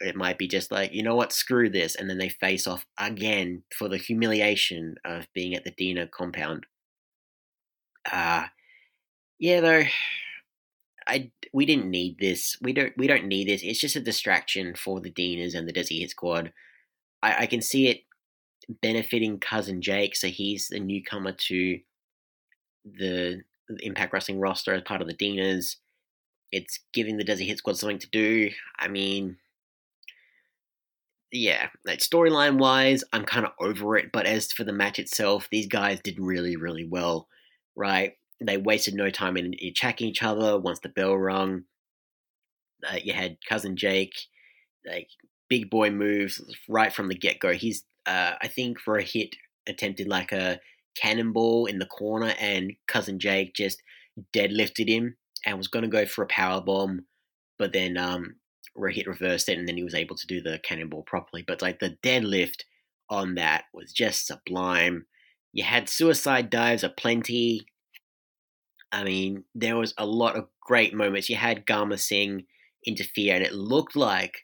It 0.00 0.16
might 0.16 0.38
be 0.38 0.48
just 0.48 0.72
like, 0.72 0.92
you 0.92 1.02
know 1.02 1.14
what, 1.14 1.32
screw 1.32 1.70
this. 1.70 1.94
And 1.94 2.10
then 2.10 2.18
they 2.18 2.28
face 2.28 2.66
off 2.66 2.86
again 2.98 3.62
for 3.72 3.88
the 3.88 3.96
humiliation 3.96 4.96
of 5.04 5.28
being 5.32 5.54
at 5.54 5.64
the 5.64 5.70
Deaner 5.70 6.10
compound. 6.10 6.66
Uh, 8.10 8.46
yeah, 9.38 9.60
though, 9.60 9.84
I, 11.06 11.30
we 11.52 11.66
didn't 11.66 11.90
need 11.90 12.18
this. 12.18 12.56
We 12.60 12.72
don't 12.72 12.92
we 12.96 13.06
don't 13.06 13.26
need 13.26 13.48
this. 13.48 13.62
It's 13.62 13.80
just 13.80 13.96
a 13.96 14.00
distraction 14.00 14.74
for 14.74 15.00
the 15.00 15.10
Deaners 15.10 15.54
and 15.54 15.68
the 15.68 15.72
Desi 15.72 16.00
Hit 16.00 16.10
Squad. 16.10 16.52
I, 17.22 17.42
I 17.42 17.46
can 17.46 17.62
see 17.62 17.88
it 17.88 18.00
benefiting 18.68 19.38
cousin 19.38 19.82
Jake. 19.82 20.16
So 20.16 20.28
he's 20.28 20.68
the 20.68 20.80
newcomer 20.80 21.32
to 21.32 21.80
the, 22.84 23.42
Impact 23.80 24.12
Wrestling 24.12 24.40
roster 24.40 24.74
as 24.74 24.82
part 24.82 25.00
of 25.00 25.08
the 25.08 25.14
Deaners. 25.14 25.76
It's 26.52 26.80
giving 26.92 27.16
the 27.16 27.24
Desi 27.24 27.46
Hit 27.46 27.58
Squad 27.58 27.78
something 27.78 27.98
to 27.98 28.10
do. 28.10 28.50
I 28.78 28.88
mean, 28.88 29.38
yeah, 31.32 31.68
like 31.86 32.00
storyline 32.00 32.58
wise, 32.58 33.02
I'm 33.12 33.24
kind 33.24 33.46
of 33.46 33.52
over 33.58 33.96
it. 33.96 34.12
But 34.12 34.26
as 34.26 34.52
for 34.52 34.64
the 34.64 34.72
match 34.72 34.98
itself, 34.98 35.48
these 35.50 35.66
guys 35.66 36.00
did 36.00 36.20
really, 36.20 36.56
really 36.56 36.86
well, 36.86 37.26
right? 37.74 38.12
They 38.38 38.58
wasted 38.58 38.94
no 38.94 39.08
time 39.08 39.38
in 39.38 39.54
attacking 39.66 40.08
each 40.08 40.22
other 40.22 40.58
once 40.58 40.80
the 40.80 40.90
bell 40.90 41.16
rung. 41.16 41.64
Uh, 42.86 42.98
you 43.02 43.14
had 43.14 43.38
cousin 43.48 43.76
Jake 43.76 44.12
like 44.86 45.08
big 45.48 45.70
boy 45.70 45.90
moves 45.90 46.40
right 46.68 46.92
from 46.92 47.08
the 47.08 47.14
get 47.14 47.40
go. 47.40 47.52
He's 47.52 47.84
uh, 48.06 48.32
I 48.40 48.48
think 48.48 48.80
for 48.80 48.96
a 48.96 49.02
hit 49.02 49.36
attempted 49.66 50.08
like 50.08 50.32
a 50.32 50.60
cannonball 50.96 51.66
in 51.66 51.78
the 51.78 51.86
corner, 51.86 52.34
and 52.40 52.72
cousin 52.86 53.18
Jake 53.18 53.54
just 53.54 53.82
deadlifted 54.32 54.88
him 54.88 55.16
and 55.44 55.58
was 55.58 55.68
going 55.68 55.82
to 55.84 55.88
go 55.88 56.06
for 56.06 56.22
a 56.22 56.28
power 56.28 56.60
bomb, 56.60 57.06
but 57.58 57.72
then 57.72 57.96
um, 57.96 58.36
hit 58.90 59.06
reversed 59.06 59.48
it, 59.48 59.58
and 59.58 59.68
then 59.68 59.76
he 59.76 59.84
was 59.84 59.94
able 59.94 60.16
to 60.16 60.26
do 60.26 60.40
the 60.40 60.60
cannonball 60.64 61.02
properly. 61.02 61.44
But 61.46 61.62
like 61.62 61.78
the 61.80 61.96
deadlift 62.02 62.62
on 63.10 63.34
that 63.34 63.64
was 63.72 63.92
just 63.92 64.26
sublime. 64.26 65.06
You 65.52 65.64
had 65.64 65.88
suicide 65.88 66.50
dives 66.50 66.82
aplenty. 66.82 67.66
I 68.90 69.04
mean, 69.04 69.44
there 69.54 69.76
was 69.76 69.94
a 69.98 70.06
lot 70.06 70.36
of 70.36 70.48
great 70.60 70.94
moments. 70.94 71.28
You 71.28 71.36
had 71.36 71.66
Gama 71.66 71.98
Singh 71.98 72.46
interfere, 72.86 73.34
and 73.34 73.44
it 73.44 73.52
looked 73.52 73.96
like 73.96 74.38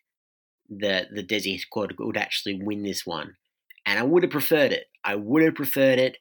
the 0.69 1.09
the 1.13 1.23
Desi 1.23 1.59
squad 1.59 1.95
would 1.99 2.17
actually 2.17 2.61
win 2.63 2.83
this 2.83 3.05
one. 3.05 3.37
And 3.91 3.99
I 3.99 4.05
would 4.05 4.22
have 4.22 4.30
preferred 4.30 4.70
it. 4.70 4.86
I 5.03 5.16
would 5.16 5.43
have 5.43 5.57
preferred 5.57 5.99
it, 5.99 6.18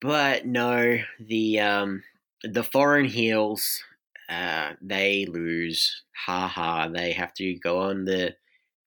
but 0.00 0.46
no. 0.46 0.98
The 1.18 1.58
um, 1.58 2.04
the 2.44 2.62
foreign 2.62 3.06
heels, 3.06 3.82
uh, 4.28 4.74
they 4.80 5.26
lose. 5.26 6.04
Ha 6.26 6.46
ha. 6.46 6.86
They 6.86 7.10
have 7.10 7.34
to 7.34 7.54
go 7.58 7.80
on 7.80 8.04
the 8.04 8.36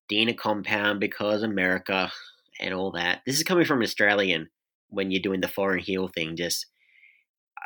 Deaner 0.10 0.38
compound 0.38 1.02
because 1.02 1.44
America 1.44 2.10
and 2.62 2.74
all 2.74 2.92
that. 2.92 3.24
This 3.26 3.36
is 3.36 3.44
coming 3.44 3.66
from 3.66 3.80
an 3.80 3.84
Australian 3.84 4.48
when 4.88 5.12
you're 5.12 5.22
doing 5.22 5.42
the 5.42 5.50
foreign 5.50 5.80
heel 5.80 6.08
thing. 6.08 6.38
Just 6.38 6.68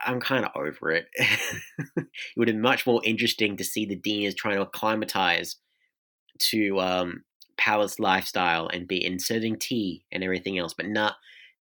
I'm 0.03 0.19
kind 0.19 0.45
of 0.45 0.51
over 0.55 0.89
it. 0.89 1.09
it 1.15 2.07
would 2.35 2.47
have 2.47 2.55
been 2.55 2.61
much 2.61 2.87
more 2.87 3.01
interesting 3.03 3.55
to 3.57 3.63
see 3.63 3.85
the 3.85 3.99
Deaners 3.99 4.35
trying 4.35 4.55
to 4.55 4.63
acclimatize 4.63 5.57
to 6.39 6.79
um, 6.79 7.23
Power's 7.57 7.99
lifestyle 7.99 8.67
and 8.67 8.87
be 8.87 9.03
inserting 9.03 9.57
tea 9.57 10.05
and 10.11 10.23
everything 10.23 10.57
else. 10.57 10.73
But 10.73 10.87
nah, 10.87 11.13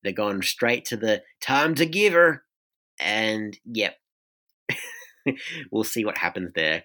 they're 0.04 0.14
going 0.14 0.42
straight 0.42 0.86
to 0.86 0.98
the 0.98 1.24
time 1.42 1.76
to 1.76 1.86
give 1.86 2.14
her. 2.14 2.44
And 3.00 3.58
yep, 3.66 3.96
we'll 5.72 5.84
see 5.84 6.06
what 6.06 6.18
happens 6.18 6.52
there. 6.54 6.84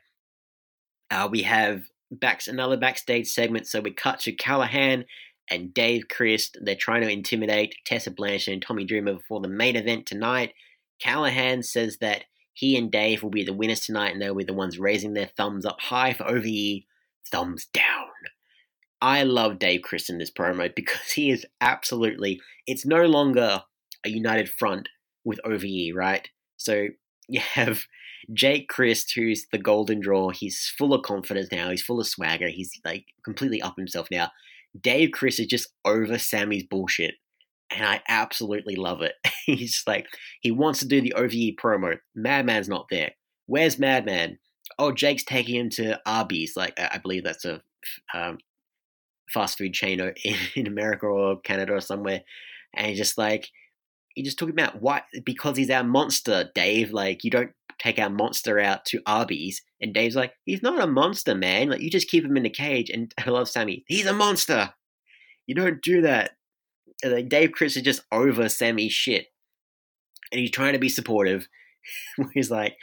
Uh, 1.11 1.29
we 1.31 1.43
have 1.43 1.85
back 2.11 2.43
another 2.47 2.77
backstage 2.77 3.29
segment, 3.29 3.67
so 3.67 3.81
we 3.81 3.91
cut 3.91 4.21
to 4.21 4.33
Callihan 4.33 5.05
and 5.51 5.75
Dave 5.75 6.09
Crist. 6.09 6.59
They're 6.61 6.75
trying 6.75 7.03
to 7.03 7.11
intimidate 7.11 7.75
Tessa 7.85 8.11
Blanchard 8.11 8.55
and 8.55 8.63
Tommy 8.63 8.85
Dreamer 8.85 9.15
before 9.15 9.41
the 9.41 9.49
main 9.49 9.77
event 9.77 10.07
tonight. 10.07 10.55
Callihan 11.05 11.65
says 11.65 11.99
that 11.99 12.25
he 12.53 12.77
and 12.77 12.91
Dave 12.91 13.23
will 13.23 13.31
be 13.31 13.45
the 13.45 13.53
winners 13.53 13.81
tonight, 13.81 14.13
and 14.13 14.23
they'll 14.23 14.35
be 14.35 14.45
the 14.45 14.53
ones 14.55 14.79
raising 14.79 15.15
their 15.15 15.31
thumbs 15.37 15.67
up 15.67 15.81
high 15.81 16.13
for 16.13 16.29
OVE, 16.29 16.83
thumbs 17.31 17.67
down. 17.67 17.85
I 19.05 19.25
love 19.25 19.59
Dave 19.59 19.83
Crist 19.83 20.09
in 20.09 20.17
this 20.17 20.31
promo 20.31 20.75
because 20.75 21.11
he 21.15 21.31
is 21.31 21.45
absolutely. 21.61 22.41
It's 22.67 22.87
no 22.87 23.05
longer 23.05 23.63
a 24.05 24.09
united 24.09 24.49
front 24.49 24.89
with 25.25 25.41
OVE, 25.45 25.95
right? 25.95 26.27
So 26.57 26.89
you 27.29 27.41
have 27.41 27.81
Jake 28.33 28.69
Crist, 28.69 29.13
who's 29.15 29.47
the 29.53 29.59
golden 29.59 30.01
draw. 30.01 30.31
He's 30.31 30.73
full 30.79 30.95
of 30.95 31.03
confidence 31.03 31.49
now. 31.53 31.71
He's 31.71 31.83
full 31.83 32.01
of 32.01 32.07
swagger. 32.07 32.49
He's 32.49 32.73
like 32.83 33.05
completely 33.23 33.61
up 33.61 33.77
himself 33.77 34.09
now. 34.11 34.31
Dave 34.81 35.11
Crist 35.13 35.39
is 35.39 35.47
just 35.47 35.69
over 35.85 36.19
Sami's 36.19 36.65
bullshit 36.65 37.15
and 37.71 37.87
I 37.87 38.01
absolutely 38.09 38.75
love 38.75 39.03
it. 39.03 39.15
He's 39.47 39.83
like, 39.87 40.07
he 40.41 40.51
wants 40.51 40.81
to 40.81 40.89
do 40.89 41.01
the 41.01 41.13
OVE 41.13 41.57
promo. 41.63 41.99
Madman's 42.15 42.69
not 42.69 42.87
there. 42.91 43.13
Where's 43.47 43.79
Madman? 43.79 44.39
Oh, 44.79 44.93
Jake's 44.93 45.25
taking 45.25 45.57
him 45.57 45.71
to 45.71 46.01
Arby's. 46.07 46.55
Like, 46.57 46.79
I 46.79 46.99
believe 46.99 47.25
that's 47.25 47.45
a 47.45 47.61
um, 48.15 48.39
fast 49.31 49.59
food 49.59 49.73
chain 49.73 50.01
in, 50.25 50.37
in 50.55 50.67
America 50.67 51.07
or 51.07 51.41
Canada 51.41 51.75
or 51.75 51.81
somewhere. 51.81 52.23
And 52.75 52.89
he's 52.89 52.99
just 52.99 53.19
like, 53.19 53.49
he 54.15 54.23
just 54.23 54.39
talking 54.39 54.55
about 54.55 54.81
why 54.81 55.03
because 55.25 55.57
he's 55.57 55.71
our 55.71 55.85
monster, 55.85 56.51
Dave. 56.55 56.93
Like, 56.93 57.25
you 57.25 57.31
don't 57.31 57.51
take 57.81 57.99
our 57.99 58.11
monster 58.11 58.61
out 58.61 58.85
to 58.87 59.03
Arby's. 59.07 59.63
And 59.81 59.93
Dave's 59.93 60.17
like, 60.17 60.33
he's 60.45 60.63
not 60.63 60.81
a 60.81 60.87
monster, 60.87 61.35
man. 61.35 61.71
Like, 61.71 61.81
you 61.81 61.91
just 61.91 62.09
keep 62.09 62.25
him 62.25 62.37
in 62.37 62.47
a 62.47 62.51
cage. 62.51 62.91
And 62.91 63.13
I 63.19 63.29
love 63.31 63.49
Sami. 63.49 63.85
He's 63.89 64.07
a 64.07 64.13
monster. 64.13 64.73
You 65.47 65.55
don't 65.55 65.83
do 65.83 66.03
that 66.03 66.33
like 67.05 67.29
Dave 67.29 67.53
Crist 67.53 67.77
is 67.77 67.83
just 67.83 68.03
over 68.13 68.49
Sami's 68.49 68.93
shit, 68.93 69.27
and 70.31 70.41
he's 70.41 70.51
trying 70.51 70.75
to 70.75 70.79
be 70.79 70.89
supportive. 70.89 71.49
he's 72.35 72.51
like 72.51 72.77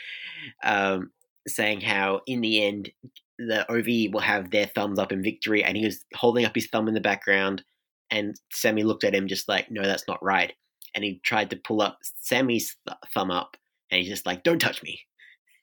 um, 0.63 1.11
saying 1.47 1.81
how 1.81 2.21
in 2.27 2.41
the 2.41 2.63
end 2.63 2.91
the 3.37 3.69
OV 3.71 4.13
will 4.13 4.21
have 4.21 4.51
their 4.51 4.67
thumbs 4.67 4.99
up 4.99 5.11
in 5.11 5.23
victory, 5.23 5.63
and 5.63 5.77
he 5.77 5.85
was 5.85 6.03
holding 6.15 6.45
up 6.45 6.55
his 6.55 6.67
thumb 6.67 6.87
in 6.87 6.93
the 6.93 7.01
background, 7.01 7.63
and 8.09 8.35
Sami 8.51 8.83
looked 8.83 9.03
at 9.03 9.15
him 9.15 9.27
just 9.27 9.47
like, 9.47 9.71
no, 9.71 9.83
that's 9.83 10.07
not 10.07 10.23
right, 10.23 10.53
and 10.93 11.03
he 11.03 11.19
tried 11.23 11.49
to 11.51 11.55
pull 11.55 11.81
up 11.81 11.99
Sami's 12.21 12.77
th- 12.87 12.97
thumb 13.13 13.31
up, 13.31 13.57
and 13.89 13.99
he's 13.99 14.09
just 14.09 14.25
like, 14.25 14.43
don't 14.43 14.59
touch 14.59 14.83
me, 14.83 15.01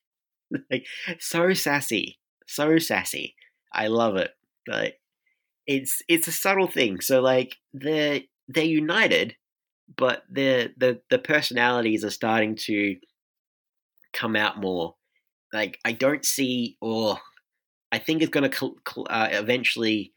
like 0.70 0.86
so 1.18 1.52
sassy, 1.52 2.18
so 2.46 2.78
sassy. 2.78 3.34
I 3.72 3.88
love 3.88 4.16
it. 4.16 4.30
Like 4.66 4.98
it's 5.66 6.02
it's 6.08 6.28
a 6.28 6.32
subtle 6.32 6.66
thing. 6.66 7.00
So 7.00 7.20
like 7.20 7.56
the 7.72 8.24
they're 8.48 8.64
united, 8.64 9.36
but 9.96 10.22
the 10.30 10.72
the 10.76 11.00
the 11.10 11.18
personalities 11.18 12.04
are 12.04 12.10
starting 12.10 12.56
to 12.66 12.96
come 14.12 14.36
out 14.36 14.58
more. 14.60 14.96
Like 15.52 15.78
I 15.84 15.92
don't 15.92 16.24
see, 16.24 16.76
or 16.80 17.18
I 17.90 17.98
think 17.98 18.22
it's 18.22 18.30
going 18.30 18.50
to 18.50 18.76
uh, 19.08 19.28
eventually 19.32 20.12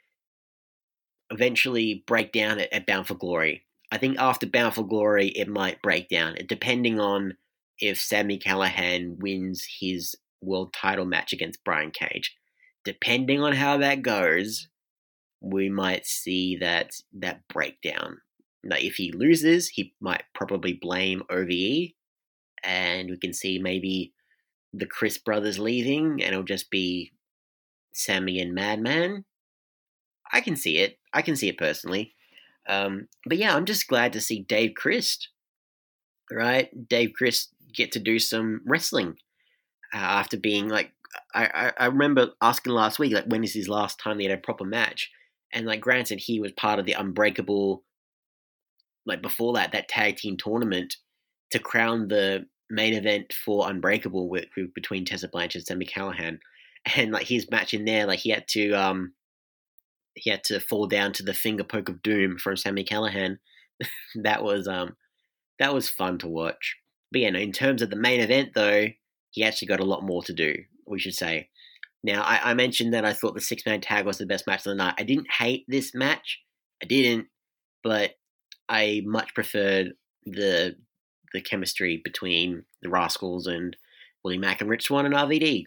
eventually 1.29 2.03
break 2.05 2.33
down 2.33 2.59
at, 2.59 2.71
at 2.73 2.85
Bound 2.85 3.07
for 3.07 3.15
Glory. 3.15 3.63
I 3.91 3.97
think 3.97 4.19
after 4.19 4.45
Bound 4.45 4.75
for 4.75 4.85
Glory, 4.85 5.27
it 5.29 5.47
might 5.47 5.81
break 5.81 6.09
down, 6.09 6.35
depending 6.47 6.99
on 6.99 7.37
if 7.79 7.99
Sami 7.99 8.37
Callihan 8.37 9.17
wins 9.17 9.65
his 9.79 10.15
world 10.41 10.73
title 10.73 11.05
match 11.05 11.33
against 11.33 11.63
Brian 11.63 11.91
Cage. 11.91 12.35
Depending 12.83 13.41
on 13.41 13.53
how 13.53 13.77
that 13.77 14.01
goes, 14.01 14.67
we 15.39 15.69
might 15.69 16.05
see 16.05 16.57
that 16.57 16.91
that 17.13 17.47
breakdown. 17.47 18.17
Now, 18.63 18.77
if 18.79 18.95
he 18.95 19.11
loses, 19.11 19.69
he 19.69 19.93
might 19.99 20.23
probably 20.35 20.73
blame 20.73 21.23
OVE, 21.29 21.93
and 22.63 23.09
we 23.09 23.17
can 23.17 23.33
see 23.33 23.57
maybe 23.57 24.13
the 24.73 24.85
Crist 24.85 25.25
brothers 25.25 25.59
leaving, 25.59 26.21
and 26.23 26.33
it'll 26.33 26.43
just 26.43 26.69
be 26.69 27.11
Sami 27.93 28.39
and 28.39 28.53
Madman. 28.53 29.25
I 30.31 30.41
can 30.41 30.55
see 30.55 30.77
it. 30.77 30.97
I 31.13 31.21
can 31.21 31.35
see 31.35 31.49
it 31.49 31.57
personally. 31.57 32.13
Um, 32.67 33.07
but 33.25 33.37
yeah, 33.37 33.55
I'm 33.55 33.65
just 33.65 33.87
glad 33.87 34.13
to 34.13 34.21
see 34.21 34.39
Dave 34.39 34.73
Crist, 34.75 35.29
right? 36.31 36.69
Dave 36.87 37.13
Crist 37.15 37.53
get 37.73 37.91
to 37.93 37.99
do 37.99 38.19
some 38.19 38.61
wrestling 38.65 39.15
uh, 39.93 39.97
after 39.97 40.37
being 40.37 40.69
like, 40.69 40.91
I, 41.33 41.45
I, 41.77 41.83
I 41.83 41.85
remember 41.87 42.31
asking 42.41 42.73
last 42.73 42.99
week, 42.99 43.13
like, 43.13 43.25
when 43.25 43.43
is 43.43 43.53
his 43.53 43.67
last 43.67 43.99
time 43.99 44.19
he 44.19 44.25
had 44.25 44.37
a 44.37 44.41
proper 44.41 44.63
match? 44.63 45.11
And 45.51 45.65
like, 45.65 45.81
granted, 45.81 46.19
he 46.19 46.39
was 46.39 46.53
part 46.53 46.79
of 46.79 46.85
the 46.85 46.93
Unbreakable, 46.93 47.83
like 49.05 49.21
before 49.21 49.53
that, 49.53 49.73
that 49.73 49.89
tag 49.89 50.17
team 50.17 50.37
tournament 50.37 50.95
to 51.51 51.59
crown 51.59 52.07
the 52.07 52.45
main 52.69 52.93
event 52.93 53.33
for 53.33 53.69
Unbreakable 53.69 54.29
with, 54.29 54.45
with 54.55 54.73
between 54.73 55.03
Tessa 55.03 55.27
Blanchard 55.27 55.61
and 55.61 55.67
Sami 55.67 55.85
Callihan. 55.85 56.39
And 56.95 57.11
like 57.11 57.27
his 57.27 57.49
match 57.51 57.73
in 57.73 57.85
there, 57.85 58.05
like 58.07 58.19
he 58.19 58.29
had 58.31 58.47
to 58.49 58.71
um 58.73 59.13
he 60.15 60.29
had 60.29 60.43
to 60.45 60.59
fall 60.59 60.87
down 60.87 61.13
to 61.13 61.23
the 61.23 61.33
finger 61.33 61.63
poke 61.63 61.89
of 61.89 62.01
doom 62.01 62.37
from 62.37 62.57
Sami 62.57 62.83
Callihan. 62.83 63.37
that 64.15 64.43
was 64.43 64.67
um 64.67 64.95
that 65.59 65.73
was 65.73 65.89
fun 65.89 66.17
to 66.19 66.27
watch. 66.27 66.77
But 67.11 67.21
yeah, 67.21 67.29
no, 67.29 67.39
in 67.39 67.51
terms 67.51 67.81
of 67.81 67.89
the 67.89 67.95
main 67.95 68.19
event 68.19 68.51
though, 68.55 68.87
he 69.31 69.43
actually 69.43 69.67
got 69.67 69.79
a 69.79 69.85
lot 69.85 70.03
more 70.03 70.23
to 70.23 70.33
do, 70.33 70.55
we 70.85 70.99
should 70.99 71.15
say. 71.15 71.49
Now, 72.03 72.23
I, 72.23 72.51
I 72.51 72.53
mentioned 72.55 72.93
that 72.93 73.05
I 73.05 73.13
thought 73.13 73.35
the 73.35 73.41
six 73.41 73.65
man 73.65 73.79
tag 73.79 74.05
was 74.05 74.17
the 74.17 74.25
best 74.25 74.47
match 74.47 74.59
of 74.59 74.71
the 74.71 74.75
night. 74.75 74.95
I 74.97 75.03
didn't 75.03 75.31
hate 75.31 75.65
this 75.67 75.93
match. 75.93 76.39
I 76.81 76.87
didn't, 76.87 77.27
but 77.83 78.11
I 78.67 79.03
much 79.05 79.33
preferred 79.35 79.93
the 80.25 80.75
the 81.33 81.41
chemistry 81.41 82.01
between 82.03 82.63
the 82.81 82.89
Rascals 82.89 83.47
and 83.47 83.75
Willie 84.23 84.37
Mack 84.37 84.61
and 84.61 84.69
Rich 84.69 84.85
Swann 84.85 85.05
and 85.05 85.15
RVD. 85.15 85.65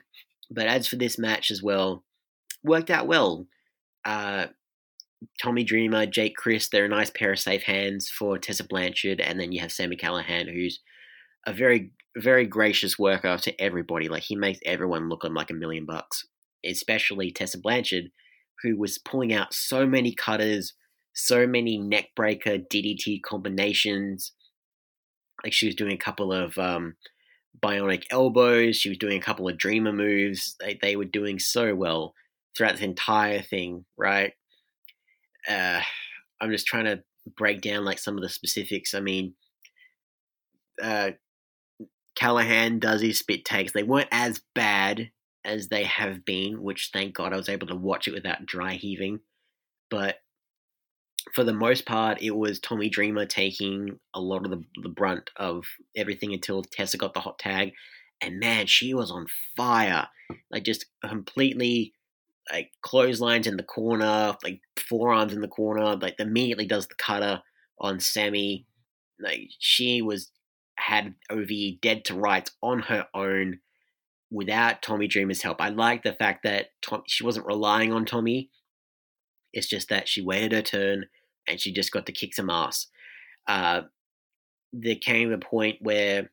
But 0.50 0.66
as 0.66 0.86
for 0.86 0.96
this 0.96 1.18
match 1.18 1.50
as 1.50 1.62
well, 1.62 2.04
worked 2.62 2.90
out 2.90 3.06
well. 3.06 3.46
Uh, 4.04 4.46
Tommy 5.42 5.64
Dreamer, 5.64 6.06
Jake 6.06 6.36
Crist, 6.36 6.70
they're 6.70 6.84
a 6.84 6.88
nice 6.88 7.10
pair 7.10 7.32
of 7.32 7.38
safe 7.38 7.62
hands 7.62 8.10
for 8.10 8.38
Tessa 8.38 8.64
Blanchard, 8.64 9.20
and 9.20 9.40
then 9.40 9.52
you 9.52 9.60
have 9.60 9.72
Sami 9.72 9.96
Callihan, 9.96 10.52
who's 10.52 10.80
a 11.46 11.52
very 11.52 11.90
very 12.16 12.46
gracious 12.46 12.98
worker 12.98 13.36
to 13.38 13.60
everybody. 13.60 14.08
Like 14.08 14.22
he 14.22 14.36
makes 14.36 14.60
everyone 14.64 15.08
look 15.08 15.24
like 15.24 15.50
a 15.50 15.54
million 15.54 15.84
bucks, 15.84 16.26
especially 16.64 17.30
Tessa 17.30 17.58
Blanchard, 17.58 18.10
who 18.62 18.76
was 18.76 18.98
pulling 18.98 19.32
out 19.32 19.52
so 19.52 19.86
many 19.86 20.14
cutters, 20.14 20.74
so 21.12 21.46
many 21.46 21.78
neckbreaker 21.78 22.66
DDT 22.68 23.22
combinations. 23.22 24.32
Like 25.42 25.52
she 25.52 25.66
was 25.66 25.74
doing 25.74 25.92
a 25.92 25.98
couple 25.98 26.32
of 26.32 26.56
um, 26.58 26.94
bionic 27.60 28.04
elbows. 28.10 28.76
She 28.76 28.88
was 28.88 28.98
doing 28.98 29.18
a 29.18 29.24
couple 29.24 29.48
of 29.48 29.58
dreamer 29.58 29.92
moves. 29.92 30.56
They, 30.60 30.78
they 30.80 30.96
were 30.96 31.04
doing 31.04 31.38
so 31.38 31.74
well 31.74 32.14
throughout 32.56 32.72
this 32.72 32.82
entire 32.82 33.42
thing, 33.42 33.84
right? 33.96 34.32
Uh, 35.48 35.80
I'm 36.40 36.50
just 36.50 36.66
trying 36.66 36.84
to 36.84 37.02
break 37.36 37.60
down 37.60 37.84
like 37.84 37.98
some 37.98 38.16
of 38.16 38.22
the 38.22 38.28
specifics. 38.28 38.94
I 38.94 39.00
mean, 39.00 39.34
uh, 40.82 41.12
Callihan 42.18 42.80
does 42.80 43.00
his 43.00 43.18
spit 43.18 43.44
takes. 43.44 43.72
They 43.72 43.82
weren't 43.82 44.08
as 44.12 44.40
bad 44.54 45.10
as 45.44 45.68
they 45.68 45.84
have 45.84 46.24
been, 46.24 46.62
which 46.62 46.90
thank 46.92 47.14
God 47.14 47.32
I 47.32 47.36
was 47.36 47.48
able 47.48 47.66
to 47.68 47.76
watch 47.76 48.08
it 48.08 48.14
without 48.14 48.46
dry 48.46 48.74
heaving. 48.74 49.20
But 49.90 50.16
for 51.32 51.44
the 51.44 51.52
most 51.52 51.86
part, 51.86 52.22
it 52.22 52.36
was 52.36 52.60
Tommy 52.60 52.88
Dreamer 52.88 53.26
taking 53.26 53.98
a 54.12 54.20
lot 54.20 54.44
of 54.44 54.50
the, 54.50 54.62
the 54.82 54.88
brunt 54.88 55.30
of 55.36 55.64
everything 55.96 56.32
until 56.32 56.62
Tessa 56.62 56.96
got 56.96 57.14
the 57.14 57.20
hot 57.20 57.38
tag. 57.38 57.72
And 58.20 58.38
man, 58.38 58.66
she 58.66 58.94
was 58.94 59.10
on 59.10 59.26
fire. 59.56 60.08
Like 60.50 60.64
just 60.64 60.86
completely 61.06 61.94
like 62.52 62.70
clotheslines 62.82 63.46
in 63.46 63.56
the 63.56 63.62
corner, 63.62 64.36
like 64.42 64.60
forearms 64.78 65.32
in 65.32 65.40
the 65.40 65.48
corner, 65.48 65.96
like 65.96 66.16
immediately 66.18 66.66
does 66.66 66.86
the 66.86 66.94
cutter 66.94 67.42
on 67.80 68.00
Sami. 68.00 68.66
Like 69.18 69.48
she 69.58 70.02
was 70.02 70.30
had 70.76 71.14
OVE 71.30 71.80
dead 71.80 72.04
to 72.06 72.14
rights 72.14 72.50
on 72.62 72.80
her 72.80 73.06
own 73.14 73.60
without 74.30 74.82
Tommy 74.82 75.06
Dreamer's 75.06 75.42
help. 75.42 75.60
I 75.60 75.68
like 75.68 76.02
the 76.02 76.12
fact 76.12 76.42
that 76.44 76.66
Tom, 76.82 77.02
she 77.06 77.24
wasn't 77.24 77.46
relying 77.46 77.92
on 77.92 78.04
Tommy. 78.04 78.50
It's 79.54 79.68
just 79.68 79.88
that 79.88 80.08
she 80.08 80.20
waited 80.20 80.52
her 80.52 80.62
turn 80.62 81.06
and 81.48 81.60
she 81.60 81.72
just 81.72 81.92
got 81.92 82.06
to 82.06 82.12
kick 82.12 82.34
some 82.34 82.50
ass. 82.50 82.88
Uh, 83.46 83.82
there 84.72 84.96
came 84.96 85.32
a 85.32 85.38
point 85.38 85.76
where 85.80 86.30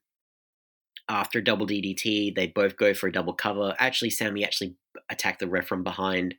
after 1.08 1.40
a 1.40 1.44
double 1.44 1.68
DDT, 1.68 2.36
they 2.36 2.48
both 2.48 2.78
go 2.78 2.94
for 2.94 3.08
a 3.08 3.12
double 3.12 3.34
cover. 3.34 3.76
Actually, 3.78 4.10
Sami 4.10 4.44
actually 4.44 4.76
attacked 5.10 5.40
the 5.40 5.48
ref 5.48 5.68
from 5.68 5.84
behind. 5.84 6.36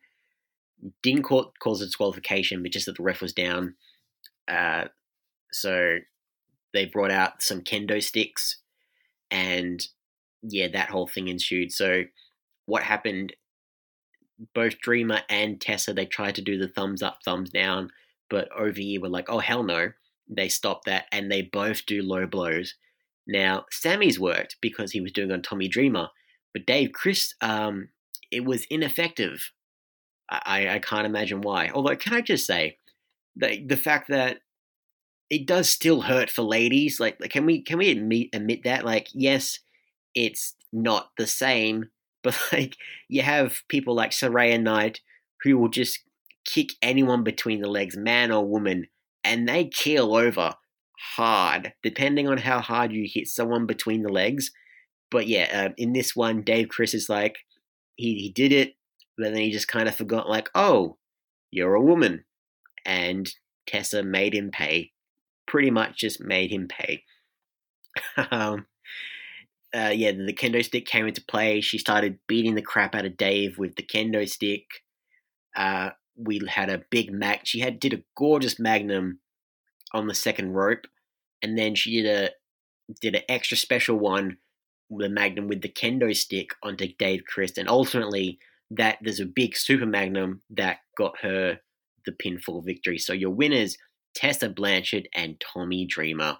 Didn't 1.03 1.23
cause 1.23 1.81
a 1.81 1.87
disqualification, 1.87 2.63
but 2.63 2.73
just 2.73 2.87
that 2.87 2.97
the 2.97 3.03
ref 3.03 3.21
was 3.21 3.33
down. 3.33 3.77
Uh, 4.49 4.87
so 5.53 5.99
they 6.73 6.87
brought 6.87 7.13
out 7.13 7.43
some 7.43 7.61
kendo 7.61 8.03
sticks, 8.03 8.59
and 9.31 9.87
yeah, 10.43 10.69
that 10.73 10.91
whole 10.91 11.07
thing 11.07 11.29
ensued. 11.29 11.71
So 11.73 12.05
what 12.67 12.83
happened? 12.83 13.35
Both 14.55 14.81
Dreamer 14.81 15.21
and 15.29 15.61
Tessa 15.61 15.93
they 15.93 16.07
tried 16.07 16.35
to 16.37 16.43
do 16.43 16.59
the 16.59 16.69
thumbs 16.69 17.03
up, 17.03 17.19
thumbs 17.25 17.51
down, 17.51 17.91
but 18.31 18.49
OVE 18.57 19.01
were 19.01 19.09
like, 19.09 19.29
"Oh 19.29 19.39
hell 19.41 19.63
no!" 19.63 19.93
They 20.29 20.49
stopped 20.49 20.87
that, 20.87 21.07
and 21.13 21.31
they 21.31 21.43
both 21.43 21.87
do 21.87 22.03
low 22.03 22.27
blows. 22.27 22.75
Now 23.27 23.67
Sami's 23.71 24.19
worked 24.19 24.57
because 24.61 24.93
he 24.93 25.01
was 25.01 25.13
doing 25.13 25.31
on 25.33 25.43
Tommy 25.43 25.69
Dreamer, 25.69 26.09
but 26.53 26.67
Dave 26.67 26.93
Crist, 26.93 27.35
um, 27.41 27.91
it 28.31 28.45
was 28.45 28.67
ineffective. 28.71 29.53
I, 30.31 30.69
I 30.69 30.79
can't 30.79 31.07
imagine 31.07 31.43
why. 31.43 31.71
Although, 31.75 31.97
can 31.97 32.15
I 32.15 32.23
just 32.23 32.47
say, 32.47 32.79
the 33.37 33.63
the 33.67 33.77
fact 33.77 34.09
that 34.09 34.41
it 35.33 35.47
does 35.47 35.71
still 35.71 36.03
hurt 36.03 36.29
for 36.29 36.43
ladies. 36.43 37.01
Like, 37.01 37.19
can 37.31 37.47
we 37.47 37.63
can 37.63 37.79
we 37.79 37.91
admit 37.91 38.29
admit 38.35 38.65
that? 38.65 38.85
Like, 38.85 39.09
yes, 39.15 39.61
it's 40.15 40.55
not 40.75 41.11
the 41.17 41.27
same, 41.27 41.89
but 42.23 42.39
like 42.53 42.77
you 43.09 43.23
have 43.23 43.57
people 43.69 43.95
like 43.95 44.11
Saraya 44.11 44.61
Knight 44.61 45.01
who 45.43 45.59
will 45.59 45.69
just 45.69 46.01
kick 46.45 46.71
anyone 46.81 47.23
between 47.23 47.61
the 47.61 47.71
legs, 47.71 47.97
man 47.97 48.33
or 48.33 48.47
woman, 48.47 48.87
and 49.25 49.49
they 49.49 49.67
keel 49.67 50.15
over 50.15 50.55
hard, 51.17 51.73
depending 51.83 52.29
on 52.29 52.39
how 52.39 52.61
hard 52.61 52.93
you 52.93 53.09
hit 53.13 53.29
someone 53.29 53.67
between 53.67 54.03
the 54.03 54.13
legs. 54.13 54.51
But 55.11 55.27
yeah, 55.27 55.67
uh, 55.71 55.75
in 55.77 55.93
this 55.93 56.17
one, 56.17 56.43
Dave 56.43 56.69
Crist 56.69 56.95
is 56.95 57.09
like, 57.09 57.39
he, 57.97 58.15
he 58.15 58.31
did 58.31 58.53
it, 58.53 58.75
but 59.19 59.33
then 59.33 59.43
he 59.43 59.51
just 59.51 59.69
kind 59.69 59.89
of 59.89 59.95
forgot, 59.95 60.29
like, 60.29 60.49
oh, 60.55 60.97
you're 61.51 61.75
a 61.75 61.83
woman. 61.83 62.25
And 62.87 63.29
Tessa 63.67 64.03
made 64.03 64.35
him 64.35 64.51
pay 64.51 64.93
pretty 65.47 65.71
much 65.71 65.99
just 65.99 66.21
made 66.21 66.51
him 66.51 66.69
pay. 66.69 67.05
um, 68.31 68.67
uh, 69.75 69.93
yeah, 69.95 70.13
the 70.13 70.33
kendo 70.33 70.65
stick 70.65 70.87
came 70.87 71.07
into 71.07 71.25
play. 71.25 71.61
She 71.61 71.79
started 71.79 72.19
beating 72.27 72.55
the 72.55 72.63
crap 72.63 72.95
out 72.95 73.07
of 73.07 73.17
Dave 73.17 73.59
with 73.59 73.77
the 73.77 73.83
kendo 73.83 74.29
stick. 74.29 74.65
Uh, 75.57 75.91
we 76.17 76.41
had 76.47 76.69
a 76.69 76.83
big 76.91 77.13
mag. 77.13 77.41
She 77.45 77.61
had 77.61 77.81
did 77.81 77.93
a 77.95 78.03
gorgeous 78.17 78.59
magnum 78.59 79.21
on 79.93 80.07
the 80.07 80.15
second 80.15 80.53
rope, 80.53 80.87
and 81.43 81.59
then 81.59 81.75
she 81.75 82.03
did 82.03 82.07
a 82.07 82.31
did 83.01 83.15
an 83.15 83.23
extra 83.29 83.57
special 83.57 83.97
one, 83.97 84.37
with 84.91 85.07
the 85.07 85.15
magnum 85.15 85.49
with 85.49 85.63
the 85.63 85.69
kendo 85.69 86.15
stick 86.15 86.51
onto 86.63 86.89
Dave 86.99 87.23
Crist, 87.27 87.57
and 87.57 87.69
ultimately 87.69 88.39
that 88.71 88.99
there's 89.03 89.21
a 89.21 89.27
big 89.27 89.57
super 89.57 89.87
magnum 89.87 90.43
that 90.51 90.79
got 90.97 91.21
her 91.23 91.61
the 92.05 92.13
pinfall 92.13 92.65
victory. 92.65 92.99
So 92.99 93.13
your 93.13 93.31
winners 93.31 93.77
Tessa 94.15 94.49
Blanchard 94.49 95.09
and 95.15 95.41
Tommy 95.41 95.87
Dreamer. 95.87 96.39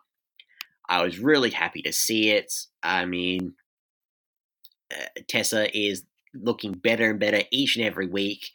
I 0.89 1.03
was 1.03 1.19
really 1.19 1.51
happy 1.51 1.83
to 1.83 1.93
see 1.93 2.31
it. 2.31 2.53
I 2.83 3.05
mean, 3.05 3.55
uh, 4.93 5.21
Tessa 5.29 5.77
is 5.77 6.05
looking 6.35 6.73
better 6.73 7.11
and 7.11 7.21
better 7.21 7.43
each 7.51 7.77
and 7.77 7.85
every 7.85 8.07
week. 8.07 8.51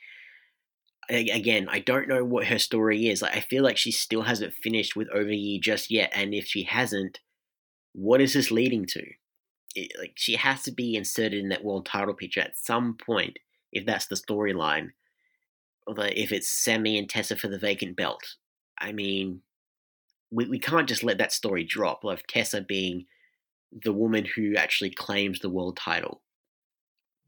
Again, 1.10 1.68
I 1.70 1.80
don't 1.80 2.10
know 2.10 2.26
what 2.26 2.48
her 2.48 2.60
story 2.60 3.08
is. 3.08 3.22
Like, 3.22 3.36
I 3.36 3.40
feel 3.40 3.64
like 3.64 3.78
she 3.78 3.92
still 3.92 4.24
hasn't 4.24 4.54
finished 4.54 4.96
with 4.96 5.08
OVE 5.14 5.62
just 5.62 5.90
yet, 5.90 6.12
and 6.14 6.34
if 6.34 6.46
she 6.46 6.64
hasn't, 6.64 7.20
what 7.94 8.20
is 8.20 8.34
this 8.34 8.52
leading 8.52 8.86
to? 8.88 9.04
It, 9.74 9.94
like, 9.98 10.14
she 10.16 10.36
has 10.36 10.64
to 10.64 10.72
be 10.72 10.96
inserted 10.96 11.40
in 11.40 11.50
that 11.50 11.64
world 11.64 11.86
title 11.86 12.14
picture 12.14 12.42
at 12.42 12.58
some 12.58 12.98
point 12.98 13.40
if 13.72 13.86
that's 13.86 14.08
the 14.08 14.16
storyline. 14.16 14.90
Although, 15.88 16.10
if 16.14 16.34
it's 16.34 16.50
Sami 16.50 16.98
and 16.98 17.10
Tessa 17.10 17.38
for 17.38 17.48
the 17.48 17.58
vacant 17.60 17.96
belt, 17.96 18.36
I 18.78 18.92
mean, 18.92 19.44
we, 20.32 20.46
we 20.46 20.60
can't 20.60 20.88
just 20.88 21.04
let 21.04 21.18
that 21.18 21.32
story 21.32 21.64
drop 21.64 22.04
of 22.04 22.26
Tessa 22.28 22.62
being 22.62 23.06
the 23.72 23.94
woman 23.94 24.26
who 24.26 24.56
actually 24.56 24.90
claims 24.90 25.40
the 25.40 25.50
world 25.50 25.78
title. 25.78 26.22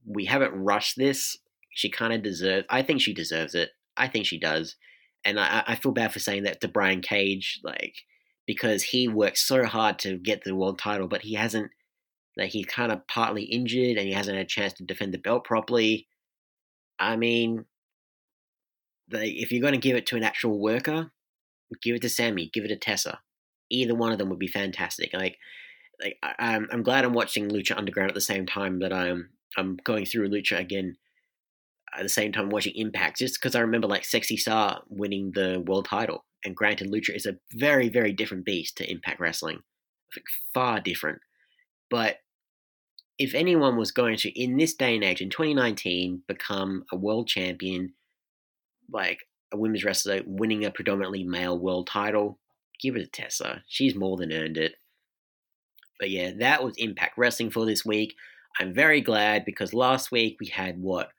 We 0.05 0.25
haven't 0.25 0.53
rushed 0.53 0.97
this. 0.97 1.37
She 1.71 1.89
kind 1.89 2.13
of 2.13 2.23
deserves. 2.23 2.65
I 2.69 2.81
think 2.81 3.01
she 3.01 3.13
deserves 3.13 3.55
it. 3.55 3.71
I 3.97 4.07
think 4.07 4.25
she 4.25 4.39
does, 4.39 4.75
and 5.25 5.39
I, 5.39 5.63
I 5.67 5.75
feel 5.75 5.91
bad 5.91 6.13
for 6.13 6.19
saying 6.19 6.43
that 6.43 6.61
to 6.61 6.67
Brian 6.67 7.01
Cage, 7.01 7.59
like 7.63 7.95
because 8.47 8.81
he 8.81 9.07
worked 9.07 9.37
so 9.37 9.65
hard 9.65 9.99
to 9.99 10.17
get 10.17 10.43
the 10.43 10.55
world 10.55 10.79
title, 10.79 11.07
but 11.07 11.21
he 11.21 11.35
hasn't. 11.35 11.71
Like 12.37 12.51
he's 12.51 12.67
kind 12.67 12.91
of 12.91 13.05
partly 13.07 13.43
injured, 13.43 13.97
and 13.97 14.07
he 14.07 14.13
hasn't 14.13 14.37
had 14.37 14.45
a 14.45 14.49
chance 14.49 14.73
to 14.73 14.85
defend 14.85 15.13
the 15.13 15.17
belt 15.17 15.43
properly. 15.43 16.07
I 16.97 17.17
mean, 17.17 17.65
if 19.11 19.51
you're 19.51 19.61
going 19.61 19.73
to 19.73 19.79
give 19.79 19.97
it 19.97 20.05
to 20.07 20.15
an 20.15 20.23
actual 20.23 20.59
worker, 20.59 21.11
give 21.81 21.95
it 21.95 22.01
to 22.03 22.09
Sami, 22.09 22.49
give 22.53 22.65
it 22.65 22.69
to 22.69 22.75
Tessa. 22.75 23.19
Either 23.69 23.95
one 23.95 24.11
of 24.11 24.17
them 24.17 24.29
would 24.29 24.39
be 24.39 24.47
fantastic. 24.47 25.13
Like, 25.13 25.37
like 26.01 26.17
I, 26.23 26.55
am 26.55 26.67
I'm 26.71 26.83
glad 26.83 27.05
I'm 27.05 27.13
watching 27.13 27.49
Lucha 27.49 27.77
Underground 27.77 28.09
at 28.09 28.15
the 28.15 28.21
same 28.21 28.45
time 28.45 28.79
that 28.79 28.93
I'm 28.93 29.29
I'm 29.57 29.77
going 29.83 30.05
through 30.05 30.29
Lucha 30.29 30.59
again. 30.59 30.97
At 31.97 32.03
the 32.03 32.09
same 32.09 32.31
time, 32.31 32.51
watching 32.51 32.75
Impact, 32.75 33.17
just 33.17 33.41
because 33.41 33.55
I 33.55 33.61
remember 33.61 33.87
like 33.87 34.05
Sexy 34.05 34.37
Star 34.37 34.83
winning 34.89 35.31
the 35.33 35.63
world 35.65 35.85
title. 35.85 36.23
And 36.45 36.55
granted, 36.55 36.91
Lucha 36.91 37.15
is 37.15 37.25
a 37.25 37.37
very 37.53 37.89
very 37.89 38.13
different 38.13 38.45
beast 38.45 38.77
to 38.77 38.89
Impact 38.89 39.19
Wrestling, 39.19 39.61
like 40.15 40.25
far 40.53 40.79
different. 40.79 41.19
But 41.89 42.17
if 43.19 43.35
anyone 43.35 43.75
was 43.75 43.91
going 43.91 44.15
to, 44.17 44.41
in 44.41 44.55
this 44.57 44.73
day 44.73 44.95
and 44.95 45.03
age, 45.03 45.21
in 45.21 45.29
2019, 45.29 46.23
become 46.27 46.85
a 46.91 46.95
world 46.95 47.27
champion, 47.27 47.93
like 48.91 49.19
a 49.51 49.57
women's 49.57 49.83
wrestler 49.83 50.21
winning 50.25 50.65
a 50.65 50.71
predominantly 50.71 51.23
male 51.23 51.57
world 51.57 51.87
title. 51.87 52.39
Give 52.81 52.95
it 52.95 52.99
to 52.99 53.21
Tessa. 53.21 53.63
She's 53.67 53.95
more 53.95 54.17
than 54.17 54.31
earned 54.31 54.57
it. 54.57 54.75
But 55.99 56.09
yeah, 56.09 56.31
that 56.39 56.63
was 56.63 56.75
Impact 56.77 57.17
Wrestling 57.17 57.49
for 57.49 57.65
this 57.65 57.85
week. 57.85 58.15
I'm 58.59 58.73
very 58.73 59.01
glad 59.01 59.45
because 59.45 59.73
last 59.73 60.11
week 60.11 60.37
we 60.39 60.47
had 60.47 60.81
what 60.81 61.09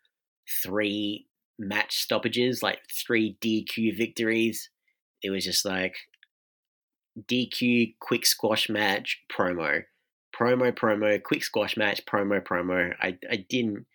three 0.63 1.27
match 1.59 1.99
stoppages, 1.99 2.63
like 2.63 2.81
three 2.91 3.37
DQ 3.41 3.97
victories. 3.97 4.71
It 5.23 5.31
was 5.31 5.45
just 5.45 5.65
like 5.65 5.95
DQ 7.29 7.95
quick 8.01 8.25
squash 8.25 8.69
match 8.69 9.21
promo, 9.31 9.85
promo 10.35 10.73
promo 10.73 11.23
quick 11.23 11.45
squash 11.45 11.77
match 11.77 12.05
promo 12.07 12.43
promo. 12.43 12.95
I 13.01 13.19
I 13.31 13.45
didn't 13.49 13.87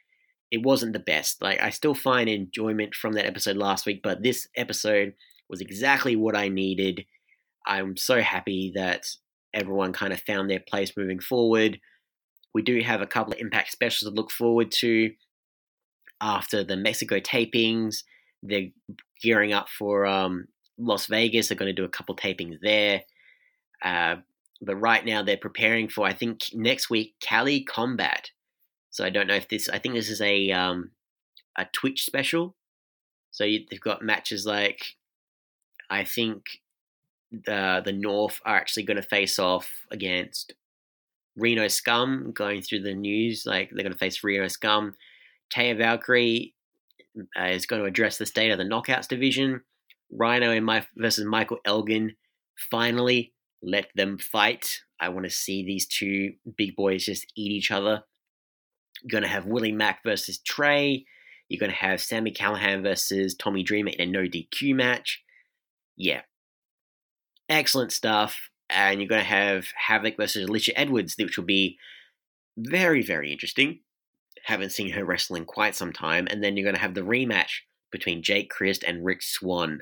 it 0.51 0.63
wasn't 0.63 0.93
the 0.93 0.99
best. 0.99 1.41
Like 1.41 1.61
I 1.61 1.69
still 1.69 1.95
find 1.95 2.29
enjoyment 2.29 2.95
from 2.95 3.13
that 3.13 3.25
episode 3.25 3.57
last 3.57 3.85
week, 3.85 4.01
but 4.03 4.23
this 4.23 4.47
episode 4.55 5.13
was 5.49 5.61
exactly 5.61 6.15
what 6.15 6.35
I 6.35 6.47
needed. 6.47 7.05
I'm 7.67 7.97
so 7.97 8.21
happy 8.21 8.71
that 8.75 9.07
everyone 9.53 9.93
kind 9.93 10.13
of 10.13 10.21
found 10.21 10.49
their 10.49 10.59
place 10.59 10.95
moving 10.95 11.19
forward. 11.19 11.79
We 12.53 12.61
do 12.61 12.79
have 12.81 13.01
a 13.01 13.07
couple 13.07 13.33
of 13.33 13.39
impact 13.39 13.71
specials 13.71 14.09
to 14.09 14.15
look 14.15 14.31
forward 14.31 14.71
to 14.79 15.11
after 16.21 16.63
the 16.63 16.77
Mexico 16.77 17.19
tapings. 17.19 18.03
They're 18.43 18.69
gearing 19.21 19.53
up 19.53 19.67
for 19.69 20.05
um, 20.05 20.47
Las 20.77 21.07
Vegas. 21.07 21.47
They're 21.47 21.57
going 21.57 21.73
to 21.73 21.81
do 21.81 21.85
a 21.85 21.89
couple 21.89 22.15
tapings 22.15 22.57
there. 22.61 23.01
Uh, 23.83 24.17
but 24.61 24.75
right 24.75 25.05
now 25.05 25.21
they're 25.21 25.37
preparing 25.37 25.89
for, 25.89 26.05
I 26.05 26.13
think, 26.13 26.43
next 26.53 26.89
week, 26.89 27.15
Cali 27.21 27.63
Combat. 27.63 28.29
So 28.95 29.03
I 29.03 29.09
don't 29.09 29.27
know 29.27 29.35
if 29.35 29.49
this. 29.49 29.67
I 29.67 29.77
think 29.77 29.93
this 29.93 30.09
is 30.09 30.21
a 30.21 30.51
um, 30.51 30.91
a 31.57 31.65
Twitch 31.73 32.05
special. 32.05 32.55
So 33.29 33.43
you, 33.43 33.65
they've 33.69 33.81
got 33.81 34.01
matches 34.01 34.45
like, 34.45 34.95
I 35.89 36.05
think 36.05 36.61
the 37.29 37.81
the 37.83 37.91
North 37.91 38.39
are 38.45 38.55
actually 38.55 38.83
going 38.83 38.95
to 38.95 39.03
face 39.03 39.37
off 39.37 39.69
against 39.91 40.53
Reno 41.35 41.67
Scum. 41.67 42.31
Going 42.31 42.61
through 42.61 42.83
the 42.83 42.93
news, 42.93 43.43
like 43.45 43.69
they're 43.69 43.83
going 43.83 43.91
to 43.91 43.99
face 43.99 44.23
Reno 44.23 44.47
Scum. 44.47 44.95
Taya 45.53 45.77
Valkyrie 45.77 46.53
uh, 47.37 47.47
is 47.47 47.65
going 47.65 47.81
to 47.81 47.87
address 47.89 48.17
the 48.17 48.25
state 48.25 48.51
of 48.51 48.57
the 48.57 48.63
Knockouts 48.63 49.09
division. 49.09 49.59
Rhino 50.09 50.51
and 50.51 50.65
my 50.65 50.87
versus 50.95 51.25
Michael 51.25 51.59
Elgin. 51.65 52.15
Finally, 52.71 53.33
let 53.61 53.87
them 53.93 54.17
fight. 54.17 54.83
I 55.01 55.09
want 55.09 55.25
to 55.25 55.29
see 55.29 55.65
these 55.65 55.85
two 55.85 56.35
big 56.55 56.77
boys 56.77 57.03
just 57.03 57.25
eat 57.35 57.51
each 57.51 57.71
other. 57.71 58.05
You're 59.01 59.19
going 59.19 59.23
to 59.23 59.29
have 59.29 59.45
Willie 59.45 59.71
Mack 59.71 60.03
versus 60.03 60.39
Trey. 60.39 61.05
You're 61.49 61.59
going 61.59 61.71
to 61.71 61.77
have 61.77 62.01
Sami 62.01 62.31
Callihan 62.31 62.81
versus 62.81 63.35
Tommy 63.35 63.63
Dreamer 63.63 63.91
in 63.91 64.09
a 64.09 64.11
no 64.11 64.21
DQ 64.21 64.75
match. 64.75 65.23
Yeah. 65.95 66.21
Excellent 67.49 67.91
stuff. 67.91 68.49
And 68.69 68.99
you're 68.99 69.09
going 69.09 69.21
to 69.21 69.27
have 69.27 69.67
Havok 69.89 70.17
versus 70.17 70.49
Alisha 70.49 70.71
Edwards, 70.75 71.15
which 71.17 71.37
will 71.37 71.45
be 71.45 71.77
very, 72.57 73.03
very 73.03 73.31
interesting. 73.31 73.79
Haven't 74.43 74.71
seen 74.71 74.91
her 74.91 75.05
wrestle 75.05 75.35
in 75.35 75.45
quite 75.45 75.75
some 75.75 75.93
time. 75.93 76.27
And 76.29 76.43
then 76.43 76.57
you're 76.57 76.63
going 76.63 76.75
to 76.75 76.81
have 76.81 76.95
the 76.95 77.01
rematch 77.01 77.61
between 77.91 78.23
Jake 78.23 78.49
Crist 78.49 78.83
and 78.83 79.05
Rick 79.05 79.21
Swan. 79.21 79.79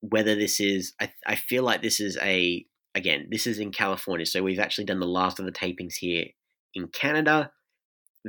Whether 0.00 0.34
this 0.34 0.58
is, 0.58 0.94
I, 1.00 1.12
I 1.26 1.36
feel 1.36 1.62
like 1.62 1.82
this 1.82 2.00
is 2.00 2.18
a, 2.20 2.66
again, 2.94 3.28
this 3.30 3.46
is 3.46 3.60
in 3.60 3.70
California. 3.70 4.26
So 4.26 4.42
we've 4.42 4.58
actually 4.58 4.84
done 4.84 5.00
the 5.00 5.06
last 5.06 5.38
of 5.38 5.46
the 5.46 5.52
tapings 5.52 5.94
here 5.94 6.26
in 6.74 6.88
Canada. 6.88 7.52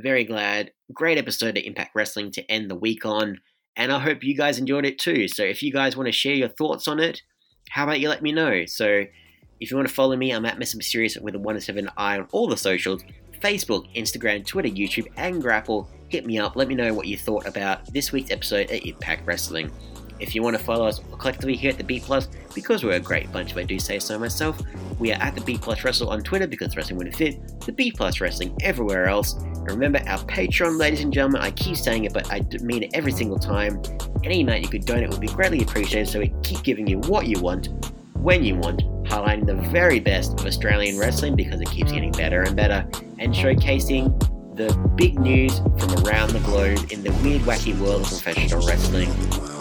Very 0.02 0.24
glad. 0.24 0.72
Great 0.92 1.18
episode 1.18 1.58
of 1.58 1.64
Impact 1.64 1.90
Wrestling 1.94 2.30
to 2.32 2.50
end 2.50 2.70
the 2.70 2.74
week 2.74 3.04
on. 3.04 3.38
And 3.76 3.92
I 3.92 3.98
hope 3.98 4.22
you 4.22 4.36
guys 4.36 4.58
enjoyed 4.58 4.86
it 4.86 4.98
too. 4.98 5.28
So 5.28 5.42
if 5.42 5.62
you 5.62 5.72
guys 5.72 5.96
want 5.96 6.06
to 6.06 6.12
share 6.12 6.34
your 6.34 6.48
thoughts 6.48 6.88
on 6.88 6.98
it, 7.00 7.22
how 7.70 7.84
about 7.84 8.00
you 8.00 8.08
let 8.08 8.22
me 8.22 8.32
know? 8.32 8.64
So 8.66 9.04
if 9.60 9.70
you 9.70 9.76
want 9.76 9.88
to 9.88 9.94
follow 9.94 10.16
me, 10.16 10.32
I'm 10.32 10.46
at 10.46 10.58
Mr. 10.58 10.76
Mysterious 10.76 11.16
with 11.18 11.34
a 11.34 11.38
1 11.38 11.54
to 11.54 11.60
7 11.60 11.88
eye 11.96 12.18
on 12.18 12.28
all 12.32 12.48
the 12.48 12.56
socials 12.56 13.02
Facebook, 13.40 13.94
Instagram, 13.96 14.44
Twitter, 14.46 14.68
YouTube, 14.68 15.06
and 15.16 15.42
GRAAPL. 15.42 15.86
Hit 16.08 16.26
me 16.26 16.38
up. 16.38 16.56
Let 16.56 16.68
me 16.68 16.74
know 16.74 16.92
what 16.92 17.06
you 17.06 17.16
thought 17.16 17.46
about 17.46 17.92
this 17.92 18.12
week's 18.12 18.30
episode 18.30 18.70
of 18.70 18.80
Impact 18.84 19.26
Wrestling. 19.26 19.70
If 20.20 20.34
you 20.34 20.42
want 20.42 20.56
to 20.56 20.62
follow 20.62 20.86
us 20.86 21.00
collectively 21.18 21.56
here 21.56 21.70
at 21.70 21.78
the 21.78 21.84
B 21.84 22.00
Plus, 22.00 22.28
because 22.54 22.84
we're 22.84 22.92
a 22.92 23.00
great 23.00 23.32
bunch, 23.32 23.52
if 23.52 23.56
I 23.56 23.62
do 23.62 23.78
say 23.78 23.98
so 23.98 24.18
myself, 24.18 24.60
we 24.98 25.12
are 25.12 25.20
at 25.20 25.34
the 25.34 25.40
B 25.40 25.56
Plus 25.56 25.82
Wrestle 25.82 26.10
on 26.10 26.22
Twitter 26.22 26.46
because 26.46 26.76
wrestling 26.76 26.98
wouldn't 26.98 27.16
fit, 27.16 27.60
the 27.60 27.72
B 27.72 27.90
Plus 27.90 28.20
Wrestling 28.20 28.54
everywhere 28.62 29.06
else. 29.06 29.34
And 29.34 29.70
remember 29.70 30.00
our 30.06 30.18
Patreon, 30.18 30.78
ladies 30.78 31.00
and 31.00 31.12
gentlemen. 31.12 31.40
I 31.40 31.50
keep 31.52 31.76
saying 31.76 32.04
it, 32.04 32.12
but 32.12 32.30
I 32.30 32.44
mean 32.62 32.82
it 32.82 32.90
every 32.94 33.12
single 33.12 33.38
time. 33.38 33.82
Any 34.24 34.42
amount 34.42 34.62
you 34.62 34.68
could 34.68 34.84
donate 34.84 35.08
would 35.08 35.20
be 35.20 35.28
greatly 35.28 35.62
appreciated, 35.62 36.08
so 36.08 36.20
we 36.20 36.32
keep 36.42 36.62
giving 36.62 36.86
you 36.86 36.98
what 37.00 37.26
you 37.26 37.40
want, 37.40 37.68
when 38.14 38.44
you 38.44 38.56
want, 38.56 38.80
highlighting 39.04 39.46
the 39.46 39.54
very 39.70 40.00
best 40.00 40.38
of 40.38 40.46
Australian 40.46 40.98
wrestling 40.98 41.34
because 41.34 41.60
it 41.60 41.70
keeps 41.70 41.92
getting 41.92 42.12
better 42.12 42.42
and 42.42 42.54
better, 42.54 42.86
and 43.18 43.34
showcasing 43.34 44.18
the 44.56 44.76
big 44.96 45.18
news 45.18 45.58
from 45.58 46.04
around 46.04 46.30
the 46.30 46.40
globe 46.40 46.92
in 46.92 47.02
the 47.02 47.10
weird, 47.22 47.40
wacky 47.42 47.78
world 47.80 48.02
of 48.02 48.08
professional 48.08 48.66
wrestling. 48.66 49.08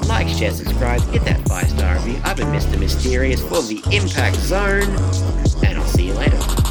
Like, 0.10 0.28
share, 0.28 0.49
subscribe, 0.49 1.01
hit 1.12 1.24
that 1.26 1.47
five 1.47 1.70
star 1.70 1.93
review. 1.93 2.20
I've 2.24 2.36
been 2.36 2.47
Mr. 2.47 2.80
Mysterious 2.80 3.41
for 3.41 3.62
the 3.62 3.80
Impact 3.91 4.38
Zone, 4.38 4.89
and 5.64 5.78
I'll 5.78 5.86
see 5.86 6.07
you 6.07 6.14
later. 6.14 6.69